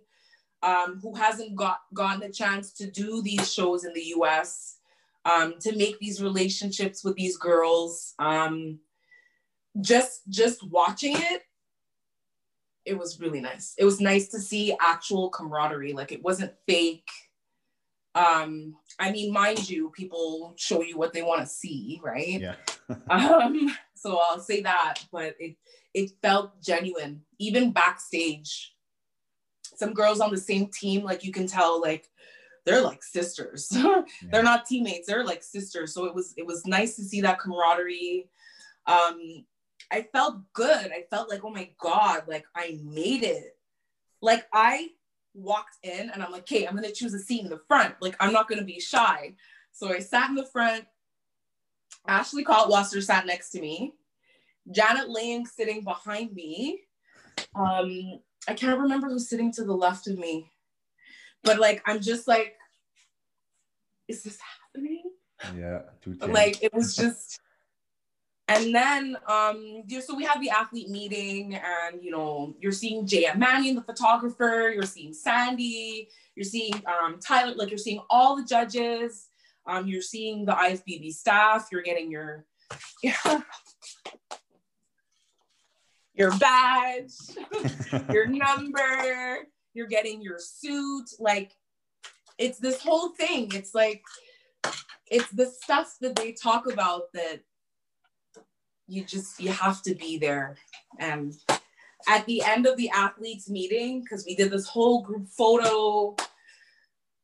um, 0.63 0.99
who 1.01 1.15
hasn't 1.15 1.55
got 1.55 1.81
gotten 1.93 2.23
a 2.23 2.31
chance 2.31 2.73
to 2.73 2.89
do 2.89 3.21
these 3.21 3.51
shows 3.51 3.83
in 3.85 3.93
the 3.93 4.13
US, 4.17 4.77
um, 5.25 5.55
to 5.61 5.75
make 5.75 5.99
these 5.99 6.21
relationships 6.21 7.03
with 7.03 7.15
these 7.15 7.37
girls. 7.37 8.13
Um, 8.19 8.79
just 9.79 10.21
just 10.29 10.63
watching 10.69 11.15
it 11.15 11.43
it 12.85 12.97
was 12.97 13.19
really 13.19 13.41
nice. 13.41 13.73
It 13.77 13.85
was 13.85 13.99
nice 13.99 14.27
to 14.29 14.39
see 14.39 14.75
actual 14.79 15.29
camaraderie. 15.29 15.93
Like 15.93 16.11
it 16.11 16.23
wasn't 16.23 16.53
fake. 16.67 17.09
Um, 18.15 18.75
I 18.99 19.11
mean, 19.11 19.31
mind 19.31 19.69
you, 19.69 19.91
people 19.91 20.53
show 20.57 20.81
you 20.81 20.97
what 20.97 21.13
they 21.13 21.21
want 21.21 21.41
to 21.41 21.47
see, 21.47 22.01
right? 22.03 22.41
Yeah. 22.41 22.55
um, 23.09 23.75
so 23.95 24.19
I'll 24.19 24.39
say 24.39 24.61
that, 24.61 24.95
but 25.11 25.35
it 25.39 25.55
it 25.93 26.11
felt 26.21 26.61
genuine, 26.61 27.21
even 27.39 27.71
backstage. 27.71 28.73
Some 29.75 29.93
girls 29.93 30.19
on 30.19 30.31
the 30.31 30.37
same 30.37 30.67
team, 30.67 31.03
like 31.03 31.23
you 31.23 31.31
can 31.31 31.47
tell, 31.47 31.81
like 31.81 32.09
they're 32.65 32.81
like 32.81 33.03
sisters. 33.03 33.67
yeah. 33.71 34.01
They're 34.31 34.43
not 34.43 34.65
teammates, 34.65 35.07
they're 35.07 35.25
like 35.25 35.43
sisters. 35.43 35.93
So 35.93 36.05
it 36.05 36.15
was 36.15 36.33
it 36.37 36.45
was 36.45 36.65
nice 36.65 36.95
to 36.95 37.03
see 37.03 37.21
that 37.21 37.39
camaraderie. 37.39 38.29
Um, 38.87 39.45
I 39.91 40.07
felt 40.13 40.37
good. 40.53 40.91
I 40.91 41.05
felt 41.09 41.29
like, 41.29 41.43
oh 41.43 41.49
my 41.49 41.69
God, 41.79 42.23
like 42.27 42.45
I 42.55 42.79
made 42.83 43.23
it. 43.23 43.57
Like 44.21 44.45
I 44.53 44.89
walked 45.33 45.77
in 45.83 46.09
and 46.09 46.23
I'm 46.23 46.31
like, 46.31 46.41
okay, 46.43 46.65
I'm 46.65 46.75
gonna 46.75 46.91
choose 46.91 47.13
a 47.13 47.19
seat 47.19 47.43
in 47.43 47.49
the 47.49 47.61
front. 47.67 47.95
Like 48.01 48.15
I'm 48.19 48.31
not 48.31 48.47
gonna 48.47 48.63
be 48.63 48.79
shy. 48.79 49.35
So 49.71 49.89
I 49.93 49.99
sat 49.99 50.29
in 50.29 50.35
the 50.35 50.45
front. 50.45 50.85
Ashley 52.07 52.43
Kaltwasser 52.43 53.03
sat 53.03 53.25
next 53.25 53.51
to 53.51 53.61
me. 53.61 53.93
Janet 54.71 55.09
Layug 55.09 55.47
sitting 55.47 55.83
behind 55.83 56.33
me. 56.33 56.81
Um, 57.55 58.19
I 58.47 58.53
can't 58.53 58.79
remember 58.79 59.07
who's 59.07 59.29
sitting 59.29 59.51
to 59.53 59.63
the 59.63 59.73
left 59.73 60.07
of 60.07 60.17
me, 60.17 60.51
but 61.43 61.59
like 61.59 61.81
I'm 61.85 61.99
just 61.99 62.27
like, 62.27 62.55
is 64.07 64.23
this 64.23 64.37
happening? 64.73 65.03
Yeah, 65.57 65.81
like 66.27 66.61
it 66.63 66.73
was 66.73 66.95
just 66.95 67.39
and 68.51 68.75
then, 68.75 69.17
um, 69.27 69.83
so 70.05 70.13
we 70.13 70.25
have 70.25 70.41
the 70.41 70.49
athlete 70.49 70.89
meeting, 70.89 71.55
and 71.55 72.03
you 72.03 72.11
know, 72.11 72.53
you're 72.59 72.73
seeing 72.73 73.07
Jay 73.07 73.25
Mannion, 73.35 73.75
the 73.75 73.81
photographer, 73.81 74.69
you're 74.73 74.83
seeing 74.83 75.13
Sandy, 75.13 76.09
you're 76.35 76.43
seeing 76.43 76.73
um, 76.85 77.17
Tyler, 77.25 77.55
like 77.55 77.69
you're 77.69 77.77
seeing 77.77 78.01
all 78.09 78.35
the 78.35 78.43
judges, 78.43 79.29
um, 79.65 79.87
you're 79.87 80.01
seeing 80.01 80.43
the 80.43 80.51
IFBB 80.51 81.13
staff, 81.13 81.69
you're 81.71 81.81
getting 81.81 82.11
your 82.11 82.45
yeah, 83.01 83.13
your 86.13 86.37
badge, 86.37 87.13
your 88.11 88.27
number, 88.27 89.47
you're 89.73 89.87
getting 89.87 90.21
your 90.21 90.39
suit. 90.39 91.05
Like, 91.19 91.53
it's 92.37 92.59
this 92.59 92.81
whole 92.81 93.09
thing. 93.09 93.49
It's 93.53 93.73
like, 93.73 94.03
it's 95.07 95.29
the 95.29 95.45
stuff 95.45 95.95
that 96.01 96.17
they 96.17 96.33
talk 96.33 96.69
about 96.69 97.13
that 97.13 97.41
you 98.91 99.05
just 99.05 99.39
you 99.39 99.49
have 99.49 99.81
to 99.83 99.95
be 99.95 100.17
there. 100.17 100.57
And 100.99 101.33
at 102.09 102.25
the 102.25 102.43
end 102.43 102.67
of 102.67 102.75
the 102.75 102.89
athletes 102.89 103.49
meeting 103.49 104.01
because 104.01 104.25
we 104.25 104.35
did 104.35 104.51
this 104.51 104.67
whole 104.67 105.01
group 105.01 105.27
photo 105.27 106.15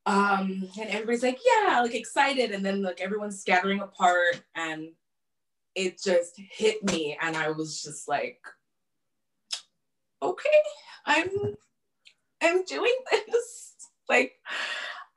um 0.06 0.70
and 0.80 0.90
everybody's 0.90 1.24
like 1.24 1.40
yeah 1.46 1.82
like 1.82 1.94
excited. 1.94 2.52
And 2.52 2.66
then 2.66 2.82
like 2.82 3.02
everyone's 3.02 3.42
scattering 3.42 3.82
apart 3.82 4.42
and 4.56 4.90
it 5.76 6.02
just 6.02 6.34
hit 6.38 6.84
me 6.86 7.16
and 7.22 7.38
i 7.38 7.52
was 7.52 7.84
just 7.84 8.08
like 8.08 8.40
okay 10.24 10.50
i'm 11.06 11.30
i'm 12.42 12.64
doing 12.66 12.96
this. 13.28 13.74
Like 14.08 14.34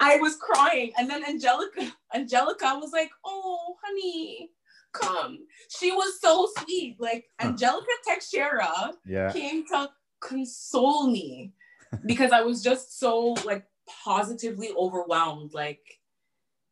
i 0.01 0.16
was 0.16 0.34
crying. 0.36 0.90
And 0.98 1.09
then 1.09 1.24
angelica 1.24 1.92
angelica 2.12 2.76
was 2.80 2.92
like 2.92 3.11
oh 3.24 3.76
honey 3.84 4.51
come. 4.93 5.38
She 5.68 5.93
was 5.93 6.20
so 6.20 6.49
sweet. 6.59 6.97
Like 6.99 7.26
Angelica 7.41 7.86
Teixeira 8.07 8.93
yeah. 9.07 9.32
came 9.32 9.66
to 9.68 9.91
console 10.20 11.11
me 11.11 11.53
because 12.07 12.32
I 12.32 12.43
was 12.43 12.62
just 12.62 12.99
so 12.99 13.34
like 13.45 13.64
positively 14.05 14.70
overwhelmed. 14.76 15.55
Like 15.55 15.82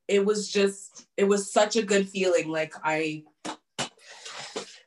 it 0.06 0.24
was 0.24 0.48
just, 0.48 1.06
it 1.16 1.24
was 1.24 1.52
such 1.52 1.76
a 1.76 1.82
good 1.82 2.08
feeling. 2.08 2.48
Like 2.48 2.74
I 2.82 3.24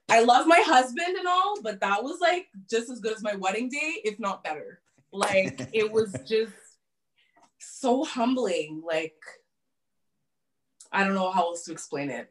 I 0.10 0.24
love 0.24 0.46
my 0.46 0.62
husband 0.66 1.16
and 1.18 1.26
all, 1.26 1.62
but 1.62 1.80
that 1.80 2.04
was 2.04 2.20
like 2.20 2.48
just 2.70 2.90
as 2.90 3.00
good 3.00 3.16
as 3.16 3.24
my 3.24 3.36
wedding 3.36 3.70
day, 3.70 4.02
if 4.04 4.20
not 4.20 4.44
better. 4.44 4.82
Like 5.14 5.70
it 5.74 5.90
was 5.90 6.14
just 6.28 6.54
so 7.60 8.04
humbling. 8.04 8.84
Like 8.86 9.16
I 10.92 11.06
don't 11.06 11.14
know 11.14 11.32
how 11.32 11.44
else 11.44 11.64
to 11.64 11.72
explain 11.72 12.10
it 12.10 12.30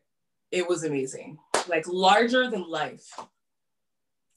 it 0.51 0.69
was 0.69 0.85
amazing, 0.85 1.39
like 1.69 1.87
larger 1.87 2.51
than 2.51 2.69
life. 2.69 3.09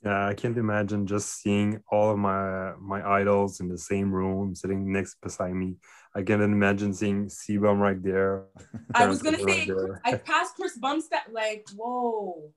Yeah, 0.04 0.28
I 0.28 0.34
can't 0.34 0.58
imagine 0.58 1.08
just 1.08 1.42
seeing 1.42 1.82
all 1.90 2.12
of 2.12 2.18
my 2.18 2.74
my 2.80 3.02
idols 3.08 3.62
in 3.62 3.70
the 3.70 3.78
same 3.78 4.12
room, 4.12 4.54
sitting 4.54 4.92
next 4.92 5.16
beside 5.22 5.54
me. 5.54 5.78
I 6.14 6.22
can't 6.24 6.42
imagine 6.42 6.94
seeing 6.94 7.28
CBum 7.28 7.80
right 7.80 8.02
there. 8.02 8.46
I 8.96 9.08
was 9.08 9.22
gonna 9.22 9.40
say, 9.40 9.68
right 9.68 10.02
I 10.04 10.16
passed 10.18 10.56
Chris 10.56 10.78
Bumstead, 10.78 11.22
like, 11.32 11.66
whoa, 11.76 12.52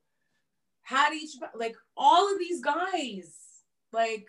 had 0.82 1.14
each 1.14 1.36
like 1.54 1.76
all 1.96 2.32
of 2.32 2.38
these 2.38 2.60
guys, 2.60 3.32
like, 3.92 4.26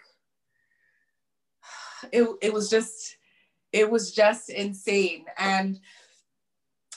it 2.11 2.29
it 2.41 2.53
was 2.53 2.69
just, 2.69 3.17
it 3.73 3.89
was 3.89 4.11
just 4.11 4.49
insane, 4.49 5.25
and 5.39 5.79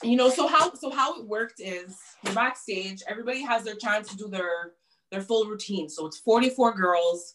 you 0.02 0.16
know 0.16 0.28
so 0.28 0.46
how 0.46 0.74
so 0.74 0.90
how 0.90 1.18
it 1.18 1.26
worked 1.26 1.60
is 1.60 1.96
you're 2.24 2.34
backstage. 2.34 3.02
Everybody 3.06 3.42
has 3.42 3.64
their 3.64 3.76
chance 3.76 4.08
to 4.08 4.16
do 4.16 4.28
their 4.28 4.72
their 5.10 5.22
full 5.22 5.46
routine. 5.46 5.88
So 5.88 6.06
it's 6.06 6.18
44 6.18 6.74
girls 6.74 7.34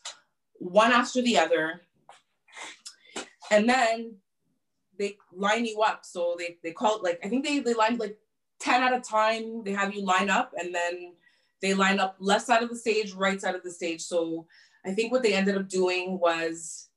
one 0.59 0.91
after 0.91 1.21
the 1.21 1.38
other. 1.38 1.81
And 3.51 3.67
then 3.67 4.15
they 4.97 5.17
line 5.33 5.65
you 5.65 5.81
up. 5.81 6.05
So 6.05 6.36
they 6.38 6.57
they 6.63 6.71
call 6.71 6.97
it 6.97 7.03
like 7.03 7.19
i 7.23 7.29
think 7.29 7.45
they 7.45 7.59
they 7.59 7.73
line 7.73 7.97
like 7.97 8.17
10 8.59 8.83
at 8.83 8.93
a 8.93 9.01
time. 9.01 9.63
They 9.63 9.73
have 9.73 9.93
you 9.93 10.03
line 10.03 10.29
up 10.29 10.53
and 10.57 10.73
then 10.73 11.13
they 11.61 11.73
line 11.73 11.99
up 11.99 12.15
left 12.19 12.45
side 12.45 12.63
of 12.63 12.69
the 12.69 12.75
stage 12.75 13.13
right 13.13 13.39
side 13.39 13.55
of 13.55 13.63
the 13.63 13.71
stage. 13.71 14.01
So 14.01 14.47
i 14.86 14.93
think 14.93 15.11
what 15.11 15.23
they 15.23 15.33
ended 15.33 15.57
up 15.57 15.67
doing 15.67 16.19
was 16.19 16.89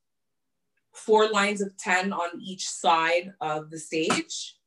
four 0.93 1.29
lines 1.31 1.61
of 1.61 1.77
10 1.77 2.13
on 2.13 2.41
each 2.41 2.69
side 2.69 3.33
of 3.41 3.71
the 3.71 3.79
stage 3.79 4.58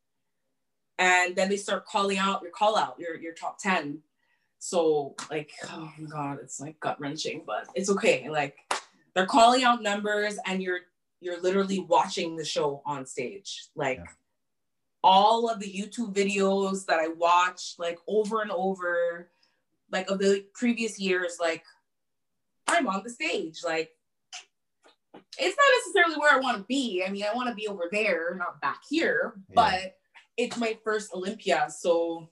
and 1.02 1.36
then 1.36 1.50
they 1.50 1.58
start 1.58 1.86
calling 1.86 2.20
out 2.20 2.44
your 2.44 2.52
call 2.52 2.78
out 2.78 2.96
your 3.00 3.18
your 3.18 3.34
top 3.34 3.58
10 3.58 4.00
so 4.60 5.16
like 5.32 5.52
oh 5.72 5.92
my 5.98 6.08
god 6.08 6.38
it's 6.42 6.62
like 6.62 6.80
gut 6.80 7.02
wrenching 7.02 7.44
but 7.46 7.68
it's 7.76 7.90
okay. 7.90 8.30
Like 8.30 8.58
they're 9.14 9.26
calling 9.26 9.64
out 9.64 9.82
numbers 9.82 10.38
and 10.46 10.62
you're 10.62 10.82
you're 11.20 11.42
literally 11.42 11.80
watching 11.80 12.36
the 12.36 12.46
show 12.46 12.82
on 12.86 13.06
stage. 13.06 13.70
Like 13.76 13.98
yeah. 13.98 14.06
all 15.04 15.50
of 15.50 15.60
the 15.60 15.72
youtube 15.72 16.14
videos 16.14 16.86
that 16.86 17.00
i 17.00 17.08
watched 17.08 17.80
like 17.80 17.98
over 18.08 18.42
and 18.42 18.52
over 18.52 19.32
like 19.92 20.10
of 20.10 20.20
the 20.20 20.46
previous 20.54 21.00
years 21.00 21.38
like 21.42 21.64
i'm 22.68 22.88
on 22.88 23.02
the 23.04 23.10
stage. 23.10 23.62
Like 23.66 23.90
it's 25.40 25.58
not 25.58 25.96
necessarily 25.96 26.20
where 26.20 26.32
i 26.32 26.40
want 26.40 26.60
to 26.60 26.64
be. 26.66 27.04
I 27.04 27.10
mean 27.10 27.24
i 27.24 27.34
want 27.34 27.50
to 27.50 27.56
be 27.56 27.68
over 27.68 27.86
there 27.92 28.36
not 28.36 28.62
back 28.62 28.82
here 28.88 29.34
yeah. 29.50 29.56
but 29.56 29.98
it's 30.38 30.58
my 30.58 30.78
first 30.84 31.14
Olympia. 31.14 31.68
So 31.70 32.30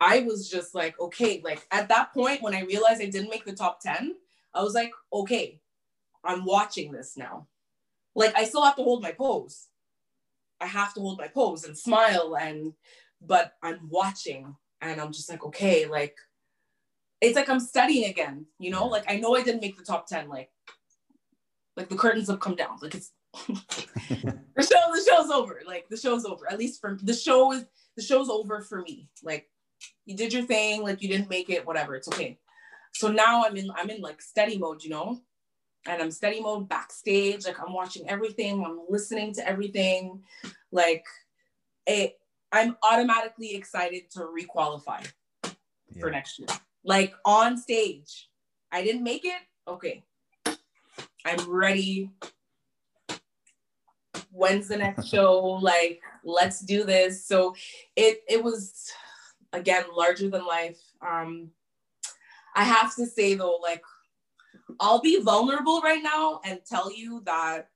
I 0.00 0.20
was 0.20 0.48
just 0.48 0.74
like, 0.74 0.98
okay, 1.00 1.40
like 1.44 1.66
at 1.70 1.88
that 1.88 2.12
point 2.12 2.42
when 2.42 2.54
I 2.54 2.62
realized 2.62 3.00
I 3.00 3.06
didn't 3.06 3.30
make 3.30 3.44
the 3.44 3.52
top 3.52 3.80
10, 3.80 4.14
I 4.54 4.62
was 4.62 4.74
like, 4.74 4.90
okay, 5.12 5.60
I'm 6.24 6.44
watching 6.44 6.92
this 6.92 7.16
now. 7.16 7.46
Like 8.14 8.36
I 8.36 8.44
still 8.44 8.64
have 8.64 8.76
to 8.76 8.82
hold 8.82 9.02
my 9.02 9.12
pose. 9.12 9.68
I 10.60 10.66
have 10.66 10.94
to 10.94 11.00
hold 11.00 11.18
my 11.18 11.28
pose 11.28 11.64
and 11.64 11.76
smile 11.76 12.36
and 12.36 12.72
but 13.20 13.52
I'm 13.62 13.88
watching 13.88 14.56
and 14.80 15.00
I'm 15.00 15.12
just 15.12 15.30
like, 15.30 15.44
okay, 15.44 15.86
like 15.86 16.16
it's 17.20 17.36
like 17.36 17.48
I'm 17.48 17.60
studying 17.60 18.10
again, 18.10 18.46
you 18.58 18.70
know? 18.70 18.86
Like 18.86 19.04
I 19.08 19.18
know 19.18 19.36
I 19.36 19.42
didn't 19.42 19.62
make 19.62 19.78
the 19.78 19.84
top 19.84 20.06
10, 20.08 20.28
like 20.28 20.50
like 21.76 21.88
the 21.88 21.96
curtains 21.96 22.28
have 22.28 22.40
come 22.40 22.56
down. 22.56 22.78
Like 22.82 22.94
it's 22.94 23.12
the 23.48 24.62
show 24.62 24.94
the 24.94 25.06
show's 25.08 25.30
over. 25.30 25.62
Like 25.66 25.88
the 25.88 25.96
show's 25.96 26.24
over. 26.24 26.50
At 26.50 26.58
least 26.58 26.80
for 26.80 26.98
the 27.02 27.14
show 27.14 27.52
is 27.52 27.64
the 27.96 28.02
show's 28.02 28.28
over 28.28 28.60
for 28.60 28.82
me. 28.82 29.08
Like 29.22 29.48
you 30.04 30.16
did 30.16 30.32
your 30.32 30.44
thing, 30.44 30.82
like 30.82 31.02
you 31.02 31.08
didn't 31.08 31.30
make 31.30 31.48
it, 31.50 31.66
whatever. 31.66 31.94
It's 31.94 32.08
okay. 32.08 32.38
So 32.92 33.08
now 33.08 33.44
I'm 33.44 33.56
in 33.56 33.70
I'm 33.74 33.90
in 33.90 34.00
like 34.00 34.20
study 34.20 34.58
mode, 34.58 34.84
you 34.84 34.90
know? 34.90 35.20
And 35.86 36.00
I'm 36.00 36.10
study 36.10 36.40
mode 36.40 36.68
backstage. 36.68 37.46
Like 37.46 37.60
I'm 37.60 37.72
watching 37.72 38.08
everything, 38.08 38.64
I'm 38.64 38.80
listening 38.88 39.32
to 39.34 39.48
everything. 39.48 40.22
Like 40.70 41.04
it 41.86 42.18
I'm 42.52 42.76
automatically 42.82 43.54
excited 43.54 44.10
to 44.10 44.20
requalify 44.20 45.10
yeah. 45.44 46.00
for 46.00 46.10
next 46.10 46.38
year. 46.38 46.48
Like 46.84 47.14
on 47.24 47.56
stage. 47.56 48.28
I 48.70 48.82
didn't 48.82 49.04
make 49.04 49.24
it. 49.24 49.40
Okay. 49.66 50.02
I'm 51.24 51.50
ready 51.50 52.10
when's 54.32 54.68
the 54.68 54.76
next 54.76 55.08
show? 55.08 55.40
Like, 55.62 56.00
let's 56.24 56.60
do 56.60 56.84
this. 56.84 57.24
So 57.24 57.54
it 57.94 58.22
it 58.28 58.42
was 58.42 58.90
again 59.52 59.84
larger 59.94 60.28
than 60.28 60.46
life. 60.46 60.80
Um, 61.06 61.50
I 62.54 62.64
have 62.64 62.94
to 62.96 63.06
say 63.06 63.34
though, 63.34 63.58
like, 63.62 63.82
I'll 64.80 65.00
be 65.00 65.20
vulnerable 65.20 65.80
right 65.80 66.02
now 66.02 66.40
and 66.44 66.60
tell 66.64 66.92
you 66.92 67.22
that 67.26 67.68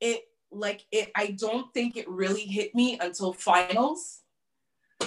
it 0.00 0.24
like 0.50 0.84
it 0.92 1.10
I 1.14 1.36
don't 1.38 1.72
think 1.72 1.96
it 1.96 2.08
really 2.08 2.42
hit 2.42 2.74
me 2.74 2.98
until 3.00 3.32
finals. 3.32 4.22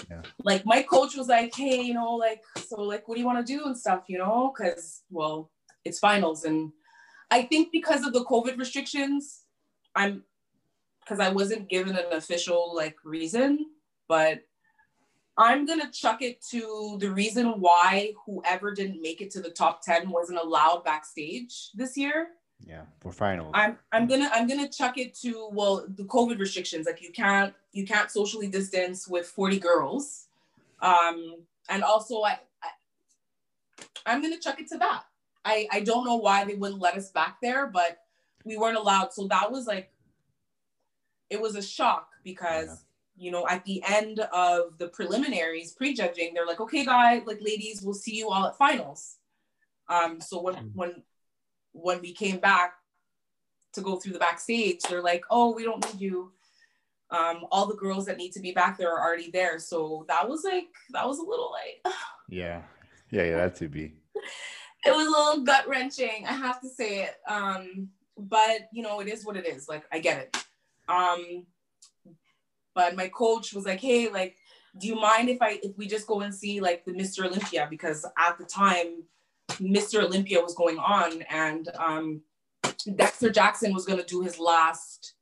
Yeah. 0.10 0.22
Like 0.44 0.66
my 0.66 0.84
coach 0.84 1.16
was 1.16 1.28
like, 1.28 1.54
hey, 1.56 1.82
you 1.82 1.94
know, 1.94 2.16
like 2.16 2.44
so 2.58 2.82
like 2.82 3.08
what 3.08 3.16
do 3.16 3.22
you 3.22 3.28
want 3.28 3.46
to 3.46 3.54
do 3.58 3.66
and 3.66 3.78
stuff, 3.78 4.04
you 4.08 4.18
know? 4.18 4.54
Cause 4.56 5.02
well, 5.10 5.52
it's 5.86 6.00
finals. 6.00 6.46
And 6.46 6.72
I 7.32 7.44
think 7.44 7.72
because 7.72 8.06
of 8.06 8.14
the 8.14 8.26
COVID 8.26 8.58
restrictions, 8.58 9.44
I'm 9.96 10.24
because 11.02 11.20
I 11.20 11.30
wasn't 11.30 11.70
given 11.70 11.96
an 11.96 12.12
official 12.12 12.74
like 12.76 12.96
reason, 13.04 13.66
but 14.08 14.42
I'm 15.38 15.66
gonna 15.66 15.90
chuck 15.92 16.22
it 16.22 16.44
to 16.52 16.98
the 17.00 17.12
reason 17.12 17.60
why 17.60 18.14
whoever 18.26 18.74
didn't 18.74 19.02
make 19.02 19.22
it 19.22 19.32
to 19.32 19.42
the 19.42 19.50
top 19.50 19.82
10 19.82 20.10
wasn't 20.10 20.40
allowed 20.40 20.84
backstage 20.84 21.72
this 21.74 21.98
year. 21.98 22.30
Yeah, 22.60 22.82
for 23.00 23.12
finals. 23.12 23.52
I'm 23.54 23.78
I'm 23.92 24.06
gonna 24.06 24.30
I'm 24.34 24.48
gonna 24.48 24.70
chuck 24.70 24.98
it 24.98 25.16
to 25.22 25.50
well 25.52 25.86
the 25.96 26.04
COVID 26.04 26.40
restrictions. 26.40 26.86
Like 26.86 27.02
you 27.02 27.12
can't 27.12 27.54
you 27.72 27.86
can't 27.86 28.12
socially 28.12 28.48
distance 28.48 29.08
with 29.08 29.28
40 29.28 29.60
girls. 29.60 30.28
Um 30.82 31.38
and 31.70 31.84
also 31.84 32.22
I, 32.22 32.40
I 32.62 32.70
I'm 34.06 34.22
gonna 34.22 34.40
chuck 34.40 34.60
it 34.60 34.68
to 34.70 34.78
that. 34.78 35.06
I, 35.46 35.68
I 35.72 35.80
don't 35.80 36.06
know 36.06 36.18
why 36.18 36.44
they 36.44 36.56
wouldn't 36.56 36.82
let 36.82 36.96
us 36.96 37.12
back 37.12 37.38
there, 37.42 37.68
but 37.68 38.00
we 38.50 38.58
weren't 38.58 38.78
allowed. 38.78 39.14
So 39.14 39.28
that 39.28 39.50
was 39.50 39.66
like 39.66 39.92
it 41.30 41.40
was 41.40 41.56
a 41.56 41.62
shock 41.62 42.10
because 42.24 42.68
yeah 42.68 42.76
you 43.20 43.32
know, 43.32 43.46
at 43.50 43.66
the 43.66 43.84
end 43.86 44.22
of 44.34 44.78
the 44.78 44.88
preliminaries, 44.88 45.74
pre-judging, 45.74 46.34
they're 46.34 46.48
like, 46.48 46.62
okay, 46.62 46.86
guys, 46.86 47.24
like 47.26 47.42
ladies, 47.42 47.82
we'll 47.82 47.94
see 47.94 48.16
you 48.16 48.30
all 48.30 48.46
at 48.46 48.58
finals. 48.58 49.18
Um, 49.90 50.22
so 50.22 50.42
when 50.42 50.56
mm. 50.56 50.72
when 50.74 51.04
when 51.74 52.00
we 52.00 52.14
came 52.14 52.38
back 52.38 52.76
to 53.74 53.82
go 53.82 53.98
through 53.98 54.14
the 54.14 54.20
backstage, 54.20 54.80
they're 54.84 55.04
like, 55.04 55.26
oh, 55.30 55.54
we 55.54 55.64
don't 55.64 55.86
need 55.86 56.02
you. 56.02 56.32
Um, 57.12 57.46
all 57.52 57.68
the 57.68 57.76
girls 57.76 58.06
that 58.06 58.18
need 58.18 58.32
to 58.34 58.40
be 58.40 58.54
back 58.54 58.78
there 58.78 58.94
are 58.94 59.06
already 59.06 59.32
there. 59.32 59.60
So 59.60 60.06
that 60.08 60.30
was 60.30 60.46
like 60.46 60.68
that 60.92 61.06
was 61.06 61.20
a 61.20 61.24
little 61.24 61.52
like 61.52 61.94
yeah, 62.30 62.62
yeah, 63.12 63.24
yeah, 63.24 63.36
that 63.36 63.56
to 63.56 63.68
be. 63.68 63.96
it 64.86 64.96
was 64.96 65.08
a 65.08 65.10
little 65.10 65.44
gut 65.44 65.68
wrenching, 65.68 66.26
I 66.26 66.34
have 66.34 66.62
to 66.62 66.70
say 66.70 67.04
it. 67.04 67.16
Um, 67.28 67.90
but 68.20 68.70
you 68.74 68.84
know, 68.84 69.00
it 69.00 69.08
is 69.08 69.26
what 69.26 69.38
it 69.38 69.48
is. 69.48 69.68
Like 69.68 69.84
I 69.92 70.00
get 70.00 70.20
it. 70.20 70.46
Um, 70.88 71.46
but 72.76 72.96
my 72.96 73.08
coach 73.10 73.54
was 73.54 73.66
like, 73.66 73.80
hey, 73.80 74.10
like, 74.10 74.38
do 74.80 74.88
you 74.88 74.96
mind 74.96 75.30
if 75.30 75.42
I 75.42 75.60
if 75.64 75.78
we 75.78 75.88
just 75.88 76.08
go 76.08 76.22
and 76.22 76.34
see 76.34 76.60
like 76.60 76.86
the 76.86 76.92
Mr. 76.92 77.26
Olympia? 77.26 77.68
Because 77.70 78.06
at 78.18 78.38
the 78.38 78.46
time, 78.46 79.04
Mr. 79.54 80.04
Olympia 80.04 80.42
was 80.42 80.54
going 80.54 80.78
on 80.78 81.22
and 81.24 81.70
um 81.78 82.22
Dexter 82.96 83.30
Jackson 83.30 83.74
was 83.74 83.86
gonna 83.86 84.04
do 84.04 84.22
his 84.22 84.40
last 84.40 85.14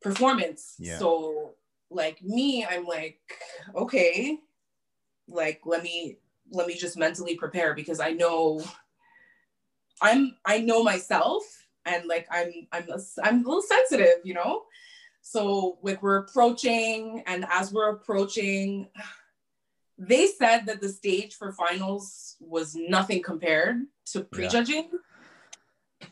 performance. 0.00 0.74
Yeah. 0.78 0.98
So 0.98 1.54
like 1.90 2.22
me, 2.22 2.64
I'm 2.64 2.84
like, 2.84 3.20
okay, 3.74 4.38
like 5.28 5.60
let 5.64 5.82
me 5.82 6.18
let 6.50 6.66
me 6.66 6.74
just 6.74 6.96
mentally 6.96 7.36
prepare 7.36 7.74
because 7.74 8.00
I 8.00 8.12
know 8.12 8.62
I'm 10.00 10.36
I 10.44 10.58
know 10.58 10.82
myself 10.82 11.42
and 11.86 12.06
like 12.06 12.26
I'm 12.30 12.52
I'm 12.72 12.88
a, 12.88 12.98
I'm 13.22 13.44
a 13.44 13.48
little 13.48 13.62
sensitive, 13.62 14.24
you 14.24 14.34
know. 14.34 14.62
So 15.22 15.78
like 15.82 16.02
we're 16.02 16.18
approaching, 16.18 17.22
and 17.26 17.46
as 17.50 17.72
we're 17.72 17.90
approaching, 17.90 18.88
they 19.98 20.26
said 20.26 20.66
that 20.66 20.80
the 20.80 20.88
stage 20.88 21.34
for 21.34 21.52
finals 21.52 22.36
was 22.40 22.74
nothing 22.74 23.22
compared 23.22 23.82
to 24.06 24.22
prejudging. 24.22 24.90
Yeah. 26.00 26.08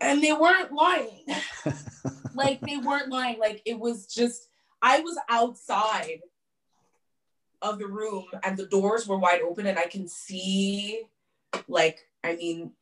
And 0.00 0.22
they 0.22 0.32
weren't 0.32 0.72
lying. 0.72 1.26
like 2.34 2.60
they 2.60 2.78
weren't 2.78 3.08
lying. 3.08 3.38
Like 3.38 3.62
it 3.66 3.78
was 3.78 4.06
just, 4.06 4.48
I 4.82 5.00
was 5.00 5.16
outside 5.28 6.20
of 7.62 7.78
the 7.78 7.86
room 7.86 8.24
and 8.42 8.56
the 8.56 8.66
doors 8.66 9.06
were 9.06 9.18
wide 9.18 9.42
open 9.42 9.66
and 9.66 9.78
I 9.78 9.86
can 9.86 10.08
see 10.08 11.02
like, 11.68 12.00
I 12.24 12.36
mean, 12.36 12.72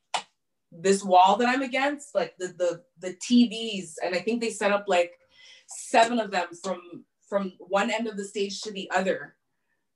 this 0.71 1.03
wall 1.03 1.37
that 1.37 1.49
I'm 1.49 1.63
against, 1.63 2.15
like 2.15 2.37
the 2.39 2.49
the 2.49 2.83
the 3.01 3.15
TVs, 3.15 3.95
and 4.05 4.15
I 4.15 4.19
think 4.19 4.41
they 4.41 4.51
set 4.51 4.73
up 4.73 4.85
like 4.87 5.13
seven 5.67 6.19
of 6.19 6.31
them 6.31 6.49
from 6.63 7.05
from 7.29 7.53
one 7.59 7.91
end 7.91 8.07
of 8.07 8.17
the 8.17 8.25
stage 8.25 8.61
to 8.63 8.73
the 8.73 8.91
other. 8.91 9.35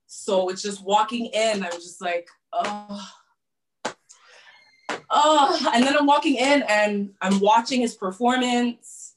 So 0.06 0.50
it's 0.50 0.62
just 0.62 0.84
walking 0.84 1.26
in, 1.26 1.64
I'm 1.64 1.72
just 1.72 2.02
like, 2.02 2.28
oh, 2.52 3.08
oh, 5.08 5.70
and 5.74 5.84
then 5.84 5.96
I'm 5.96 6.06
walking 6.06 6.36
in 6.36 6.62
and 6.68 7.14
I'm 7.22 7.40
watching 7.40 7.80
his 7.80 7.94
performance 7.94 9.14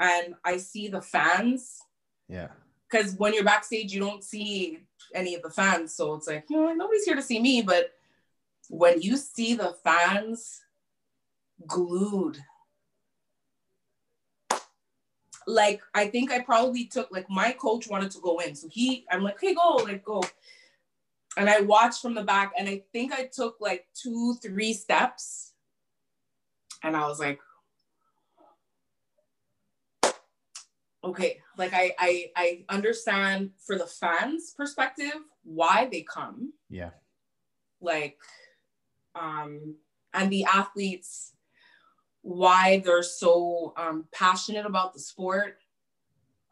and 0.00 0.34
I 0.44 0.56
see 0.56 0.88
the 0.88 1.02
fans. 1.02 1.82
Yeah. 2.28 2.48
Because 2.90 3.14
when 3.16 3.34
you're 3.34 3.44
backstage, 3.44 3.92
you 3.92 4.00
don't 4.00 4.24
see 4.24 4.78
any 5.14 5.34
of 5.34 5.42
the 5.42 5.50
fans. 5.50 5.94
So 5.94 6.14
it's 6.14 6.26
like, 6.26 6.46
you 6.48 6.56
know, 6.56 6.72
nobody's 6.72 7.04
here 7.04 7.16
to 7.16 7.22
see 7.22 7.40
me. 7.40 7.60
But 7.60 7.92
when 8.70 9.02
you 9.02 9.18
see 9.18 9.54
the 9.54 9.76
fans 9.84 10.62
glued 11.66 12.38
like 15.48 15.80
I 15.94 16.06
think 16.06 16.30
I 16.30 16.40
probably 16.40 16.84
took 16.84 17.10
like 17.10 17.28
my 17.30 17.52
coach 17.52 17.88
wanted 17.88 18.10
to 18.12 18.20
go 18.20 18.38
in. 18.40 18.54
So 18.54 18.68
he 18.68 19.06
I'm 19.10 19.22
like, 19.22 19.38
hey, 19.40 19.54
go, 19.54 19.76
like 19.76 20.04
go. 20.04 20.22
And 21.36 21.48
I 21.48 21.62
watched 21.62 22.02
from 22.02 22.14
the 22.14 22.22
back 22.22 22.52
and 22.58 22.68
I 22.68 22.82
think 22.92 23.12
I 23.12 23.30
took 23.32 23.56
like 23.58 23.86
two, 23.94 24.36
three 24.42 24.74
steps. 24.74 25.54
And 26.82 26.94
I 26.94 27.06
was 27.08 27.18
like, 27.18 27.40
okay, 31.02 31.40
like 31.56 31.72
I 31.72 31.94
I 31.98 32.30
I 32.36 32.64
understand 32.68 33.50
for 33.58 33.78
the 33.78 33.86
fans' 33.86 34.52
perspective 34.54 35.16
why 35.44 35.88
they 35.90 36.02
come. 36.02 36.52
Yeah. 36.68 36.90
Like 37.80 38.18
um 39.14 39.76
and 40.12 40.30
the 40.30 40.44
athletes 40.44 41.32
why 42.22 42.82
they're 42.84 43.02
so 43.02 43.72
um, 43.76 44.04
passionate 44.12 44.66
about 44.66 44.92
the 44.92 45.00
sport, 45.00 45.58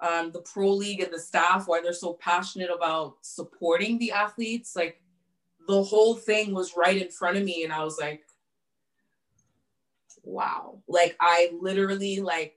um, 0.01 0.31
the 0.33 0.41
pro 0.41 0.71
league 0.71 1.01
and 1.01 1.12
the 1.12 1.19
staff, 1.19 1.67
why 1.67 1.81
they're 1.81 1.93
so 1.93 2.14
passionate 2.14 2.71
about 2.75 3.17
supporting 3.23 3.99
the 3.99 4.12
athletes. 4.12 4.77
Like 4.77 5.01
the 5.67 5.83
whole 5.83 6.14
thing 6.14 6.55
was 6.55 6.77
right 6.77 7.01
in 7.01 7.11
front 7.11 7.37
of 7.37 7.45
me, 7.45 7.64
and 7.64 7.73
I 7.73 7.85
was 7.85 7.99
like, 7.99 8.23
wow. 10.23 10.79
Like 10.89 11.17
I 11.21 11.51
literally 11.61 12.21
like. 12.21 12.55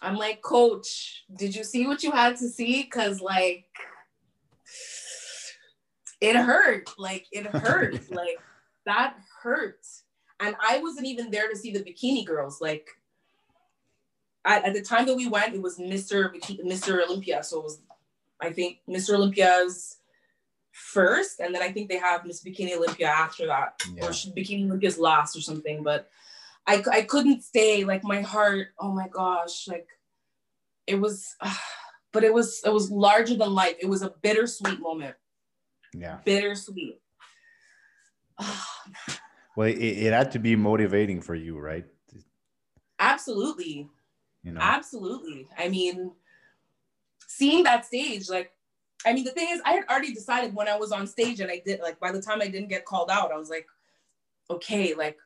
I'm 0.00 0.16
like, 0.16 0.42
coach, 0.42 1.24
did 1.36 1.56
you 1.56 1.64
see 1.64 1.84
what 1.84 2.04
you 2.04 2.12
had 2.12 2.36
to 2.36 2.48
see? 2.48 2.84
Cause 2.84 3.20
like 3.20 3.66
it 6.20 6.36
hurt. 6.36 6.90
Like 6.98 7.26
it 7.32 7.46
hurt. 7.46 8.08
like 8.10 8.38
that 8.86 9.16
hurt 9.42 9.84
and 10.40 10.56
I 10.60 10.78
wasn't 10.78 11.06
even 11.06 11.30
there 11.30 11.48
to 11.48 11.56
see 11.56 11.72
the 11.72 11.80
bikini 11.80 12.24
girls. 12.24 12.60
Like 12.60 12.88
at, 14.44 14.64
at 14.64 14.74
the 14.74 14.82
time 14.82 15.06
that 15.06 15.16
we 15.16 15.28
went, 15.28 15.54
it 15.54 15.62
was 15.62 15.78
Mr. 15.78 16.32
Bikini, 16.34 16.64
Mr. 16.64 17.04
Olympia. 17.06 17.42
So 17.42 17.60
it 17.60 17.64
was, 17.64 17.80
I 18.40 18.52
think, 18.52 18.78
Mr. 18.88 19.14
Olympia's 19.14 19.98
first, 20.72 21.40
and 21.40 21.54
then 21.54 21.62
I 21.62 21.72
think 21.72 21.88
they 21.88 21.98
have 21.98 22.24
Miss 22.24 22.42
Bikini 22.42 22.76
Olympia 22.76 23.08
after 23.08 23.46
that, 23.46 23.80
yeah. 23.94 24.06
or 24.06 24.10
Bikini 24.10 24.66
Olympia's 24.66 24.98
last 24.98 25.36
or 25.36 25.40
something. 25.40 25.82
But 25.82 26.08
I, 26.66 26.82
I 26.90 27.02
couldn't 27.02 27.42
stay. 27.42 27.84
Like 27.84 28.04
my 28.04 28.22
heart, 28.22 28.68
oh 28.78 28.92
my 28.92 29.08
gosh, 29.08 29.66
like 29.68 29.88
it 30.86 30.96
was, 31.00 31.34
uh, 31.40 31.54
but 32.12 32.24
it 32.24 32.32
was 32.32 32.62
it 32.64 32.72
was 32.72 32.90
larger 32.90 33.34
than 33.34 33.54
life. 33.54 33.76
It 33.80 33.88
was 33.88 34.02
a 34.02 34.14
bittersweet 34.22 34.80
moment. 34.80 35.16
Yeah, 35.92 36.18
bittersweet. 36.24 37.00
Oh, 38.40 38.64
well 39.58 39.66
it, 39.66 39.76
it 39.76 40.12
had 40.12 40.30
to 40.30 40.38
be 40.38 40.54
motivating 40.54 41.20
for 41.20 41.34
you 41.34 41.58
right? 41.58 41.84
Absolutely. 43.00 43.88
You 44.44 44.52
know? 44.52 44.60
Absolutely. 44.62 45.48
I 45.58 45.68
mean 45.68 46.12
seeing 47.26 47.62
that 47.62 47.84
stage 47.84 48.30
like 48.30 48.52
i 49.04 49.12
mean 49.12 49.22
the 49.22 49.30
thing 49.30 49.48
is 49.50 49.60
i 49.66 49.72
had 49.72 49.84
already 49.90 50.14
decided 50.14 50.54
when 50.54 50.66
i 50.66 50.76
was 50.76 50.92
on 50.92 51.06
stage 51.06 51.40
and 51.40 51.50
i 51.50 51.62
did 51.64 51.78
like 51.80 52.00
by 52.00 52.10
the 52.10 52.22
time 52.22 52.40
i 52.40 52.48
didn't 52.48 52.70
get 52.70 52.86
called 52.86 53.10
out 53.10 53.30
i 53.30 53.36
was 53.36 53.50
like 53.50 53.66
okay 54.50 54.94
like 54.94 55.18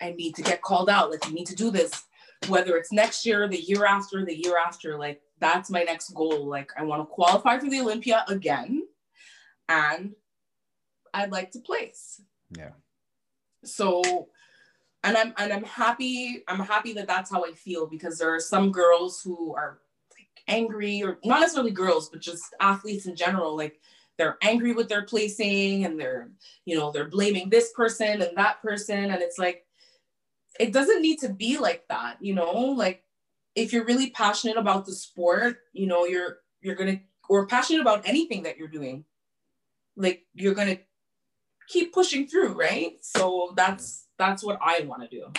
i 0.00 0.12
need 0.12 0.34
to 0.34 0.42
get 0.42 0.62
called 0.62 0.88
out. 0.88 1.10
Like 1.10 1.26
you 1.26 1.34
need 1.34 1.48
to 1.48 1.56
do 1.56 1.70
this 1.70 2.04
whether 2.46 2.76
it's 2.76 2.92
next 2.92 3.26
year 3.26 3.48
the 3.48 3.60
year 3.60 3.84
after 3.84 4.24
the 4.24 4.36
year 4.36 4.56
after 4.56 4.96
like 4.96 5.20
that's 5.40 5.70
my 5.70 5.82
next 5.82 6.10
goal. 6.10 6.46
Like 6.46 6.70
i 6.78 6.84
want 6.84 7.02
to 7.02 7.14
qualify 7.14 7.58
for 7.58 7.68
the 7.68 7.80
olympia 7.80 8.24
again 8.28 8.86
and 9.68 10.12
i'd 11.14 11.32
like 11.32 11.50
to 11.52 11.60
place. 11.60 12.22
Yeah 12.56 12.70
so 13.66 14.28
and 15.02 15.16
i'm 15.16 15.32
and 15.38 15.52
i'm 15.52 15.64
happy 15.64 16.42
i'm 16.48 16.60
happy 16.60 16.92
that 16.92 17.06
that's 17.06 17.30
how 17.30 17.44
i 17.44 17.52
feel 17.52 17.86
because 17.86 18.18
there 18.18 18.34
are 18.34 18.40
some 18.40 18.72
girls 18.72 19.20
who 19.22 19.54
are 19.54 19.80
like 20.16 20.28
angry 20.48 21.02
or 21.02 21.18
not 21.24 21.40
necessarily 21.40 21.70
girls 21.70 22.08
but 22.10 22.20
just 22.20 22.54
athletes 22.60 23.06
in 23.06 23.16
general 23.16 23.56
like 23.56 23.80
they're 24.16 24.38
angry 24.42 24.72
with 24.72 24.88
their 24.88 25.02
placing 25.02 25.84
and 25.84 25.98
they're 25.98 26.30
you 26.64 26.78
know 26.78 26.90
they're 26.90 27.08
blaming 27.08 27.48
this 27.48 27.72
person 27.72 28.22
and 28.22 28.36
that 28.36 28.62
person. 28.62 29.10
And 29.10 29.22
it's 29.22 29.38
like 29.38 29.66
it 30.60 30.72
doesn't 30.72 31.02
need 31.02 31.18
to 31.20 31.28
be 31.28 31.58
like 31.58 31.86
that 31.88 32.18
you 32.20 32.34
know? 32.34 32.52
Like 32.52 33.02
if 33.54 33.72
you're 33.72 33.84
really 33.84 34.10
passionate 34.10 34.56
about 34.56 34.86
the 34.86 34.92
sport, 34.92 35.58
you 35.72 35.86
know, 35.86 36.04
you're 36.04 36.38
you're 36.60 36.76
gonna 36.76 37.00
or 37.28 37.46
passionate 37.46 37.80
about 37.80 38.06
anything 38.06 38.42
that 38.44 38.56
you're 38.56 38.68
doing, 38.68 39.04
like 39.96 40.26
you're 40.34 40.54
gonna 40.54 40.78
keep 41.68 41.92
pushing 41.92 42.26
through, 42.26 42.52
right? 42.52 42.96
So 43.00 43.52
that's 43.56 44.06
that's 44.18 44.44
what 44.44 44.58
I 44.60 44.80
want 44.86 45.02
to 45.02 45.08
do. 45.08 45.32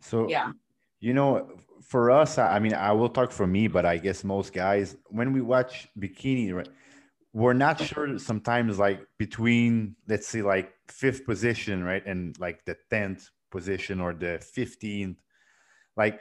So 0.00 0.28
yeah, 0.28 0.52
you 1.00 1.14
know, 1.14 1.50
for 1.82 2.10
us, 2.10 2.38
I 2.38 2.58
mean, 2.58 2.74
I 2.74 2.92
will 2.92 3.08
talk 3.08 3.32
for 3.32 3.46
me, 3.46 3.68
but 3.68 3.84
I 3.84 3.98
guess 3.98 4.24
most 4.24 4.52
guys, 4.52 4.96
when 5.08 5.32
we 5.32 5.40
watch 5.40 5.88
bikini, 5.98 6.52
right, 6.52 6.68
we're 7.32 7.52
not 7.52 7.80
sure 7.80 8.18
sometimes 8.18 8.78
like 8.78 9.00
between 9.18 9.96
let's 10.08 10.28
say 10.28 10.42
like 10.42 10.72
fifth 10.88 11.24
position, 11.24 11.84
right, 11.84 12.04
and 12.06 12.38
like 12.38 12.64
the 12.64 12.76
tenth 12.90 13.28
position 13.50 14.00
or 14.00 14.12
the 14.14 14.38
fifteenth, 14.54 15.18
like 15.96 16.20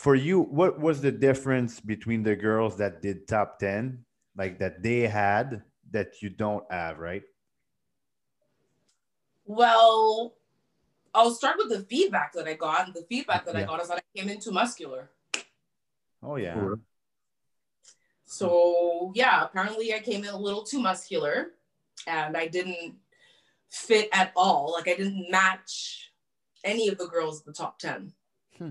for 0.00 0.14
you, 0.14 0.40
what 0.40 0.80
was 0.80 1.02
the 1.02 1.12
difference 1.12 1.78
between 1.78 2.22
the 2.22 2.34
girls 2.34 2.78
that 2.78 3.02
did 3.02 3.28
top 3.28 3.58
10, 3.58 4.02
like 4.34 4.58
that 4.58 4.82
they 4.82 5.00
had 5.00 5.62
that 5.90 6.22
you 6.22 6.30
don't 6.30 6.64
have, 6.70 6.98
right? 6.98 7.22
Well, 9.50 10.36
I'll 11.12 11.32
start 11.32 11.56
with 11.58 11.70
the 11.70 11.80
feedback 11.80 12.32
that 12.34 12.46
I 12.46 12.54
got. 12.54 12.86
And 12.86 12.94
the 12.94 13.04
feedback 13.08 13.44
that 13.46 13.56
yeah. 13.56 13.62
I 13.62 13.64
got 13.64 13.82
is 13.82 13.88
that 13.88 13.98
I 13.98 14.18
came 14.18 14.28
in 14.28 14.38
too 14.38 14.52
muscular. 14.52 15.10
Oh, 16.22 16.36
yeah. 16.36 16.74
So, 18.26 19.10
yeah, 19.16 19.42
apparently 19.42 19.92
I 19.92 19.98
came 19.98 20.22
in 20.22 20.30
a 20.30 20.38
little 20.38 20.62
too 20.62 20.78
muscular 20.78 21.48
and 22.06 22.36
I 22.36 22.46
didn't 22.46 22.94
fit 23.70 24.08
at 24.12 24.30
all. 24.36 24.72
Like, 24.72 24.86
I 24.86 24.94
didn't 24.94 25.28
match 25.32 26.12
any 26.62 26.86
of 26.86 26.96
the 26.96 27.08
girls 27.08 27.38
in 27.38 27.44
the 27.46 27.52
top 27.52 27.80
10. 27.80 28.12
Hmm. 28.56 28.70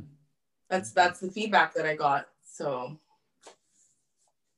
That's 0.69 0.93
that's 0.93 1.19
the 1.19 1.30
feedback 1.30 1.73
that 1.73 1.86
I 1.86 1.95
got. 1.95 2.27
So 2.45 2.97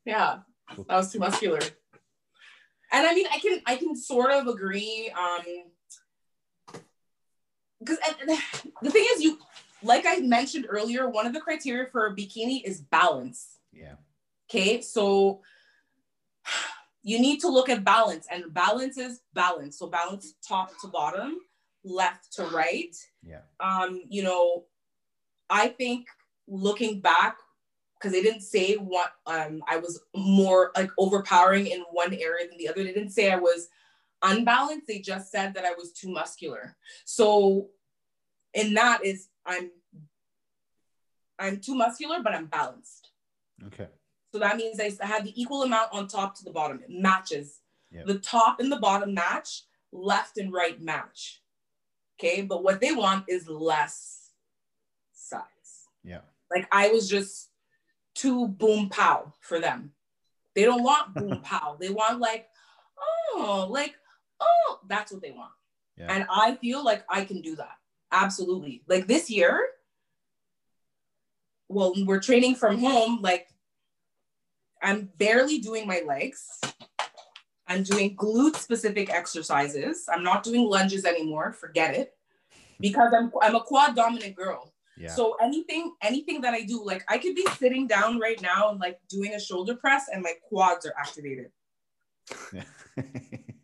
yeah, 0.05 0.39
that 0.69 0.87
was 0.87 1.11
too 1.11 1.19
muscular. 1.19 1.61
And 2.91 3.07
I 3.07 3.15
mean, 3.15 3.27
I 3.33 3.39
can 3.39 3.61
I 3.65 3.77
can 3.77 3.95
sort 3.95 4.31
of 4.31 4.47
agree. 4.47 5.09
Um, 5.17 5.71
because 7.81 7.97
the 8.81 8.91
thing 8.91 9.05
is, 9.13 9.23
you 9.23 9.39
like 9.83 10.05
I 10.07 10.19
mentioned 10.19 10.67
earlier, 10.69 11.09
one 11.09 11.25
of 11.25 11.33
the 11.33 11.41
criteria 11.41 11.89
for 11.91 12.07
a 12.07 12.15
bikini 12.15 12.63
is 12.63 12.81
balance. 12.81 13.57
Yeah. 13.73 13.95
Okay, 14.49 14.81
so 14.81 15.41
you 17.03 17.19
need 17.19 17.39
to 17.41 17.47
look 17.47 17.69
at 17.69 17.83
balance, 17.83 18.27
and 18.29 18.53
balance 18.53 18.97
is 18.97 19.21
balance. 19.33 19.77
So 19.79 19.87
balance 19.87 20.35
top 20.47 20.71
to 20.81 20.87
bottom, 20.87 21.39
left 21.83 22.31
to 22.33 22.43
right. 22.45 22.95
Yeah. 23.23 23.41
Um, 23.59 24.03
you 24.07 24.23
know, 24.23 24.65
I 25.49 25.69
think 25.69 26.07
looking 26.47 26.99
back, 26.99 27.37
because 27.97 28.11
they 28.11 28.21
didn't 28.21 28.41
say 28.41 28.75
what 28.75 29.13
um, 29.25 29.63
I 29.67 29.77
was 29.77 30.01
more 30.15 30.71
like 30.75 30.89
overpowering 30.97 31.67
in 31.67 31.83
one 31.91 32.13
area 32.13 32.47
than 32.47 32.57
the 32.57 32.67
other. 32.67 32.83
They 32.83 32.93
didn't 32.93 33.11
say 33.11 33.31
I 33.31 33.37
was 33.37 33.69
unbalanced. 34.21 34.87
They 34.87 34.99
just 34.99 35.31
said 35.31 35.53
that 35.53 35.65
I 35.65 35.71
was 35.71 35.91
too 35.91 36.09
muscular. 36.09 36.75
So 37.05 37.69
in 38.53 38.73
that 38.75 39.05
is 39.05 39.27
I'm 39.45 39.71
I'm 41.39 41.59
too 41.59 41.75
muscular, 41.75 42.19
but 42.23 42.33
I'm 42.33 42.45
balanced. 42.45 43.09
Okay. 43.67 43.87
So 44.31 44.39
that 44.39 44.57
means 44.57 44.79
I 44.79 44.91
have 45.05 45.25
the 45.25 45.41
equal 45.41 45.63
amount 45.63 45.89
on 45.91 46.07
top 46.07 46.35
to 46.37 46.43
the 46.43 46.51
bottom. 46.51 46.81
It 46.83 46.89
matches. 46.89 47.59
Yep. 47.91 48.05
The 48.05 48.19
top 48.19 48.59
and 48.59 48.71
the 48.71 48.77
bottom 48.77 49.13
match, 49.13 49.63
left 49.91 50.37
and 50.37 50.53
right 50.53 50.81
match. 50.81 51.41
Okay. 52.19 52.41
But 52.41 52.63
what 52.63 52.79
they 52.79 52.93
want 52.93 53.25
is 53.27 53.47
less 53.47 54.29
size. 55.13 55.87
yeah. 56.03 56.21
Like 56.49 56.67
I 56.71 56.89
was 56.89 57.09
just 57.09 57.49
too 58.13 58.47
boom 58.47 58.89
pow 58.89 59.33
for 59.41 59.59
them. 59.59 59.93
They 60.55 60.63
don't 60.63 60.83
want 60.83 61.13
boom 61.13 61.41
pow. 61.43 61.77
They 61.79 61.89
want 61.89 62.19
like, 62.19 62.47
oh, 63.33 63.67
like, 63.69 63.95
oh, 64.41 64.79
that's 64.87 65.11
what 65.11 65.21
they 65.21 65.31
want. 65.31 65.51
Yeah. 65.97 66.07
And 66.09 66.25
I 66.29 66.55
feel 66.55 66.83
like 66.83 67.03
I 67.09 67.23
can 67.25 67.41
do 67.41 67.55
that. 67.57 67.75
Absolutely. 68.11 68.83
Like 68.87 69.07
this 69.07 69.29
year, 69.29 69.67
well, 71.69 71.93
we're 72.05 72.19
training 72.19 72.55
from 72.55 72.79
home. 72.79 73.19
Like 73.21 73.47
I'm 74.81 75.09
barely 75.17 75.59
doing 75.59 75.87
my 75.87 76.01
legs. 76.05 76.59
I'm 77.67 77.83
doing 77.83 78.17
glute 78.17 78.57
specific 78.57 79.09
exercises. 79.09 80.05
I'm 80.11 80.23
not 80.23 80.43
doing 80.43 80.69
lunges 80.69 81.05
anymore. 81.05 81.53
Forget 81.53 81.95
it. 81.95 82.13
Because 82.79 83.13
I'm 83.13 83.31
I'm 83.41 83.55
a 83.55 83.61
quad 83.61 83.95
dominant 83.95 84.35
girl. 84.35 84.73
Yeah. 84.97 85.09
So 85.09 85.37
anything, 85.41 85.93
anything 86.01 86.41
that 86.41 86.53
I 86.53 86.63
do, 86.63 86.83
like 86.83 87.03
I 87.07 87.17
could 87.17 87.35
be 87.35 87.45
sitting 87.57 87.87
down 87.87 88.19
right 88.19 88.41
now 88.41 88.69
and 88.69 88.79
like 88.79 88.99
doing 89.09 89.33
a 89.33 89.39
shoulder 89.39 89.75
press 89.75 90.05
and 90.11 90.21
my 90.21 90.33
quads 90.49 90.85
are 90.85 90.93
activated. 90.99 91.51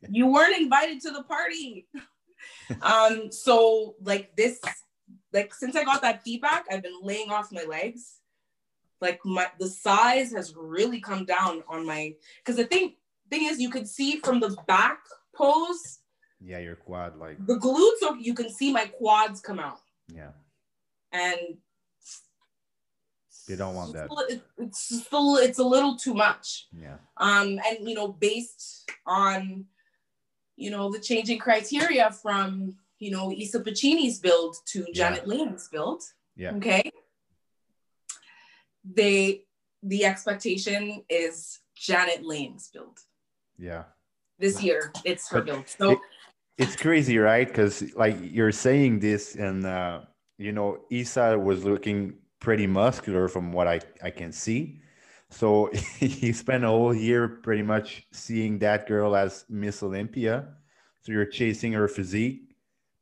you 0.09 0.27
weren't 0.27 0.57
invited 0.57 1.01
to 1.01 1.11
the 1.11 1.23
party. 1.23 1.87
um, 2.81 3.31
so 3.31 3.95
like 4.01 4.35
this, 4.35 4.59
like 5.33 5.53
since 5.53 5.75
I 5.75 5.83
got 5.83 6.01
that 6.01 6.23
feedback, 6.23 6.65
I've 6.71 6.83
been 6.83 6.99
laying 7.01 7.31
off 7.31 7.51
my 7.51 7.63
legs. 7.63 8.17
Like 8.99 9.19
my 9.23 9.47
the 9.59 9.67
size 9.67 10.31
has 10.33 10.55
really 10.55 10.99
come 10.99 11.25
down 11.25 11.63
on 11.67 11.85
my 11.85 12.13
because 12.39 12.55
the 12.55 12.65
thing 12.65 12.95
thing 13.29 13.45
is 13.45 13.59
you 13.59 13.69
could 13.69 13.87
see 13.87 14.17
from 14.17 14.39
the 14.39 14.57
back 14.67 14.99
pose. 15.35 15.99
Yeah, 16.39 16.59
your 16.59 16.75
quad 16.75 17.15
like 17.17 17.37
the 17.45 17.57
glutes. 17.57 18.17
You 18.19 18.33
can 18.33 18.49
see 18.49 18.71
my 18.71 18.85
quads 18.85 19.39
come 19.39 19.59
out. 19.59 19.79
Yeah 20.11 20.31
and 21.11 21.57
they 23.47 23.55
don't 23.55 23.75
want 23.75 23.93
that 23.93 24.09
it's 24.57 25.03
still 25.05 25.37
it's 25.37 25.59
a 25.59 25.63
little 25.63 25.95
too 25.95 26.13
much 26.13 26.67
yeah 26.73 26.97
um 27.17 27.59
and 27.67 27.87
you 27.87 27.95
know 27.95 28.09
based 28.09 28.89
on 29.05 29.65
you 30.57 30.69
know 30.69 30.91
the 30.91 30.99
changing 30.99 31.39
criteria 31.39 32.11
from 32.11 32.75
you 32.99 33.11
know 33.11 33.31
Isa 33.31 33.61
Pecini's 33.61 34.19
build 34.19 34.57
to 34.67 34.85
Janet. 34.93 35.25
Layug's 35.25 35.69
build 35.69 36.03
yeah. 36.37 36.51
okay? 36.55 36.91
They 38.83 39.43
the 39.83 40.05
expectation 40.05 41.03
is 41.09 41.59
Janet 41.75 42.23
Layug's 42.23 42.69
build. 42.69 42.99
Yeah. 43.57 43.83
This 44.39 44.61
year 44.61 44.91
it's 45.03 45.29
her 45.29 45.39
but 45.39 45.45
build. 45.45 45.67
So 45.67 45.91
it, 45.91 45.99
it's 46.57 46.75
crazy 46.75 47.17
right? 47.17 47.47
Because 47.47 47.93
like 47.95 48.17
you're 48.21 48.51
saying 48.51 48.99
this 48.99 49.35
and 49.35 49.65
uh 49.65 50.01
you 50.37 50.51
know, 50.51 50.79
Isa 50.91 51.37
was 51.37 51.65
looking 51.65 52.13
pretty 52.39 52.67
muscular 52.67 53.27
from 53.27 53.51
what 53.51 53.67
I, 53.67 53.79
I 54.03 54.11
can 54.11 54.31
see. 54.31 54.81
So 55.29 55.69
he 55.99 56.31
spent 56.33 56.63
a 56.63 56.67
whole 56.67 56.93
year 56.93 57.27
pretty 57.27 57.63
much 57.63 58.07
seeing 58.11 58.59
that 58.59 58.87
girl 58.87 59.15
as 59.15 59.45
Miss 59.49 59.83
Olympia. 59.83 60.49
So 61.01 61.11
you're 61.11 61.25
chasing 61.25 61.73
her 61.73 61.87
physique, 61.87 62.55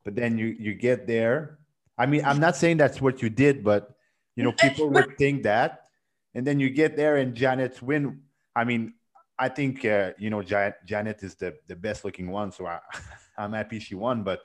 but 0.04 0.16
then 0.16 0.38
you 0.38 0.48
you 0.60 0.74
get 0.74 1.08
there. 1.08 1.60
I 1.98 2.06
mean, 2.06 2.24
I'm 2.26 2.40
not 2.40 2.56
saying 2.56 2.78
that's 2.78 3.02
what 3.02 3.22
you 3.22 3.30
did, 3.30 3.64
but 3.64 3.96
you 4.36 4.44
know, 4.44 4.52
people 4.52 4.90
would 4.90 5.18
think 5.18 5.44
that, 5.44 5.86
and 6.36 6.46
then 6.46 6.60
you 6.60 6.70
get 6.70 6.98
there 6.98 7.18
and 7.18 7.34
Janet's 7.34 7.82
win. 7.82 8.22
I 8.56 8.64
mean, 8.64 8.94
I 9.40 9.50
think 9.50 9.86
uh, 9.86 10.12
you 10.20 10.30
know 10.30 10.44
Janet, 10.44 10.76
Janet 10.86 11.24
is 11.24 11.36
the 11.36 11.56
the 11.68 11.76
best 11.76 12.06
looking 12.06 12.30
one, 12.30 12.52
so 12.52 12.68
I, 12.68 12.80
I'm 13.38 13.54
happy 13.54 13.80
she 13.80 13.96
won. 13.96 14.24
But 14.24 14.42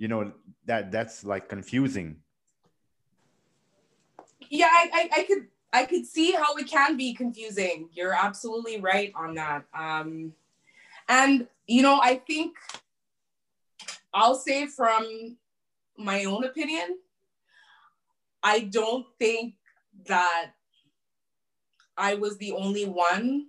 you 0.00 0.08
know 0.08 0.32
that 0.64 0.90
that's 0.90 1.22
like 1.24 1.48
confusing 1.48 2.16
yeah 4.48 4.68
I, 4.70 4.90
I, 4.92 5.20
I 5.20 5.22
could 5.24 5.46
i 5.72 5.84
could 5.84 6.06
see 6.06 6.32
how 6.32 6.54
it 6.56 6.66
can 6.66 6.96
be 6.96 7.14
confusing. 7.14 7.88
You're 7.92 8.12
absolutely 8.12 8.80
right 8.80 9.12
on 9.14 9.34
that. 9.34 9.64
Um 9.74 10.34
and 11.10 11.46
you 11.66 11.82
know 11.82 12.00
i 12.02 12.14
think 12.14 12.56
i'll 14.14 14.36
say 14.36 14.66
from 14.66 15.36
my 15.98 16.24
own 16.24 16.44
opinion 16.44 16.96
i 18.42 18.60
don't 18.60 19.06
think 19.18 19.54
that 20.06 20.52
i 21.98 22.14
was 22.14 22.38
the 22.38 22.52
only 22.52 22.86
one 22.86 23.46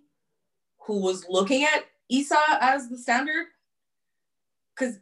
who 0.85 0.99
was 0.99 1.25
looking 1.29 1.63
at 1.63 1.85
isa 2.09 2.37
as 2.59 2.89
the 2.89 2.97
standard 2.97 3.45
because 4.75 4.97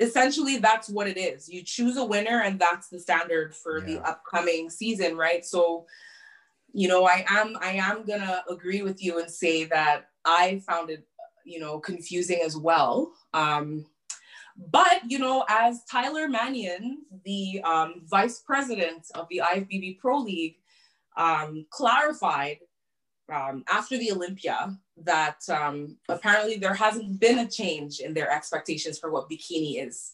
essentially 0.00 0.58
that's 0.58 0.88
what 0.88 1.06
it 1.06 1.16
is. 1.16 1.48
You 1.48 1.62
choose 1.62 1.96
a 1.96 2.04
winner 2.04 2.42
and 2.42 2.58
that's 2.58 2.88
the 2.88 2.98
standard 2.98 3.54
for 3.54 3.78
yeah. 3.78 3.86
the 3.86 4.02
upcoming 4.02 4.68
season 4.68 5.16
right? 5.16 5.44
So 5.44 5.86
you 6.74 6.88
know 6.88 7.04
i 7.04 7.24
am 7.28 7.56
i 7.60 7.70
am 7.70 8.04
gonna 8.04 8.42
agree 8.50 8.82
with 8.82 9.02
you 9.02 9.18
and 9.18 9.30
say 9.30 9.64
that 9.64 10.08
i 10.24 10.60
found 10.66 10.90
it 10.90 11.06
you 11.44 11.58
know 11.58 11.78
confusing 11.78 12.40
as 12.44 12.56
well 12.56 13.12
um 13.32 13.86
but 14.70 15.00
you 15.06 15.18
know 15.18 15.44
as 15.48 15.84
tyler 15.90 16.28
manion 16.28 16.98
the 17.24 17.60
um, 17.64 18.02
vice 18.04 18.40
president 18.40 19.06
of 19.14 19.26
the 19.30 19.40
ifbb 19.52 19.98
pro 19.98 20.18
league 20.18 20.56
um, 21.16 21.64
clarified 21.70 22.58
um, 23.32 23.64
after 23.70 23.96
the 23.96 24.10
olympia 24.10 24.76
that 24.96 25.40
um, 25.48 25.96
apparently 26.08 26.56
there 26.56 26.74
hasn't 26.74 27.18
been 27.18 27.40
a 27.40 27.48
change 27.48 28.00
in 28.00 28.14
their 28.14 28.30
expectations 28.30 28.98
for 28.98 29.10
what 29.10 29.28
bikini 29.28 29.84
is. 29.84 30.12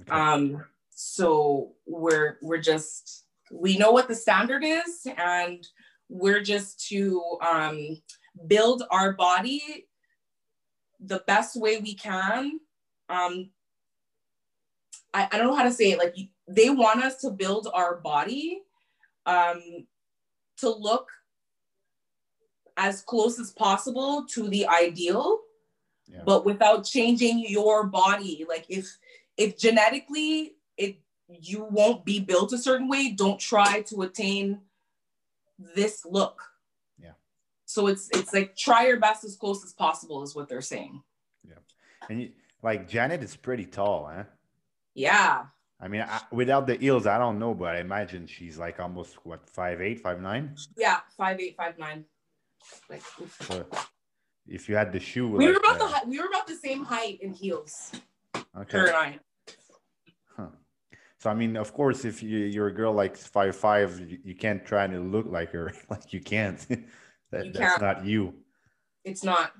Okay. 0.00 0.10
Um, 0.10 0.64
so 0.90 1.72
we're 1.86 2.38
we're 2.42 2.60
just 2.60 3.23
we 3.50 3.76
know 3.76 3.92
what 3.92 4.08
the 4.08 4.14
standard 4.14 4.64
is, 4.64 5.06
and 5.16 5.66
we're 6.08 6.42
just 6.42 6.86
to 6.88 7.22
um, 7.40 8.00
build 8.46 8.84
our 8.90 9.12
body 9.12 9.86
the 11.00 11.22
best 11.26 11.56
way 11.56 11.78
we 11.78 11.94
can. 11.94 12.58
Um, 13.08 13.50
I, 15.12 15.28
I 15.30 15.38
don't 15.38 15.46
know 15.46 15.56
how 15.56 15.64
to 15.64 15.72
say 15.72 15.92
it. 15.92 15.98
Like 15.98 16.16
they 16.48 16.70
want 16.70 17.02
us 17.02 17.20
to 17.20 17.30
build 17.30 17.68
our 17.72 17.96
body 17.96 18.62
um, 19.26 19.86
to 20.58 20.70
look 20.70 21.08
as 22.76 23.02
close 23.02 23.38
as 23.38 23.52
possible 23.52 24.26
to 24.32 24.48
the 24.48 24.66
ideal, 24.66 25.38
yeah. 26.06 26.22
but 26.26 26.44
without 26.44 26.84
changing 26.84 27.44
your 27.46 27.84
body. 27.86 28.44
Like 28.48 28.66
if 28.68 28.86
if 29.36 29.58
genetically 29.58 30.54
you 31.40 31.66
won't 31.70 32.04
be 32.04 32.20
built 32.20 32.52
a 32.52 32.58
certain 32.58 32.88
way, 32.88 33.10
don't 33.10 33.40
try 33.40 33.82
to 33.82 34.02
attain 34.02 34.60
this 35.74 36.04
look. 36.04 36.42
Yeah. 37.00 37.12
So 37.64 37.86
it's 37.86 38.10
it's 38.12 38.32
like 38.32 38.56
try 38.56 38.86
your 38.86 38.98
best 38.98 39.24
as 39.24 39.36
close 39.36 39.64
as 39.64 39.72
possible 39.72 40.22
is 40.22 40.34
what 40.34 40.48
they're 40.48 40.60
saying. 40.60 41.02
Yeah. 41.46 41.54
And 42.08 42.22
you, 42.22 42.30
like 42.62 42.88
Janet 42.88 43.22
is 43.22 43.36
pretty 43.36 43.66
tall, 43.66 44.10
huh? 44.12 44.24
Yeah. 44.94 45.44
I 45.80 45.88
mean, 45.88 46.02
I, 46.02 46.20
without 46.30 46.66
the 46.66 46.76
heels, 46.76 47.06
I 47.06 47.18
don't 47.18 47.38
know, 47.38 47.52
but 47.52 47.74
I 47.74 47.80
imagine 47.80 48.26
she's 48.26 48.58
like 48.58 48.80
almost 48.80 49.16
what 49.26 49.48
five 49.50 49.82
eight, 49.82 50.00
five 50.00 50.20
nine. 50.20 50.56
Yeah, 50.76 51.00
five 51.16 51.40
eight, 51.40 51.56
five 51.56 51.78
nine. 51.78 52.04
Like, 52.88 53.02
so 53.42 53.66
if 54.46 54.68
you 54.68 54.76
had 54.76 54.92
the 54.92 55.00
shoe, 55.00 55.28
we 55.28 55.46
like, 55.46 55.54
were 55.54 55.60
about 55.60 55.80
uh, 55.80 56.00
the 56.00 56.08
we 56.08 56.18
were 56.18 56.26
about 56.26 56.46
the 56.46 56.54
same 56.54 56.84
height 56.84 57.20
in 57.20 57.32
heels. 57.32 57.92
Okay. 58.56 58.78
Her 58.78 58.86
and 58.86 58.96
I. 58.96 59.18
So 61.24 61.30
I 61.30 61.34
mean, 61.34 61.56
of 61.56 61.72
course, 61.72 62.04
if 62.04 62.22
you, 62.22 62.36
you're 62.40 62.66
a 62.66 62.74
girl 62.74 62.92
like 62.92 63.16
five 63.16 63.56
five, 63.56 63.98
you, 63.98 64.18
you 64.22 64.34
can't 64.34 64.62
try 64.62 64.86
to 64.86 65.00
look 65.00 65.24
like 65.24 65.52
her. 65.52 65.72
like 65.88 66.12
you 66.12 66.20
can't. 66.20 66.58
that, 67.30 67.46
you 67.46 67.52
that's 67.52 67.78
can't. 67.78 67.80
not 67.80 68.04
you. 68.04 68.34
It's 69.04 69.24
not. 69.24 69.52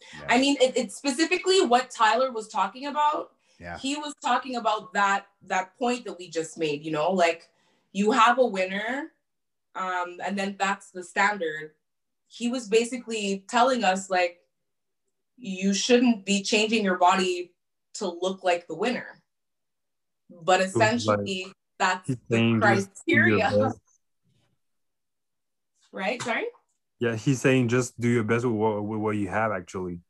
Yeah. 0.00 0.26
I 0.28 0.38
mean, 0.38 0.56
it, 0.60 0.76
it's 0.76 0.94
specifically 0.94 1.66
what 1.66 1.90
Tyler 1.90 2.30
was 2.30 2.46
talking 2.46 2.86
about. 2.86 3.32
Yeah. 3.58 3.76
He 3.76 3.96
was 3.96 4.14
talking 4.24 4.54
about 4.54 4.92
that 4.92 5.26
that 5.48 5.76
point 5.76 6.04
that 6.04 6.16
we 6.16 6.30
just 6.30 6.56
made. 6.58 6.84
You 6.84 6.92
know, 6.92 7.10
like 7.10 7.50
you 7.92 8.12
have 8.12 8.38
a 8.38 8.46
winner, 8.46 9.10
um, 9.74 10.18
and 10.24 10.38
then 10.38 10.54
that's 10.60 10.92
the 10.92 11.02
standard. 11.02 11.72
He 12.28 12.48
was 12.50 12.68
basically 12.68 13.44
telling 13.48 13.82
us 13.82 14.10
like 14.10 14.42
you 15.36 15.74
shouldn't 15.74 16.24
be 16.24 16.40
changing 16.40 16.84
your 16.84 16.98
body 16.98 17.50
to 17.94 18.06
look 18.06 18.44
like 18.44 18.68
the 18.68 18.76
winner 18.76 19.23
but 20.30 20.60
essentially 20.60 21.44
like, 21.46 21.54
that's 21.78 22.08
the 22.28 22.58
criteria. 22.60 23.72
right? 25.92 26.22
Sorry? 26.22 26.46
Yeah, 27.00 27.16
he's 27.16 27.40
saying 27.40 27.68
just 27.68 27.98
do 28.00 28.08
your 28.08 28.24
best 28.24 28.44
with 28.44 28.54
what, 28.54 28.84
with 28.84 29.00
what 29.00 29.16
you 29.16 29.28
have 29.28 29.52
actually. 29.52 30.00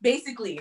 Basically. 0.00 0.60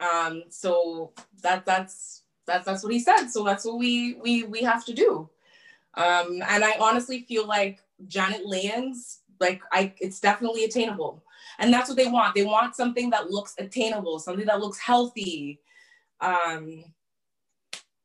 Um, 0.00 0.44
so 0.48 1.12
that 1.42 1.64
that's 1.64 2.22
that's 2.46 2.64
that's 2.64 2.82
what 2.82 2.92
he 2.92 2.98
said. 2.98 3.28
So 3.28 3.44
that's 3.44 3.64
what 3.64 3.78
we 3.78 4.14
we 4.14 4.44
we 4.44 4.62
have 4.62 4.84
to 4.86 4.92
do. 4.92 5.28
Um, 5.94 6.42
and 6.48 6.64
I 6.64 6.76
honestly 6.80 7.24
feel 7.28 7.46
like 7.46 7.80
Janet 8.06 8.44
Layug's, 8.46 9.20
like 9.40 9.62
I 9.72 9.94
it's 10.00 10.20
definitely 10.20 10.64
attainable. 10.64 11.22
And 11.58 11.72
that's 11.72 11.88
what 11.88 11.96
they 11.96 12.06
want. 12.06 12.34
They 12.34 12.44
want 12.44 12.74
something 12.74 13.10
that 13.10 13.30
looks 13.30 13.54
attainable, 13.58 14.18
something 14.18 14.46
that 14.46 14.60
looks 14.60 14.78
healthy. 14.78 15.60
Um, 16.20 16.84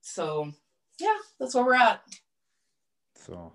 so 0.07 0.51
yeah, 0.99 1.17
that's 1.39 1.53
where 1.53 1.65
we're 1.65 1.75
at. 1.75 2.01
So 3.15 3.51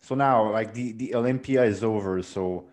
so 0.00 0.14
now 0.14 0.50
like 0.50 0.74
the 0.74 0.92
the 0.92 1.14
Olympia 1.14 1.62
is 1.64 1.84
over. 1.84 2.22
So 2.22 2.66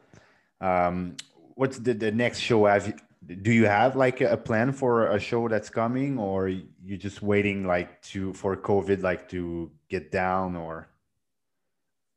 um 0.60 1.16
what's 1.56 1.78
the, 1.78 1.94
the 1.94 2.12
next 2.12 2.40
show? 2.40 2.66
Have 2.66 2.88
you, 2.88 3.36
do 3.36 3.52
you 3.52 3.66
have 3.66 3.96
like 3.96 4.22
a 4.22 4.38
plan 4.38 4.74
for 4.74 5.08
a 5.08 5.20
show 5.20 5.48
that's 5.48 5.70
coming 5.70 6.18
or 6.18 6.50
you're 6.50 6.98
just 6.98 7.22
waiting 7.22 7.66
like 7.66 8.02
to 8.14 8.34
for 8.34 8.58
COVID 8.58 9.02
like 9.04 9.30
to 9.30 9.72
get 9.88 10.12
down 10.12 10.56
or 10.56 10.88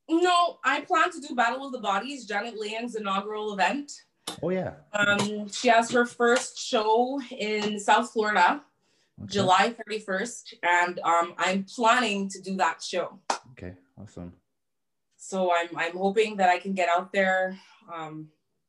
no, 0.09 0.59
I 0.63 0.83
plan 0.83 1.11
to 1.13 1.21
do 1.21 1.35
Battle 1.35 1.65
of 1.65 1.73
the 1.73 1.79
Bodies, 1.79 2.27
Janet 2.27 2.61
Layug's 2.61 2.95
inaugural 2.95 3.55
event. 3.55 3.91
Oh 4.43 4.51
yeah. 4.51 4.75
Um, 4.93 5.49
she 5.49 5.69
has 5.69 5.91
her 5.93 6.05
first 6.07 6.59
show 6.59 7.21
in 7.31 7.79
South 7.81 8.11
Florida 8.11 8.63
okay. 9.23 9.33
July 9.33 9.75
31st, 9.89 10.55
and 10.63 10.99
um, 11.01 11.35
I'm 11.39 11.65
planning 11.65 12.29
to 12.31 12.41
do 12.41 12.57
that 12.57 12.83
show. 12.83 13.19
Okay, 13.53 13.75
awesome. 14.01 14.33
So 15.17 15.53
I'm 15.55 15.69
I'm 15.77 15.97
hoping 15.97 16.37
that 16.37 16.49
I 16.51 16.59
can 16.59 16.75
get 16.75 16.89
out 16.89 17.13
there. 17.13 17.59
Um, 17.93 18.29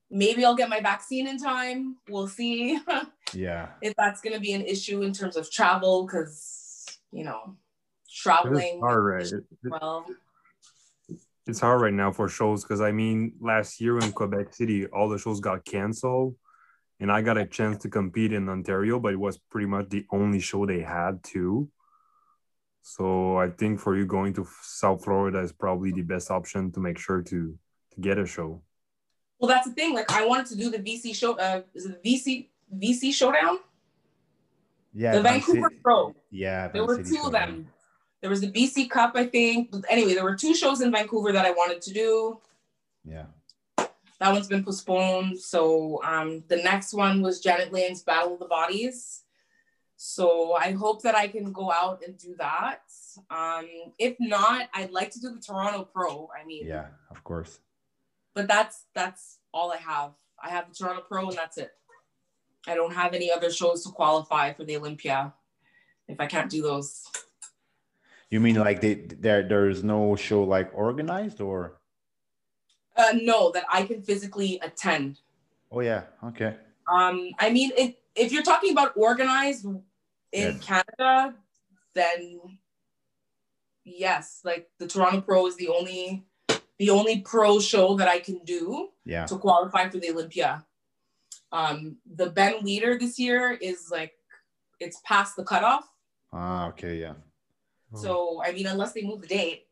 maybe 0.09 0.45
I'll 0.45 0.55
get 0.55 0.69
my 0.69 0.79
vaccine 0.79 1.27
in 1.27 1.37
time. 1.37 1.97
We'll 2.07 2.27
see. 2.27 2.79
yeah. 3.33 3.69
If 3.81 3.93
that's 3.97 4.21
gonna 4.21 4.39
be 4.39 4.53
an 4.53 4.61
issue 4.61 5.01
in 5.01 5.11
terms 5.11 5.35
of 5.35 5.51
travel, 5.51 6.05
because 6.05 6.85
you 7.11 7.23
know, 7.23 7.55
traveling. 8.13 8.75
It's 8.75 8.81
hard, 8.81 9.05
right? 9.05 9.31
Well. 9.63 10.05
It's 11.47 11.59
hard 11.59 11.81
right 11.81 11.93
now 11.93 12.11
for 12.11 12.27
shows 12.27 12.63
because 12.63 12.81
I 12.81 12.91
mean, 12.91 13.33
last 13.39 13.79
year 13.79 13.99
in 13.99 14.11
Quebec 14.11 14.53
City, 14.53 14.87
all 14.87 15.07
the 15.07 15.19
shows 15.19 15.39
got 15.39 15.63
canceled 15.63 16.35
and 16.99 17.11
I 17.11 17.21
got 17.21 17.37
a 17.37 17.45
chance 17.45 17.77
to 17.83 17.89
compete 17.89 18.31
in 18.31 18.47
Ontario, 18.47 18.99
but 18.99 19.13
it 19.13 19.19
was 19.19 19.37
pretty 19.37 19.67
much 19.67 19.89
the 19.89 20.05
only 20.11 20.39
show 20.39 20.65
they 20.65 20.81
had 20.81 21.23
too. 21.23 21.69
So 22.81 23.37
I 23.37 23.49
think 23.49 23.79
for 23.79 23.97
you 23.97 24.05
going 24.05 24.33
to 24.33 24.47
South 24.61 25.03
Florida 25.03 25.39
is 25.39 25.51
probably 25.51 25.91
the 25.91 26.03
best 26.03 26.31
option 26.31 26.71
to 26.73 26.79
make 26.79 26.97
sure 26.97 27.21
to 27.23 27.57
to 27.91 28.01
get 28.01 28.17
a 28.17 28.25
show. 28.25 28.61
Well, 29.39 29.49
that's 29.49 29.67
the 29.67 29.73
thing. 29.73 29.93
Like 29.93 30.11
I 30.11 30.25
wanted 30.25 30.45
to 30.47 30.55
do 30.55 30.69
the 30.69 30.79
VC 30.79 31.15
show. 31.15 31.33
Uh, 31.33 31.61
is 31.73 31.85
it 31.85 32.01
the 32.01 32.09
VC 32.09 32.49
VC 32.77 33.13
showdown? 33.13 33.59
Yeah, 34.93 35.15
the 35.15 35.21
Vancouver 35.21 35.69
City. 35.69 35.81
Pro. 35.83 36.15
Yeah, 36.29 36.69
there 36.69 36.85
were 36.85 37.03
two 37.03 37.23
of 37.25 37.31
them. 37.31 37.67
There 38.21 38.29
was 38.29 38.41
the 38.41 38.51
BC 38.51 38.89
Cup, 38.89 39.11
I 39.15 39.25
think. 39.25 39.71
But 39.71 39.83
Anyway, 39.89 40.13
there 40.13 40.23
were 40.23 40.35
two 40.35 40.55
shows 40.55 40.81
in 40.81 40.91
Vancouver 40.91 41.31
that 41.33 41.45
I 41.45 41.51
wanted 41.51 41.81
to 41.81 41.93
do. 41.93 42.39
Yeah 43.03 43.25
that 44.20 44.32
one's 44.32 44.47
been 44.47 44.63
postponed. 44.63 45.39
So 45.39 46.01
um, 46.03 46.43
the 46.47 46.57
next 46.57 46.93
one 46.93 47.22
was 47.22 47.41
Janet 47.41 47.72
Layug's 47.72 48.03
Battle 48.03 48.34
of 48.34 48.39
the 48.39 48.45
Bodies. 48.45 49.24
So 49.97 50.53
I 50.53 50.72
hope 50.72 51.01
that 51.03 51.16
I 51.16 51.28
can 51.28 51.51
go 51.51 51.72
out 51.72 52.01
and 52.05 52.18
do 52.18 52.36
that. 52.38 52.82
Um, 53.30 53.68
if 53.97 54.16
not, 54.20 54.70
I'd 54.74 54.91
like 54.91 55.11
to 55.11 55.22
do 55.22 55.32
the 55.32 55.39
Toronto 55.39 55.84
Pro. 55.84 56.30
I 56.39 56.45
mean, 56.45 56.68
yeah, 56.68 56.88
of 57.09 57.24
course. 57.24 57.59
But 58.34 58.47
that's 58.47 58.86
that's 58.93 59.39
all 59.53 59.72
I 59.72 59.78
have. 59.78 60.11
I 60.41 60.49
have 60.49 60.68
the 60.68 60.76
Toronto 60.76 61.01
Pro, 61.07 61.30
and 61.30 61.38
that's 61.38 61.57
it. 61.57 61.72
I 62.68 62.76
don't 62.76 62.93
have 62.93 63.13
any 63.13 63.32
other 63.32 63.51
shows 63.51 63.84
to 63.84 63.89
qualify 63.91 64.51
for 64.53 64.66
the 64.66 64.76
Olympia. 64.76 65.34
If 66.07 66.20
I 66.20 66.26
can't 66.28 66.51
do 66.51 66.61
those. 66.61 67.03
You 68.30 68.39
mean 68.39 68.55
like 68.55 68.82
they, 68.82 68.95
there 68.95 69.47
there's 69.47 69.84
no 69.84 70.16
show 70.16 70.43
like 70.43 70.72
organized 70.74 71.41
or? 71.41 71.78
Uh, 72.95 73.13
no, 73.21 73.51
that 73.51 73.65
I 73.71 73.83
can 73.83 74.01
physically 74.01 74.59
attend. 74.63 75.19
Oh 75.71 75.81
yeah. 75.81 76.03
Okay. 76.23 76.55
Um, 76.91 77.31
I 77.39 77.49
mean, 77.49 77.71
it, 77.77 77.97
if 78.15 78.31
you're 78.31 78.43
talking 78.43 78.71
about 78.71 78.93
organized 78.95 79.65
in 80.31 80.59
Canada, 80.59 81.35
then 81.93 82.39
yes, 83.83 84.41
like 84.43 84.69
the 84.79 84.87
Toronto 84.87 85.21
Pro 85.21 85.47
is 85.47 85.55
the 85.57 85.67
only 85.67 86.25
the 86.77 86.89
only 86.89 87.21
pro 87.21 87.59
show 87.59 87.95
that 87.95 88.07
I 88.07 88.19
can 88.19 88.39
do 88.43 88.89
yeah. 89.05 89.25
to 89.25 89.37
qualify 89.37 89.89
for 89.89 89.97
the 89.97 90.09
Olympia. 90.09 90.65
Um, 91.51 91.97
the 92.05 92.29
Ben 92.29 92.65
Weider 92.65 92.99
this 92.99 93.17
year 93.17 93.51
is 93.51 93.89
like 93.91 94.13
it's 94.79 95.01
past 95.05 95.35
the 95.35 95.43
cutoff. 95.43 95.89
Ah, 96.33 96.67
okay, 96.69 96.97
yeah. 96.97 97.13
So 97.93 98.41
I 98.43 98.51
mean, 98.51 98.67
unless 98.67 98.91
they 98.91 99.03
move 99.03 99.21
the 99.21 99.27
date, 99.27 99.64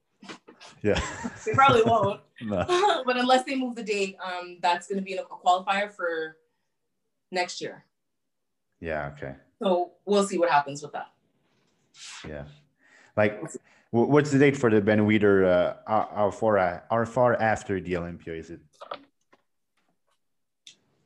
yeah. 0.81 0.99
they 1.45 1.53
probably 1.53 1.83
won't. 1.83 2.21
no. 2.41 3.03
but 3.05 3.17
unless 3.17 3.43
they 3.45 3.55
move 3.55 3.75
the 3.75 3.83
date, 3.83 4.17
um, 4.23 4.57
that's 4.61 4.87
going 4.87 4.99
to 4.99 5.03
be 5.03 5.13
a 5.13 5.23
qualifier 5.23 5.91
for 5.91 6.37
next 7.31 7.61
year. 7.61 7.85
Yeah. 8.79 9.11
Okay. 9.17 9.35
So 9.61 9.91
we'll 10.05 10.25
see 10.25 10.37
what 10.37 10.49
happens 10.49 10.81
with 10.81 10.91
that. 10.93 11.09
Yeah. 12.27 12.43
Like, 13.15 13.41
what's 13.91 14.31
the 14.31 14.39
date 14.39 14.57
for 14.57 14.69
the 14.69 14.81
Ben 14.81 14.99
Weider? 15.01 15.45
Uh, 15.45 16.07
how 16.17 16.31
far, 16.31 16.83
how 16.89 17.05
far 17.05 17.39
after 17.41 17.79
the 17.79 17.97
Olympia 17.97 18.33
is 18.33 18.49
it? 18.49 18.59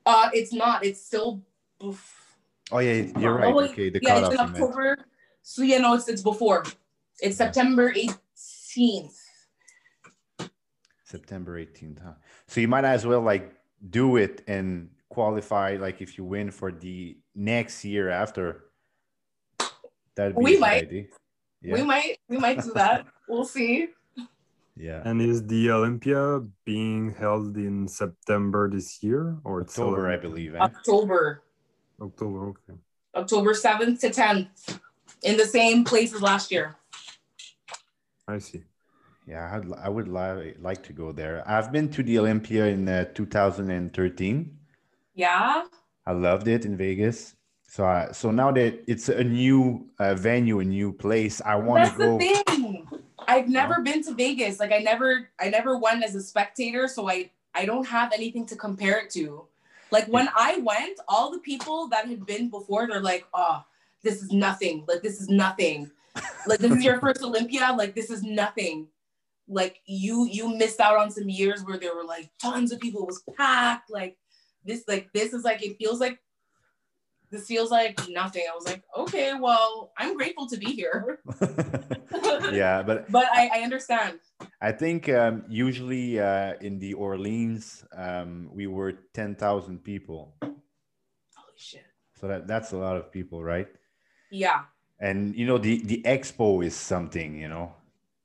Uh, 0.05 0.29
it's 0.33 0.53
not. 0.53 0.85
It's 0.85 1.03
still. 1.03 1.43
Oh 2.71 2.79
yeah, 2.79 3.11
you're 3.19 3.35
right. 3.35 3.53
Oh, 3.53 3.61
okay, 3.61 3.89
the 3.89 3.99
yeah, 4.01 4.25
it's 4.25 4.33
in 4.33 4.39
October. 4.39 4.97
So 5.41 5.63
yeah, 5.63 5.79
no, 5.79 5.93
it's 5.93 6.07
it's 6.07 6.21
before. 6.21 6.63
It's 7.19 7.35
September 7.35 7.93
18th. 8.77 10.49
September 11.03 11.59
18th, 11.59 12.03
huh? 12.03 12.11
So 12.47 12.61
you 12.61 12.67
might 12.67 12.85
as 12.85 13.05
well 13.05 13.21
like 13.21 13.53
do 13.89 14.17
it 14.17 14.43
and 14.47 14.89
qualify 15.09 15.77
like 15.79 16.01
if 16.01 16.17
you 16.17 16.23
win 16.25 16.51
for 16.51 16.71
the 16.71 17.17
next 17.35 17.85
year 17.85 18.09
after. 18.09 18.65
That 20.15 20.35
we 20.35 20.57
might. 20.57 20.91
Yeah. 21.61 21.75
We 21.75 21.83
might 21.83 22.17
we 22.27 22.37
might 22.37 22.61
do 22.61 22.71
that. 22.73 23.05
we'll 23.29 23.45
see. 23.45 23.89
Yeah. 24.75 25.01
And 25.05 25.21
is 25.21 25.45
the 25.45 25.71
Olympia 25.71 26.41
being 26.65 27.13
held 27.13 27.57
in 27.57 27.87
September 27.87 28.69
this 28.69 29.01
year 29.01 29.37
or 29.43 29.61
October, 29.61 30.09
I 30.11 30.17
believe. 30.17 30.55
eh? 30.55 30.59
October, 30.59 31.41
October? 32.01 32.49
Okay. 32.49 32.79
October 33.15 33.53
7th 33.53 33.99
to 34.01 34.09
10th 34.09 34.79
in 35.23 35.37
the 35.37 35.45
same 35.45 35.83
place 35.83 36.13
as 36.13 36.21
last 36.21 36.51
year. 36.51 36.75
I 38.27 38.39
see. 38.39 38.63
Yeah, 39.25 39.55
I'd, 39.55 39.71
I 39.73 39.89
would 39.89 40.07
li- 40.07 40.55
like 40.59 40.83
to 40.83 40.93
go 40.93 41.11
there. 41.11 41.43
I've 41.47 41.71
been 41.71 41.89
to 41.89 42.03
the 42.03 42.19
Olympia 42.19 42.65
in 42.67 42.87
uh, 42.87 43.05
2013. 43.13 44.57
Yeah. 45.15 45.65
I 46.05 46.11
loved 46.11 46.47
it 46.47 46.65
in 46.65 46.77
Vegas. 46.77 47.35
So, 47.69 47.85
I, 47.85 48.11
so 48.13 48.31
now 48.31 48.51
that 48.51 48.83
it's 48.87 49.09
a 49.09 49.23
new 49.23 49.87
uh, 49.99 50.15
venue, 50.15 50.59
a 50.59 50.63
new 50.63 50.93
place, 50.93 51.41
I 51.45 51.55
want 51.55 51.91
to 51.91 51.97
go. 51.97 52.17
That's 52.17 52.43
the 52.45 52.55
thing. 52.55 52.87
I've 53.27 53.49
never 53.49 53.81
been 53.81 54.01
to 54.03 54.13
Vegas. 54.13 54.59
Like 54.59 54.71
I 54.71 54.77
never 54.77 55.29
I 55.37 55.49
never 55.49 55.77
went 55.77 56.01
as 56.03 56.15
a 56.15 56.21
spectator, 56.21 56.87
so 56.87 57.09
I 57.09 57.29
I 57.53 57.65
don't 57.65 57.85
have 57.85 58.13
anything 58.13 58.45
to 58.47 58.55
compare 58.55 58.99
it 58.99 59.09
to. 59.11 59.43
Like 59.91 60.05
when 60.07 60.29
I 60.35 60.59
went, 60.59 60.99
all 61.09 61.31
the 61.31 61.39
people 61.39 61.89
that 61.89 62.07
had 62.07 62.25
been 62.25 62.49
before, 62.49 62.87
they're 62.87 63.01
like, 63.01 63.25
"Oh, 63.33 63.65
this 64.01 64.21
is 64.21 64.31
nothing. 64.31 64.85
Like 64.87 65.01
this 65.01 65.19
is 65.19 65.27
nothing. 65.27 65.91
Like 66.47 66.59
this 66.59 66.71
is 66.71 66.83
your 66.83 66.99
first 67.01 67.23
Olympia. 67.23 67.73
Like 67.77 67.95
this 67.95 68.09
is 68.09 68.23
nothing. 68.23 68.87
Like 69.47 69.79
you 69.85 70.27
you 70.29 70.55
missed 70.55 70.79
out 70.79 70.97
on 70.97 71.11
some 71.11 71.29
years 71.29 71.63
where 71.63 71.77
there 71.77 71.95
were 71.95 72.03
like 72.03 72.29
tons 72.41 72.71
of 72.71 72.79
people. 72.79 73.01
It 73.01 73.07
was 73.07 73.23
packed. 73.37 73.89
Like 73.89 74.17
this 74.65 74.83
like 74.87 75.11
this 75.13 75.33
is 75.33 75.43
like 75.43 75.63
it 75.63 75.77
feels 75.77 75.99
like 75.99 76.19
this 77.29 77.47
feels 77.47 77.71
like 77.71 77.99
nothing. 78.09 78.43
I 78.49 78.55
was 78.55 78.65
like, 78.65 78.83
okay, 78.95 79.33
well, 79.39 79.91
I'm 79.97 80.15
grateful 80.15 80.47
to 80.47 80.57
be 80.57 80.67
here. 80.67 81.19
yeah, 82.51 82.83
but 82.83 83.11
But 83.11 83.27
I, 83.33 83.49
I 83.53 83.59
understand. 83.61 84.19
I 84.61 84.71
think 84.71 85.09
um, 85.09 85.43
usually 85.49 86.19
uh, 86.19 86.53
in 86.61 86.79
the 86.79 86.93
Orleans, 86.93 87.83
um, 87.95 88.49
we 88.51 88.67
were 88.67 88.93
10,000 89.13 89.83
people. 89.83 90.35
Holy 90.41 91.57
shit. 91.57 91.85
So 92.19 92.27
that, 92.27 92.47
that's 92.47 92.71
a 92.71 92.77
lot 92.77 92.95
of 92.95 93.11
people, 93.11 93.43
right? 93.43 93.67
Yeah. 94.31 94.63
And 94.99 95.35
you 95.35 95.45
know, 95.45 95.57
the, 95.57 95.81
the 95.83 96.01
expo 96.05 96.65
is 96.65 96.75
something, 96.75 97.37
you 97.39 97.47
know, 97.47 97.73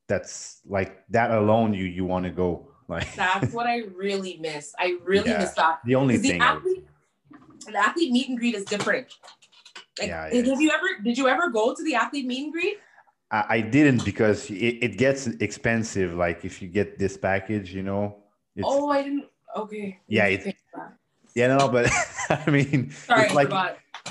that's 0.08 0.60
like 0.66 1.04
that 1.10 1.30
alone, 1.30 1.74
you, 1.74 1.84
you 1.84 2.04
want 2.04 2.24
to 2.24 2.30
go. 2.30 2.68
Like 2.88 3.14
That's 3.14 3.54
what 3.54 3.66
I 3.66 3.82
really 3.94 4.36
miss. 4.40 4.74
I 4.78 4.98
really 5.04 5.30
Yeah. 5.30 5.38
miss 5.38 5.52
that. 5.52 5.78
the 5.86 5.94
only 5.94 6.18
thing. 6.18 6.40
Would- 6.40 6.42
athlete, 6.42 6.86
the 7.66 7.76
athlete 7.78 8.12
meet 8.12 8.28
and 8.28 8.36
greet 8.36 8.54
is 8.54 8.64
different. 8.64 9.06
Like, 9.98 10.08
Yeah, 10.08 10.28
did 10.28 10.46
you 10.58 10.70
ever 10.70 10.88
did 11.02 11.16
you 11.16 11.28
ever 11.28 11.48
go 11.48 11.74
to 11.74 11.82
the 11.84 11.94
athlete 11.94 12.26
meet 12.26 12.44
and 12.44 12.52
greet? 12.52 12.78
I, 13.30 13.44
I 13.56 13.60
didn't 13.60 14.04
because 14.04 14.50
it, 14.50 14.76
it 14.82 14.98
gets 14.98 15.26
expensive. 15.26 16.12
Like 16.14 16.44
if 16.44 16.60
you 16.60 16.68
get 16.68 16.98
this 16.98 17.16
package, 17.16 17.72
you 17.72 17.82
know, 17.82 18.16
it's, 18.56 18.66
oh, 18.68 18.90
I 18.90 19.02
didn't. 19.04 19.26
Okay. 19.56 19.98
Yeah, 20.08 20.26
it- 20.26 20.42
think 20.42 20.56
of 20.74 20.80
that. 20.80 20.92
yeah, 21.34 21.56
no, 21.56 21.68
but 21.68 21.88
I 22.28 22.50
mean, 22.50 22.90
Sorry, 22.90 23.24
it's 23.26 23.34
like. 23.34 23.48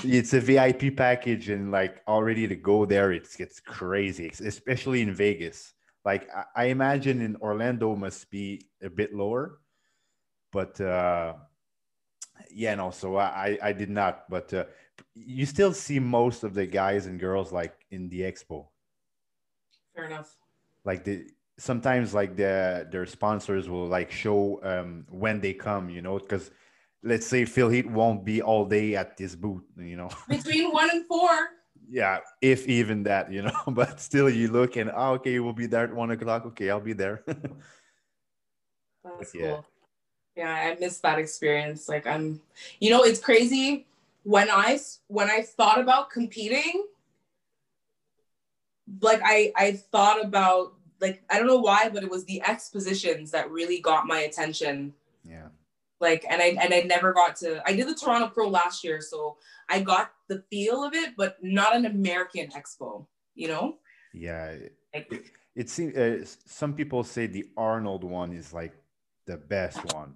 It's 0.04 0.34
a 0.34 0.40
VIP 0.40 0.96
package 0.96 1.48
and 1.48 1.70
like 1.70 2.02
already 2.06 2.46
to 2.48 2.56
go 2.56 2.84
there, 2.84 3.12
it's 3.12 3.38
it's 3.40 3.60
crazy, 3.60 4.30
especially 4.44 5.02
in 5.02 5.14
Vegas. 5.14 5.74
Like 6.04 6.28
I, 6.34 6.44
I 6.56 6.64
imagine 6.66 7.20
in 7.20 7.36
Orlando 7.36 7.94
must 7.94 8.30
be 8.30 8.66
a 8.82 8.90
bit 8.90 9.14
lower, 9.14 9.60
but 10.52 10.80
uh, 10.80 11.34
yeah, 12.50 12.74
no. 12.74 12.90
So 12.90 13.16
I 13.16 13.58
I 13.62 13.72
did 13.72 13.90
not, 13.90 14.28
but 14.28 14.52
uh, 14.52 14.64
you 15.14 15.46
still 15.46 15.72
see 15.72 15.98
most 15.98 16.44
of 16.44 16.54
the 16.54 16.66
guys 16.66 17.06
and 17.06 17.18
girls 17.18 17.52
like 17.52 17.74
in 17.90 18.08
the 18.08 18.20
expo. 18.20 18.68
Fair 19.94 20.06
enough. 20.06 20.36
Like 20.84 21.04
the 21.04 21.26
sometimes 21.58 22.14
like 22.14 22.36
the 22.36 22.88
their 22.90 23.06
sponsors 23.06 23.68
will 23.68 23.86
like 23.86 24.10
show 24.10 24.60
um 24.62 25.06
when 25.10 25.40
they 25.40 25.52
come, 25.52 25.90
you 25.90 26.02
know, 26.02 26.18
because 26.18 26.50
let's 27.02 27.26
say 27.26 27.44
Phil 27.44 27.68
Heath 27.68 27.86
won't 27.86 28.24
be 28.24 28.42
all 28.42 28.64
day 28.64 28.96
at 28.96 29.16
this 29.16 29.34
booth, 29.34 29.64
you 29.76 29.96
know. 29.96 30.08
Between 30.28 30.70
one 30.72 30.90
and 30.90 31.06
four. 31.06 31.30
yeah, 31.88 32.20
if 32.40 32.66
even 32.68 33.02
that, 33.04 33.32
you 33.32 33.42
know, 33.42 33.52
but 33.68 34.00
still 34.00 34.30
you 34.30 34.48
look 34.48 34.76
and 34.76 34.90
oh, 34.94 35.12
okay, 35.14 35.38
we'll 35.40 35.52
be 35.52 35.66
there 35.66 35.84
at 35.84 35.94
one 35.94 36.10
o'clock. 36.10 36.46
Okay, 36.46 36.70
I'll 36.70 36.80
be 36.80 36.92
there. 36.94 37.22
That's 39.04 39.34
Yeah. 39.34 39.40
cool. 39.56 39.66
Yeah, 40.36 40.50
I 40.54 40.76
miss 40.80 40.98
that 41.00 41.18
experience. 41.18 41.88
Like 41.88 42.06
I'm, 42.06 42.40
you 42.80 42.90
know, 42.90 43.02
it's 43.02 43.20
crazy 43.20 43.86
when 44.22 44.48
I 44.50 44.78
when 45.08 45.28
I 45.30 45.42
thought 45.42 45.78
about 45.78 46.08
competing. 46.10 46.86
Like 49.00 49.20
I 49.24 49.52
I 49.56 49.72
thought 49.72 50.24
about 50.24 50.74
like 51.00 51.22
I 51.28 51.36
don't 51.38 51.46
know 51.48 51.60
why, 51.60 51.90
but 51.90 52.02
it 52.02 52.10
was 52.10 52.24
the 52.24 52.40
expositions 52.42 53.30
that 53.32 53.50
really 53.50 53.80
got 53.80 54.06
my 54.06 54.20
attention. 54.20 54.94
Like 56.02 56.26
and 56.28 56.42
I 56.42 56.48
and 56.60 56.74
I 56.74 56.80
never 56.82 57.12
got 57.14 57.36
to. 57.36 57.62
I 57.64 57.72
did 57.72 57.86
the 57.88 57.94
Toronto 57.94 58.28
Pro 58.28 58.48
last 58.48 58.82
year, 58.84 59.00
so 59.00 59.38
I 59.70 59.80
got 59.80 60.10
the 60.28 60.42
feel 60.50 60.82
of 60.84 60.92
it, 60.94 61.14
but 61.16 61.36
not 61.42 61.74
an 61.76 61.86
American 61.86 62.48
expo. 62.50 63.06
You 63.34 63.48
know, 63.48 63.76
Yeah. 64.12 64.56
like 64.92 65.32
It 65.54 65.70
seems 65.70 65.96
uh, 65.96 66.24
some 66.44 66.74
people 66.74 67.04
say 67.04 67.26
the 67.26 67.46
Arnold 67.56 68.04
one 68.04 68.32
is 68.32 68.52
like 68.52 68.74
the 69.26 69.36
best 69.38 69.78
one. 69.94 70.14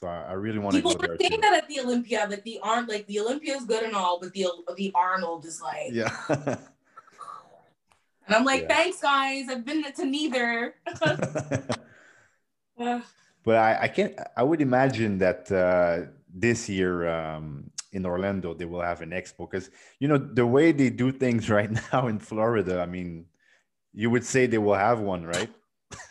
So 0.00 0.06
I, 0.08 0.24
I 0.30 0.32
really 0.32 0.58
want 0.58 0.74
to 0.76 0.82
go 0.82 0.88
people 0.90 1.02
there 1.02 1.10
were 1.14 1.18
saying 1.20 1.32
too. 1.40 1.40
that 1.42 1.54
at 1.62 1.68
the 1.68 1.80
Olympia, 1.80 2.26
like 2.28 2.42
the 2.44 2.58
aren't 2.62 2.88
like 2.88 3.06
the 3.06 3.20
Olympia 3.20 3.56
is 3.56 3.64
good 3.64 3.82
and 3.84 3.94
all, 3.94 4.18
but 4.20 4.32
the 4.32 4.46
the 4.76 4.90
Arnold 4.94 5.44
is 5.44 5.60
like, 5.62 5.92
Yeah. 5.92 6.12
and 8.26 8.32
I'm 8.34 8.44
like, 8.44 8.62
Yeah. 8.62 8.74
thanks 8.74 9.00
guys, 9.00 9.48
I've 9.48 9.64
been 9.64 9.84
to 9.84 10.04
neither. 10.06 10.74
Uh, 12.78 13.00
but 13.46 13.54
I, 13.54 13.78
I 13.82 13.88
can't 13.88 14.18
I 14.36 14.42
would 14.42 14.60
imagine 14.60 15.18
that 15.18 15.50
uh, 15.52 16.10
this 16.28 16.68
year 16.68 17.08
um, 17.08 17.70
in 17.92 18.04
Orlando 18.04 18.52
they 18.52 18.64
will 18.64 18.82
have 18.82 19.00
an 19.00 19.10
expo 19.10 19.48
because 19.48 19.70
you 20.00 20.08
know 20.08 20.18
the 20.18 20.44
way 20.44 20.72
they 20.72 20.90
do 20.90 21.12
things 21.12 21.48
right 21.58 21.70
now 21.92 22.08
in 22.08 22.18
Florida. 22.18 22.82
I 22.82 22.86
mean, 22.86 23.26
you 23.94 24.10
would 24.10 24.24
say 24.24 24.46
they 24.46 24.58
will 24.58 24.74
have 24.74 24.98
one, 25.00 25.24
right? 25.24 25.50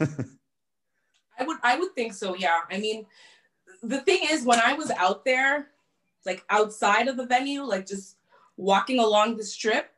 I 1.38 1.44
would 1.44 1.58
I 1.62 1.78
would 1.78 1.94
think 1.94 2.14
so, 2.14 2.36
yeah. 2.36 2.62
I 2.72 2.80
mean, 2.80 3.06
the 3.84 4.00
thing 4.00 4.22
is, 4.32 4.46
when 4.46 4.62
I 4.62 4.74
was 4.74 4.90
out 4.92 5.26
there, 5.26 5.68
like 6.26 6.46
outside 6.50 7.10
of 7.10 7.18
the 7.18 7.26
venue, 7.26 7.64
like 7.64 7.86
just 7.86 8.16
walking 8.56 9.00
along 9.00 9.36
the 9.36 9.44
strip, 9.44 9.92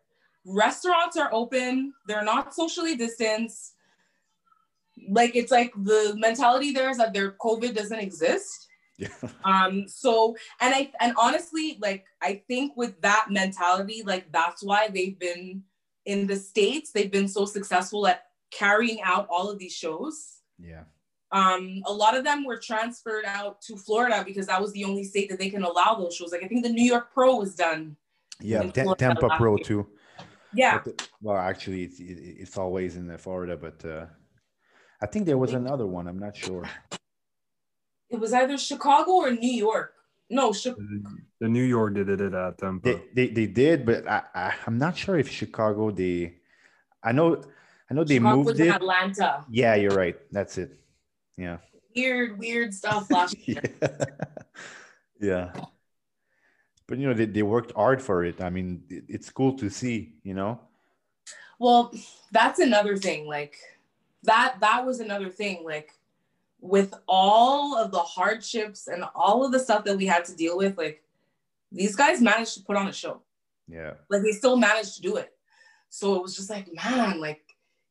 restaurants 0.43 1.15
are 1.15 1.29
open. 1.31 1.93
They're 2.07 2.23
not 2.23 2.55
socially 2.55 2.95
distanced. 2.95 3.75
Like 5.09 5.35
it's 5.35 5.51
like 5.51 5.73
the 5.75 6.15
mentality 6.17 6.71
there 6.71 6.89
is 6.89 6.97
that 6.97 7.13
their 7.13 7.31
COVID 7.31 7.75
doesn't 7.75 7.99
exist. 7.99 8.67
yeah. 8.97 9.09
Um, 9.45 9.87
so 9.87 10.35
and 10.59 10.73
I 10.73 10.91
and 10.99 11.13
honestly, 11.19 11.77
like 11.81 12.05
I 12.21 12.41
think 12.47 12.75
with 12.75 12.99
that 13.01 13.27
mentality, 13.29 14.03
like 14.05 14.31
that's 14.31 14.63
why 14.63 14.89
they've 14.89 15.17
been 15.17 15.63
in 16.05 16.25
the 16.25 16.35
States, 16.35 16.91
they've 16.91 17.11
been 17.11 17.27
so 17.27 17.45
successful 17.45 18.07
at 18.07 18.23
carrying 18.51 19.01
out 19.01 19.27
all 19.29 19.49
of 19.49 19.59
these 19.59 19.73
shows. 19.73 20.37
Yeah. 20.57 20.83
Um, 21.31 21.81
a 21.85 21.91
lot 21.91 22.15
of 22.15 22.23
them 22.23 22.45
were 22.45 22.57
transferred 22.57 23.25
out 23.25 23.61
to 23.63 23.75
Florida 23.75 24.23
because 24.25 24.47
that 24.47 24.61
was 24.61 24.71
the 24.71 24.85
only 24.85 25.03
state 25.03 25.29
that 25.29 25.37
they 25.37 25.49
can 25.49 25.63
allow 25.63 25.95
those 25.95 26.15
shows. 26.15 26.31
Like 26.31 26.43
I 26.43 26.47
think 26.47 26.63
the 26.63 26.71
New 26.71 26.85
York 26.85 27.13
Pro 27.13 27.35
was 27.35 27.55
done. 27.55 27.97
Yeah. 28.39 28.61
Florida 28.71 28.95
Tampa 28.95 29.29
Pro 29.35 29.57
year. 29.57 29.65
too. 29.65 29.87
Yeah. 30.53 30.79
The- 30.79 31.07
well, 31.21 31.37
actually, 31.37 31.83
it's, 31.83 31.99
it's 31.99 32.57
always 32.57 32.95
in 32.95 33.15
Florida, 33.17 33.57
but 33.57 33.83
uh, 33.85 34.05
I 35.01 35.05
think 35.05 35.25
there 35.25 35.37
was 35.37 35.53
another 35.53 35.85
one. 35.85 36.07
I'm 36.07 36.19
not 36.19 36.35
sure. 36.35 36.63
It 38.09 38.19
was 38.19 38.33
either 38.33 38.57
Chicago 38.57 39.11
or 39.11 39.31
New 39.31 39.51
York. 39.51 39.93
No, 40.29 40.51
Chi- 40.51 40.73
The 41.39 41.47
New 41.47 41.63
York 41.63 41.93
did 41.95 42.09
it 42.09 42.21
at 42.33 42.57
Tampa. 42.57 42.81
They, 42.89 43.01
they, 43.13 43.27
they 43.33 43.47
did, 43.47 43.85
but 43.85 44.07
I, 44.07 44.23
I 44.35 44.53
I'm 44.65 44.77
not 44.77 44.97
sure 44.97 45.17
if 45.17 45.29
Chicago. 45.29 45.91
They, 45.91 46.35
I 47.03 47.11
know, 47.11 47.41
I 47.89 47.93
know 47.93 48.03
they 48.03 48.15
Chicago 48.15 48.35
moved 48.37 48.47
was 48.49 48.59
it. 48.59 48.67
Atlanta. 48.69 49.45
Yeah, 49.49 49.75
you're 49.75 49.95
right. 49.95 50.17
That's 50.31 50.57
it. 50.57 50.79
Yeah. 51.37 51.57
Weird, 51.95 52.37
weird 52.39 52.73
stuff 52.73 53.09
last 53.11 53.47
year. 53.47 53.61
yeah. 53.81 54.05
yeah. 55.21 55.51
But 56.87 56.97
you 56.97 57.07
know, 57.07 57.13
they, 57.13 57.25
they 57.25 57.43
worked 57.43 57.71
hard 57.73 58.01
for 58.01 58.23
it. 58.25 58.41
I 58.41 58.49
mean, 58.49 58.83
it, 58.89 59.03
it's 59.07 59.29
cool 59.29 59.53
to 59.57 59.69
see, 59.69 60.15
you 60.23 60.33
know? 60.33 60.59
Well, 61.59 61.93
that's 62.31 62.59
another 62.59 62.97
thing. 62.97 63.27
Like 63.27 63.57
that 64.23 64.57
that 64.61 64.85
was 64.85 64.99
another 64.99 65.29
thing. 65.29 65.63
Like 65.63 65.91
with 66.59 66.93
all 67.07 67.77
of 67.77 67.91
the 67.91 67.99
hardships 67.99 68.87
and 68.87 69.03
all 69.15 69.45
of 69.45 69.51
the 69.51 69.59
stuff 69.59 69.83
that 69.85 69.97
we 69.97 70.05
had 70.05 70.25
to 70.25 70.35
deal 70.35 70.57
with, 70.57 70.77
like 70.77 71.03
these 71.71 71.95
guys 71.95 72.21
managed 72.21 72.55
to 72.55 72.63
put 72.63 72.75
on 72.75 72.87
a 72.87 72.93
show. 72.93 73.21
Yeah. 73.67 73.93
Like 74.09 74.23
they 74.23 74.31
still 74.31 74.57
managed 74.57 74.95
to 74.95 75.01
do 75.01 75.17
it. 75.17 75.33
So 75.89 76.15
it 76.15 76.21
was 76.21 76.35
just 76.35 76.49
like, 76.49 76.67
man, 76.73 77.19
like 77.19 77.41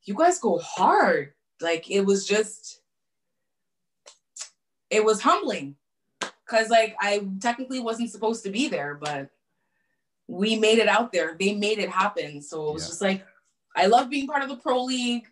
you 0.04 0.14
guys 0.14 0.38
go 0.38 0.58
hard. 0.58 1.32
Like 1.60 1.90
it 1.90 2.02
was 2.02 2.26
just 2.26 2.80
it 4.90 5.04
was 5.04 5.20
humbling. 5.20 5.76
Cause 6.46 6.70
like 6.70 6.94
I 7.00 7.26
technically 7.40 7.80
wasn't 7.80 8.10
supposed 8.10 8.44
to 8.44 8.50
be 8.50 8.68
there, 8.68 8.94
but 8.94 9.30
we 10.28 10.56
made 10.56 10.78
it 10.78 10.88
out 10.88 11.12
there. 11.12 11.36
They 11.38 11.54
made 11.54 11.78
it 11.78 11.88
happen. 11.90 12.40
So 12.40 12.68
it 12.68 12.74
was 12.74 12.82
Yeah. 12.84 12.88
just 12.88 13.02
like 13.02 13.26
I 13.74 13.86
love 13.86 14.08
being 14.08 14.26
part 14.26 14.42
of 14.42 14.48
the 14.48 14.56
pro 14.56 14.82
league. 14.84 15.26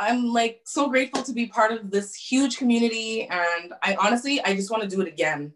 I'm 0.00 0.32
like 0.32 0.62
so 0.64 0.88
grateful 0.88 1.22
to 1.22 1.32
be 1.32 1.46
part 1.46 1.72
of 1.72 1.90
this 1.90 2.14
huge 2.14 2.58
community. 2.58 3.26
And 3.28 3.72
I 3.82 3.96
honestly, 3.96 4.42
I 4.44 4.54
just 4.54 4.70
want 4.70 4.82
to 4.82 4.88
do 4.88 5.00
it 5.00 5.08
again. 5.08 5.52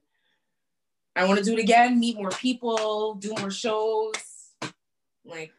I 1.16 1.27
want 1.27 1.39
to 1.39 1.44
do 1.44 1.52
it 1.55 1.59
again, 1.59 1.98
meet 1.98 2.16
more 2.16 2.31
people, 2.31 3.15
do 3.15 3.35
more 3.40 3.51
shows. 3.51 4.15
Like, 5.24 5.52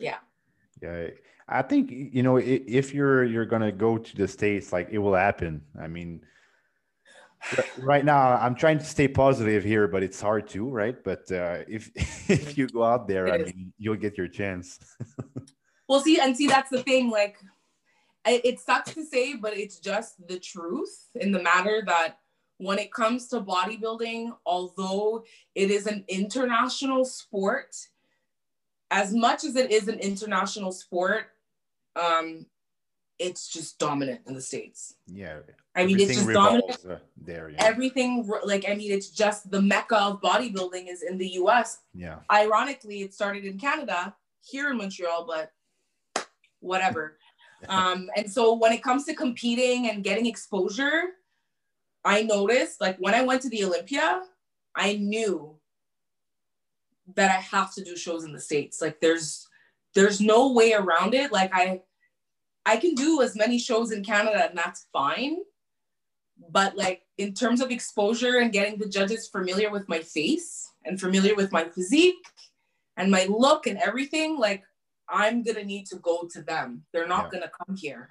yeah. 0.00 0.16
Yeah. 0.82 1.08
I 1.46 1.62
think, 1.62 1.90
you 1.90 2.22
know, 2.22 2.38
if 2.38 2.94
you're, 2.94 3.22
you're 3.22 3.44
going 3.44 3.62
to 3.62 3.72
go 3.72 3.98
to 3.98 4.16
the 4.16 4.26
States, 4.26 4.72
like 4.72 4.88
it 4.90 4.98
will 4.98 5.14
happen. 5.14 5.62
I 5.78 5.88
mean, 5.88 6.22
right 7.78 8.04
now 8.04 8.38
i'm 8.38 8.54
trying 8.54 8.78
to 8.78 8.84
stay 8.84 9.06
positive 9.06 9.62
here 9.62 9.86
but 9.86 10.02
it's 10.02 10.20
hard 10.20 10.48
to 10.48 10.68
right 10.68 11.04
but 11.04 11.30
uh, 11.30 11.58
if 11.68 11.90
if 12.30 12.56
you 12.56 12.66
go 12.68 12.82
out 12.82 13.06
there 13.06 13.26
it 13.26 13.32
i 13.32 13.36
is. 13.36 13.54
mean 13.54 13.72
you'll 13.78 13.96
get 13.96 14.16
your 14.16 14.28
chance 14.28 14.78
well 15.88 16.00
see 16.00 16.18
and 16.20 16.36
see 16.36 16.46
that's 16.46 16.70
the 16.70 16.82
thing 16.82 17.10
like 17.10 17.36
it, 18.26 18.44
it 18.44 18.60
sucks 18.60 18.94
to 18.94 19.04
say 19.04 19.34
but 19.34 19.56
it's 19.56 19.78
just 19.78 20.26
the 20.26 20.38
truth 20.38 21.08
in 21.14 21.32
the 21.32 21.42
matter 21.42 21.82
that 21.86 22.18
when 22.58 22.78
it 22.78 22.92
comes 22.92 23.28
to 23.28 23.40
bodybuilding 23.40 24.30
although 24.46 25.24
it 25.54 25.70
is 25.70 25.86
an 25.86 26.04
international 26.08 27.04
sport 27.04 27.76
as 28.90 29.12
much 29.12 29.44
as 29.44 29.56
it 29.56 29.70
is 29.70 29.88
an 29.88 29.98
international 29.98 30.72
sport 30.72 31.26
um 31.96 32.46
it's 33.18 33.48
just 33.48 33.78
dominant 33.78 34.20
in 34.26 34.34
the 34.34 34.40
states 34.40 34.94
yeah 35.06 35.38
I 35.76 35.86
mean, 35.86 35.98
it's 35.98 36.14
just 36.14 36.28
dominant. 36.28 36.78
Uh, 36.88 36.96
there, 37.16 37.50
yeah. 37.50 37.64
Everything, 37.64 38.30
like, 38.44 38.64
I 38.68 38.74
mean, 38.74 38.92
it's 38.92 39.10
just 39.10 39.50
the 39.50 39.60
mecca 39.60 39.96
of 39.96 40.20
bodybuilding 40.20 40.88
is 40.88 41.02
in 41.02 41.18
the 41.18 41.28
US. 41.30 41.80
Yeah. 41.92 42.20
Ironically, 42.30 43.02
it 43.02 43.12
started 43.12 43.44
in 43.44 43.58
Canada, 43.58 44.14
here 44.42 44.70
in 44.70 44.76
Montreal, 44.76 45.26
but 45.26 45.52
whatever. 46.64 47.18
um, 47.68 48.10
and 48.16 48.30
so 48.30 48.54
when 48.54 48.72
it 48.72 48.82
comes 48.82 49.04
to 49.04 49.14
competing 49.14 49.88
and 49.88 50.04
getting 50.04 50.26
exposure, 50.26 51.02
I 52.04 52.22
noticed, 52.22 52.80
like, 52.80 52.96
when 52.98 53.14
I 53.14 53.22
went 53.22 53.42
to 53.42 53.48
the 53.48 53.64
Olympia, 53.64 54.22
I 54.74 54.96
knew 54.96 55.56
that 57.14 57.30
I 57.30 57.40
have 57.40 57.72
to 57.74 57.84
do 57.84 57.96
shows 57.96 58.24
in 58.24 58.32
the 58.32 58.40
States. 58.40 58.82
Like, 58.82 59.00
there's, 59.00 59.48
there's 59.94 60.20
no 60.20 60.52
way 60.52 60.72
around 60.74 61.14
it. 61.14 61.32
Like, 61.32 61.50
I, 61.54 61.82
I 62.66 62.76
can 62.76 62.94
do 62.94 63.22
as 63.22 63.36
many 63.36 63.58
shows 63.58 63.92
in 63.92 64.04
Canada 64.04 64.48
and 64.48 64.58
that's 64.58 64.86
fine 64.92 65.36
but 66.50 66.76
like 66.76 67.02
in 67.18 67.32
terms 67.32 67.60
of 67.60 67.70
exposure 67.70 68.38
and 68.38 68.52
getting 68.52 68.78
the 68.78 68.88
judges 68.88 69.28
familiar 69.28 69.70
with 69.70 69.88
my 69.88 70.00
face 70.00 70.70
and 70.84 71.00
familiar 71.00 71.34
with 71.34 71.52
my 71.52 71.64
physique 71.64 72.26
and 72.96 73.10
my 73.10 73.26
look 73.28 73.66
and 73.66 73.78
everything 73.78 74.38
like 74.38 74.64
i'm 75.08 75.42
gonna 75.42 75.64
need 75.64 75.86
to 75.86 75.96
go 75.96 76.28
to 76.30 76.42
them 76.42 76.82
they're 76.92 77.08
not 77.08 77.24
yeah. 77.24 77.40
gonna 77.40 77.50
come 77.58 77.76
here 77.76 78.08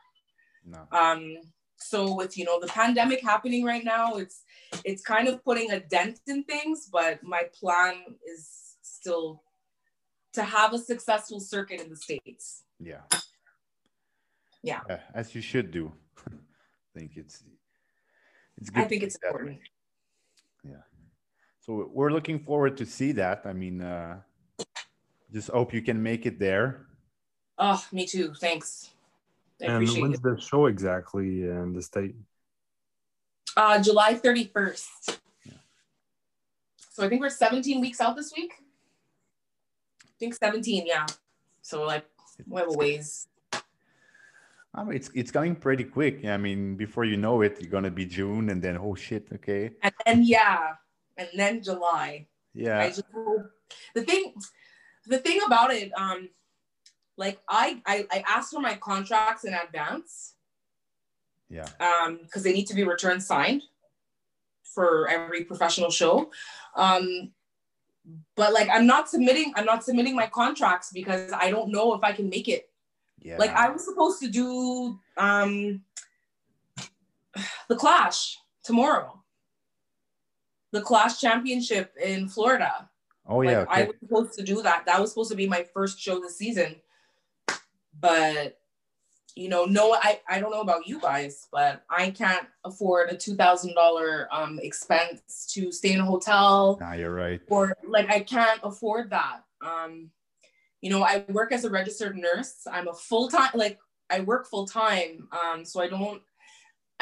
no. 0.65 0.87
um 0.91 1.35
so 1.77 2.13
with 2.15 2.37
you 2.37 2.45
know 2.45 2.59
the 2.59 2.67
pandemic 2.67 3.21
happening 3.21 3.63
right 3.63 3.83
now 3.83 4.15
it's 4.15 4.43
it's 4.85 5.01
kind 5.01 5.27
of 5.27 5.43
putting 5.43 5.71
a 5.71 5.79
dent 5.79 6.19
in 6.27 6.43
things 6.43 6.89
but 6.91 7.21
my 7.23 7.43
plan 7.59 7.95
is 8.33 8.75
still 8.81 9.43
to 10.33 10.43
have 10.43 10.73
a 10.73 10.77
successful 10.77 11.39
circuit 11.39 11.81
in 11.81 11.89
the 11.89 11.95
states 11.95 12.63
yeah 12.79 13.01
yeah, 14.63 14.81
yeah 14.89 14.99
as 15.13 15.35
you 15.35 15.41
should 15.41 15.71
do 15.71 15.91
i 16.27 16.99
think 16.99 17.11
it's 17.15 17.43
it's 18.57 18.69
good. 18.69 18.83
I 18.83 18.85
think 18.85 19.03
it's 19.03 19.15
important. 19.15 19.59
Yeah. 20.63 20.83
So 21.59 21.89
we're 21.91 22.11
looking 22.11 22.39
forward 22.39 22.77
to 22.77 22.85
see 22.85 23.11
that. 23.13 23.41
I 23.45 23.53
mean, 23.53 23.81
uh, 23.81 24.19
just 25.33 25.49
hope 25.49 25.73
you 25.73 25.81
can 25.81 26.01
make 26.01 26.25
it 26.25 26.39
there. 26.39 26.85
Oh, 27.57 27.83
me 27.91 28.05
too. 28.05 28.33
Thanks. 28.39 28.91
I 29.61 29.65
and 29.65 29.87
when's 29.89 30.17
it. 30.17 30.23
the 30.23 30.39
show 30.39 30.67
exactly 30.67 31.43
in 31.43 31.73
the 31.73 31.81
state? 31.81 32.15
Uh, 33.55 33.81
July 33.81 34.15
31st. 34.15 35.19
Yeah. 35.45 35.53
So 36.91 37.05
I 37.05 37.09
think 37.09 37.21
we're 37.21 37.29
17 37.29 37.79
weeks 37.81 38.01
out 38.01 38.15
this 38.15 38.33
week. 38.35 38.53
I 40.05 40.09
think 40.19 40.35
17, 40.35 40.85
yeah. 40.85 41.05
So 41.61 41.83
like 41.83 42.05
we 42.47 42.59
have 42.59 42.69
a 42.69 42.73
ways. 42.73 43.27
I 44.75 44.83
mean, 44.83 44.95
it's 44.95 45.11
it's 45.13 45.31
coming 45.31 45.55
pretty 45.55 45.83
quick. 45.83 46.25
I 46.25 46.37
mean, 46.37 46.75
before 46.75 47.05
you 47.05 47.15
know 47.15 47.41
it, 47.41 47.61
you're 47.61 47.69
gonna 47.69 47.91
be 47.91 48.07
June, 48.07 48.49
and 48.49 48.59
then 48.59 48.77
oh 48.77 48.95
shit, 48.95 49.27
okay. 49.31 49.71
And 49.83 49.93
then 50.03 50.23
yeah, 50.23 50.73
and 51.15 51.29
then 51.35 51.61
July. 51.61 52.25
Yeah. 52.55 52.79
I 52.79 52.87
just 52.89 53.03
the 53.93 54.01
thing, 54.01 54.33
the 55.05 55.17
thing 55.17 55.39
about 55.45 55.73
it, 55.73 55.91
um, 55.97 56.29
like 57.17 57.39
I 57.47 57.81
I, 57.85 58.07
I 58.11 58.23
asked 58.27 58.53
for 58.53 58.61
my 58.61 58.75
contracts 58.75 59.43
in 59.43 59.53
advance. 59.53 60.33
Yeah. 61.49 61.67
Um, 61.79 62.19
because 62.23 62.41
they 62.41 62.53
need 62.53 62.65
to 62.67 62.73
be 62.73 62.83
returned 62.83 63.21
signed 63.21 63.63
for 64.63 65.07
every 65.07 65.43
professional 65.43 65.91
show. 65.91 66.31
Um, 66.75 67.31
but 68.35 68.53
like 68.53 68.69
I'm 68.71 68.87
not 68.87 69.07
submitting, 69.07 69.53
I'm 69.55 69.65
not 69.65 69.83
submitting 69.83 70.15
my 70.15 70.25
contracts 70.25 70.91
because 70.91 71.31
I 71.31 71.51
don't 71.51 71.71
know 71.71 71.93
if 71.93 72.03
I 72.03 72.11
can 72.11 72.27
make 72.27 72.47
it 72.47 72.69
yeah. 73.23 73.37
Like 73.37 73.51
I 73.51 73.69
was 73.69 73.85
supposed 73.85 74.21
to 74.21 74.27
do 74.27 74.99
um 75.17 75.81
the 77.69 77.75
Clash 77.75 78.37
tomorrow. 78.63 79.23
The 80.71 80.81
Clash 80.81 81.21
Championship 81.21 81.93
in 82.03 82.27
Florida. 82.27 82.89
Oh 83.27 83.37
like, 83.37 83.49
yeah. 83.49 83.59
Okay. 83.59 83.71
I 83.71 83.83
was 83.83 83.95
supposed 83.99 84.33
to 84.33 84.43
do 84.43 84.61
that. 84.61 84.85
That 84.85 84.99
was 84.99 85.11
supposed 85.11 85.31
to 85.31 85.37
be 85.37 85.47
my 85.47 85.65
first 85.73 85.99
show 85.99 86.19
this 86.19 86.37
season. 86.37 86.75
But 87.99 88.59
you 89.35 89.49
know, 89.49 89.65
no, 89.65 89.93
I, 89.93 90.19
I 90.29 90.39
don't 90.39 90.51
know 90.51 90.61
about 90.61 90.87
you 90.87 90.99
guys, 90.99 91.47
but 91.51 91.83
I 91.89 92.11
can't 92.11 92.45
afford 92.63 93.09
a 93.09 93.15
two 93.17 93.35
thousand 93.35 93.75
dollar 93.75 94.27
um 94.31 94.59
expense 94.61 95.49
to 95.53 95.71
stay 95.71 95.93
in 95.93 95.99
a 95.99 96.05
hotel. 96.05 96.77
Nah, 96.79 96.93
you're 96.93 97.13
right. 97.13 97.41
Or 97.49 97.75
like 97.87 98.09
I 98.09 98.19
can't 98.19 98.59
afford 98.63 99.09
that. 99.09 99.43
Um 99.65 100.11
you 100.83 100.89
know, 100.89 101.01
I 101.01 101.23
work 101.29 101.53
as 101.53 101.63
a 101.63 101.69
registered 101.69 102.17
nurse. 102.17 102.67
I'm 102.69 102.89
a 102.89 102.93
full 102.93 103.29
time, 103.29 103.51
like 103.55 103.79
I 104.09 104.19
work 104.19 104.47
full 104.47 104.67
time. 104.67 105.29
Um, 105.31 105.63
so 105.63 105.79
I 105.81 105.87
don't, 105.87 106.21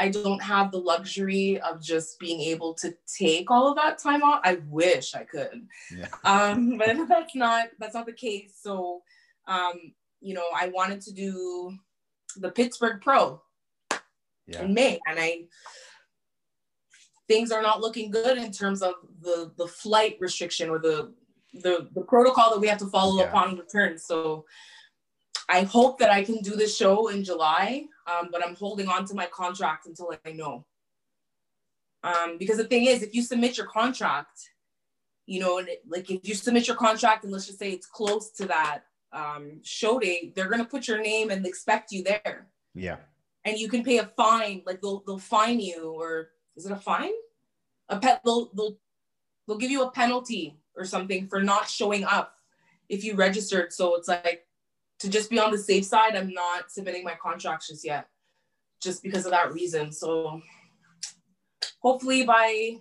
I 0.02 0.10
don't 0.10 0.42
have 0.42 0.72
the 0.72 0.80
luxury 0.80 1.62
of 1.62 1.80
just 1.80 2.18
being 2.18 2.42
able 2.42 2.74
to 2.76 2.92
take 3.06 3.52
all 3.52 3.68
of 3.68 3.76
that 3.76 4.00
time 4.00 4.24
off. 4.24 4.42
I 4.44 4.56
wish 4.68 5.14
I 5.14 5.24
could, 5.24 5.68
yeah. 5.96 6.08
um, 6.24 6.80
but 6.80 6.98
that's 7.08 7.36
not 7.36 7.68
that's 7.78 7.94
not 7.94 8.08
the 8.08 8.14
case. 8.14 8.58
So, 8.60 9.04
um, 9.48 9.94
you 10.20 10.34
know, 10.34 10.46
I 10.56 10.70
wanted 10.70 11.02
to 11.02 11.14
do 11.14 11.78
the 12.36 12.50
Pittsburgh 12.50 13.00
Pro 13.00 13.44
yeah. 14.48 14.64
in 14.64 14.74
May, 14.74 15.00
and 15.08 15.20
I 15.20 15.44
things 17.28 17.52
are 17.52 17.62
not 17.62 17.80
looking 17.80 18.10
good 18.10 18.40
in 18.40 18.52
terms 18.52 18.82
of 18.82 18.96
the 19.22 19.52
the 19.56 19.68
flight 19.68 20.18
restriction 20.20 20.68
or 20.68 20.80
the 20.80 21.14
the 21.54 21.90
the 21.94 22.02
protocol 22.02 22.50
that 22.50 22.60
we 22.60 22.68
have 22.70 22.80
to 22.80 22.88
follow 22.88 23.20
yeah. 23.20 23.30
upon 23.30 23.56
return. 23.56 24.00
So 24.00 24.46
I 25.48 25.62
hope 25.62 26.00
that 26.00 26.10
I 26.10 26.24
can 26.24 26.38
do 26.38 26.56
the 26.56 26.68
show 26.68 27.10
in 27.10 27.24
July, 27.24 27.86
um, 28.12 28.30
but 28.32 28.46
I'm 28.46 28.56
holding 28.56 28.88
on 28.88 29.06
to 29.06 29.14
my 29.14 29.28
contract 29.28 29.86
until 29.86 30.12
I 30.26 30.32
know. 30.32 30.66
Um, 32.04 32.38
because 32.38 32.58
the 32.58 32.66
thing 32.66 32.86
is, 32.86 33.04
if 33.04 33.14
you 33.14 33.22
submit 33.22 33.58
your 33.58 33.68
contract, 33.68 34.50
you 35.28 35.40
know, 35.40 35.60
it, 35.60 35.84
like 35.88 36.10
if 36.10 36.28
you 36.28 36.34
submit 36.34 36.68
your 36.68 36.76
contract 36.76 37.24
and 37.24 37.32
let's 37.32 37.46
just 37.46 37.60
say 37.60 37.72
it's 37.72 37.86
close 37.86 38.32
to 38.32 38.48
that 38.48 38.82
um, 39.14 39.60
show 39.64 40.00
date, 40.00 40.36
they're 40.36 40.50
gonna 40.50 40.66
put 40.66 40.88
your 40.88 41.02
name 41.02 41.30
and 41.30 41.46
expect 41.46 41.92
you 41.92 42.04
there. 42.04 42.48
Yeah. 42.74 42.98
And 43.46 43.58
you 43.58 43.70
can 43.70 43.84
pay 43.84 44.00
a 44.00 44.06
fine, 44.06 44.64
like 44.66 44.82
they'll 44.82 45.04
they'll 45.06 45.20
fine 45.20 45.60
you, 45.60 45.92
or 45.92 46.30
is 46.56 46.66
it 46.66 46.72
a 46.72 46.76
fine? 46.76 47.12
A 47.90 48.00
pet 48.00 48.22
they'll 48.24 48.52
they'll 48.56 48.78
they'll 49.48 49.58
give 49.58 49.72
you 49.72 49.84
a 49.84 49.92
penalty 49.92 50.58
or 50.76 50.86
something 50.86 51.28
for 51.28 51.42
not 51.42 51.68
showing 51.68 52.04
up 52.04 52.36
if 52.90 53.04
you 53.04 53.16
registered. 53.16 53.74
So 53.74 53.96
it's 53.96 54.08
like 54.08 54.46
to 55.02 55.10
just 55.10 55.30
be 55.30 55.40
on 55.40 55.52
the 55.52 55.58
safe 55.58 55.86
side, 55.86 56.16
I'm 56.16 56.32
not 56.32 56.72
submitting 56.72 57.04
my 57.04 57.16
contracts 57.16 57.68
just 57.68 57.84
yet, 57.84 58.08
just 58.82 59.02
because 59.02 59.26
of 59.26 59.32
that 59.32 59.52
reason. 59.52 59.92
So 59.92 60.42
hopefully 61.80 62.24
by 62.24 62.78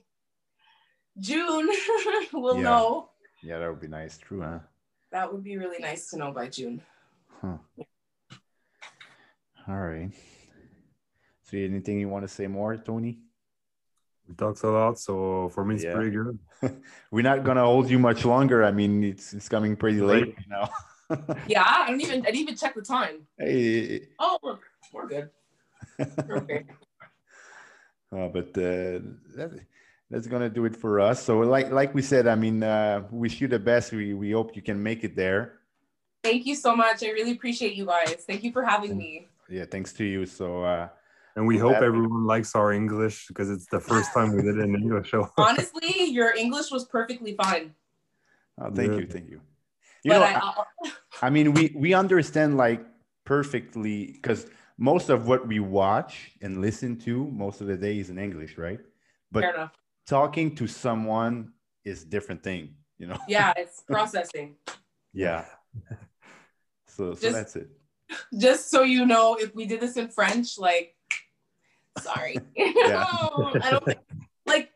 June 1.19 1.69
we'll 2.33 2.57
yeah. 2.57 2.63
know. 2.63 3.11
Yeah, 3.43 3.59
that 3.59 3.71
would 3.71 3.81
be 3.81 3.89
nice. 3.89 4.19
True, 4.19 4.43
huh? 4.43 4.59
That 5.13 5.33
would 5.33 5.43
be 5.43 5.57
really 5.57 5.79
nice 5.79 6.11
to 6.11 6.19
know 6.19 6.31
by 6.31 6.49
June. 6.49 6.83
Huh. 7.41 7.57
All 9.67 9.77
right. 9.77 10.11
So 11.45 11.57
anything 11.57 12.01
you 12.01 12.09
want 12.09 12.25
to 12.25 12.29
say 12.29 12.47
more, 12.47 12.77
Tony? 12.77 13.19
We 14.29 14.35
talked 14.35 14.63
a 14.63 14.71
lot, 14.71 14.99
so 14.99 15.49
for 15.55 15.65
me 15.65 15.77
it's 15.77 15.85
yeah. 15.85 15.95
pretty 15.95 16.11
good. 16.11 16.39
We're 17.11 17.23
not 17.23 17.45
gonna 17.45 17.65
hold 17.65 17.91
you 17.91 17.99
much 17.99 18.25
longer. 18.25 18.63
I 18.63 18.71
mean, 18.73 19.03
it's 19.03 19.33
it's 19.33 19.49
coming 19.49 19.75
pretty 19.75 20.01
late 20.01 20.37
now. 20.49 20.71
yeah, 21.49 21.65
I 21.67 21.89
don't 21.89 22.01
even 22.01 22.21
I 22.23 22.27
didn't 22.27 22.41
even 22.41 22.57
check 22.57 22.75
the 22.75 22.83
time. 22.83 23.27
Hey. 23.39 24.09
Oh, 24.19 24.39
look, 24.43 24.63
we're 24.93 25.07
good. 25.07 25.31
okay. 26.01 26.67
Uh, 28.13 28.29
but 28.35 28.49
uh, 28.57 29.01
that, 29.37 29.61
that's 30.11 30.27
gonna 30.27 30.49
do 30.49 30.65
it 30.65 30.77
for 30.77 31.01
us. 31.01 31.23
So, 31.23 31.41
like 31.41 31.71
like 31.71 31.95
we 31.95 32.03
said, 32.03 32.27
I 32.27 32.35
mean, 32.35 32.63
uh, 32.63 33.07
wish 33.11 33.41
you 33.41 33.49
the 33.49 33.59
best. 33.59 33.93
We 33.93 34.15
we 34.15 34.33
hope 34.33 34.57
you 34.57 34.63
can 34.63 34.83
make 34.83 35.05
it 35.05 35.17
there. 35.17 35.61
Thank 36.23 36.47
you 36.47 36.55
so 36.55 36.77
much. 36.77 37.03
I 37.03 37.11
really 37.11 37.33
appreciate 37.33 37.75
you 37.75 37.87
guys. 37.87 38.25
Thank 38.27 38.45
you 38.45 38.53
for 38.53 38.63
having 38.63 38.97
me. 38.97 39.29
Yeah, 39.49 39.65
thanks 39.65 39.93
to 39.95 40.05
you. 40.05 40.27
So, 40.27 40.63
uh, 40.65 40.89
and 41.35 41.47
we 41.47 41.59
hope 41.59 41.77
everyone 41.77 42.27
likes 42.27 42.55
our 42.55 42.73
English 42.73 43.27
because 43.29 43.51
it's 43.51 43.67
the 43.67 43.81
first 43.81 44.13
time 44.13 44.35
we 44.35 44.43
did 44.43 44.59
it 44.59 44.65
in 44.65 44.75
English 44.75 45.09
show. 45.09 45.29
Honestly, 45.39 46.05
your 46.05 46.35
English 46.37 46.71
was 46.71 46.85
perfectly 46.85 47.35
fine. 47.35 47.75
Oh, 48.61 48.71
thank 48.71 48.93
yeah. 48.93 48.99
you, 48.99 49.07
thank 49.07 49.31
you. 49.31 49.41
You 50.05 50.13
but 50.13 50.19
know, 50.19 50.65
I, 50.85 50.91
I 51.27 51.31
mean, 51.31 51.53
we 51.53 51.73
we 51.75 51.95
understand 51.95 52.57
like 52.57 52.85
perfectly 53.25 54.13
because 54.13 54.47
most 54.79 55.11
of 55.11 55.27
what 55.27 55.47
we 55.47 55.61
watch 55.61 56.33
and 56.41 56.61
listen 56.61 56.99
to 57.01 57.27
most 57.31 57.61
of 57.61 57.67
the 57.67 57.77
day 57.77 57.99
is 57.99 58.09
in 58.11 58.19
English, 58.19 58.57
right? 58.57 58.81
But 59.31 59.71
talking 60.07 60.55
to 60.57 60.67
someone 60.67 61.53
is 61.85 62.05
different 62.05 62.43
thing, 62.43 62.75
you 62.99 63.07
know. 63.07 63.19
Yeah, 63.29 63.53
it's 63.57 63.83
processing. 63.83 64.57
yeah. 65.13 65.45
So, 66.87 67.15
so 67.15 67.21
just, 67.21 67.35
that's 67.35 67.57
it. 67.57 67.69
Just 68.37 68.71
so 68.71 68.83
you 68.83 69.07
know, 69.07 69.37
if 69.37 69.55
we 69.55 69.67
did 69.67 69.81
this 69.81 69.97
in 69.97 70.09
French, 70.09 70.59
like, 70.59 70.97
sorry, 71.99 72.37
yeah. 72.57 73.07
I 73.07 73.69
don't 73.71 73.85
think, 73.85 73.99
like 74.47 74.71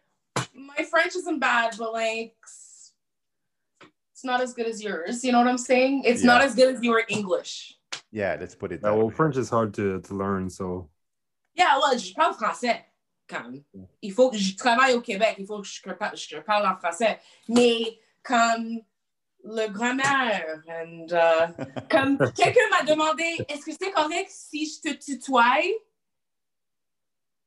my 0.55 0.85
French 0.85 1.17
isn't 1.17 1.41
bad, 1.41 1.75
but 1.79 1.93
like 1.93 2.37
it's 4.15 4.25
not 4.25 4.41
as 4.41 4.55
good 4.55 4.69
as 4.69 4.81
yours. 4.81 5.25
You 5.25 5.33
know 5.33 5.39
what 5.39 5.49
I'm 5.49 5.59
saying? 5.59 6.05
It's 6.05 6.23
yeah. 6.23 6.33
not 6.33 6.41
as 6.41 6.55
good 6.55 6.73
as 6.77 6.83
your 6.85 7.03
English. 7.09 7.77
Yeah, 8.13 8.37
let's 8.39 8.55
put 8.55 8.71
it. 8.71 8.81
That 8.81 8.93
yeah, 8.93 8.97
well, 8.97 9.11
French 9.11 9.37
is 9.37 9.51
hard 9.51 9.75
to, 9.75 10.01
to 10.03 10.15
learn, 10.15 10.49
so. 10.49 10.89
Yeah, 11.57 11.79
well, 11.79 11.99
je 11.99 12.15
parle 12.15 12.35
français. 12.35 12.85
Comme, 13.27 13.65
il 14.03 14.13
faut 14.13 14.31
que 14.31 14.37
je 14.37 14.55
travaille 14.55 14.95
au 14.95 15.01
Québec, 15.01 15.37
il 15.39 15.47
faut 15.47 15.63
que 15.63 15.67
je, 15.67 15.81
je 16.29 16.39
parle 16.41 16.65
en 16.67 16.77
français. 16.77 17.19
Mais 17.49 17.99
comme 18.23 18.83
le 19.43 19.67
grammaire. 19.69 20.63
And, 20.69 21.13
uh, 21.13 21.49
comme 21.91 22.17
quelqu'un 22.37 22.69
m'a 22.71 22.85
demandé, 22.85 23.45
est-ce 23.49 23.65
que 23.65 23.73
c'est 23.73 23.91
correct 23.91 24.31
si 24.31 24.67
je 24.67 24.91
te 24.91 24.95
tutoie? 24.95 25.61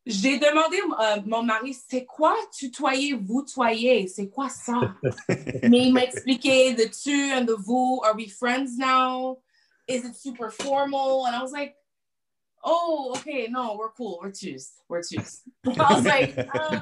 J'ai 0.09 0.39
demandé 0.39 0.77
à 0.97 1.17
euh, 1.17 1.21
mon 1.25 1.43
mari, 1.43 1.73
c'est 1.73 2.05
quoi 2.05 2.33
tutoyer, 2.57 3.13
vous 3.13 3.41
toyer? 3.41 4.07
C'est 4.07 4.29
quoi 4.29 4.47
ça? 4.47 4.95
Mais 5.63 5.87
il 5.87 5.93
m'a 5.93 6.05
expliqué 6.05 6.73
the 6.75 6.89
tu 6.89 7.33
and 7.33 7.45
the 7.45 7.57
vous. 7.57 8.01
Are 8.05 8.15
we 8.15 8.29
friends 8.29 8.77
now? 8.77 9.39
Is 9.85 10.05
it 10.05 10.15
super 10.15 10.49
formal? 10.49 11.25
And 11.25 11.35
I 11.35 11.41
was 11.41 11.51
like, 11.51 11.75
oh, 12.63 13.15
okay, 13.17 13.49
no, 13.49 13.75
we're 13.77 13.91
cool. 13.91 14.19
We're 14.21 14.31
twos. 14.31 14.71
We're 14.87 15.01
twos. 15.01 15.41
I 15.65 15.93
was 15.93 16.05
like, 16.05 16.37
oh, 16.55 16.81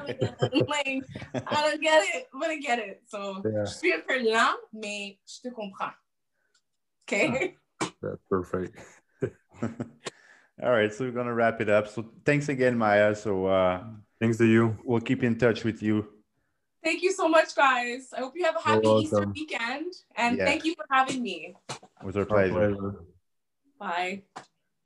like, 0.68 1.02
I 1.34 1.68
don't 1.68 1.82
get 1.82 2.04
it, 2.14 2.28
but 2.32 2.50
I 2.50 2.58
get 2.60 2.78
it. 2.78 3.02
So, 3.08 3.42
yeah. 3.44 3.64
je 3.64 3.74
suis 3.74 3.92
un 3.92 4.02
peu 4.06 4.22
lent, 4.22 4.54
mais 4.72 5.18
je 5.26 5.48
te 5.48 5.52
comprends. 5.52 5.94
Okay? 7.02 7.56
That's 8.00 8.22
perfect. 8.30 8.78
All 10.62 10.70
right, 10.70 10.92
so 10.92 11.04
we're 11.04 11.10
gonna 11.12 11.34
wrap 11.34 11.60
it 11.60 11.68
up. 11.68 11.88
So 11.88 12.06
thanks 12.24 12.48
again, 12.48 12.76
Maya. 12.78 13.14
So 13.14 13.46
uh 13.46 13.84
thanks 14.20 14.38
to 14.38 14.46
you. 14.46 14.76
We'll 14.84 15.00
keep 15.00 15.22
in 15.22 15.38
touch 15.38 15.64
with 15.64 15.82
you. 15.82 16.08
Thank 16.82 17.02
you 17.02 17.12
so 17.12 17.28
much, 17.28 17.54
guys. 17.54 18.08
I 18.16 18.20
hope 18.20 18.34
you 18.36 18.44
have 18.44 18.56
a 18.56 18.60
happy 18.60 18.86
Easter 18.86 19.26
weekend, 19.26 19.92
and 20.14 20.38
yeah. 20.38 20.44
thank 20.44 20.64
you 20.64 20.74
for 20.76 20.86
having 20.90 21.22
me. 21.22 21.56
It 21.68 22.04
was 22.04 22.16
our 22.16 22.24
pleasure. 22.24 22.76
Bye. 23.78 24.22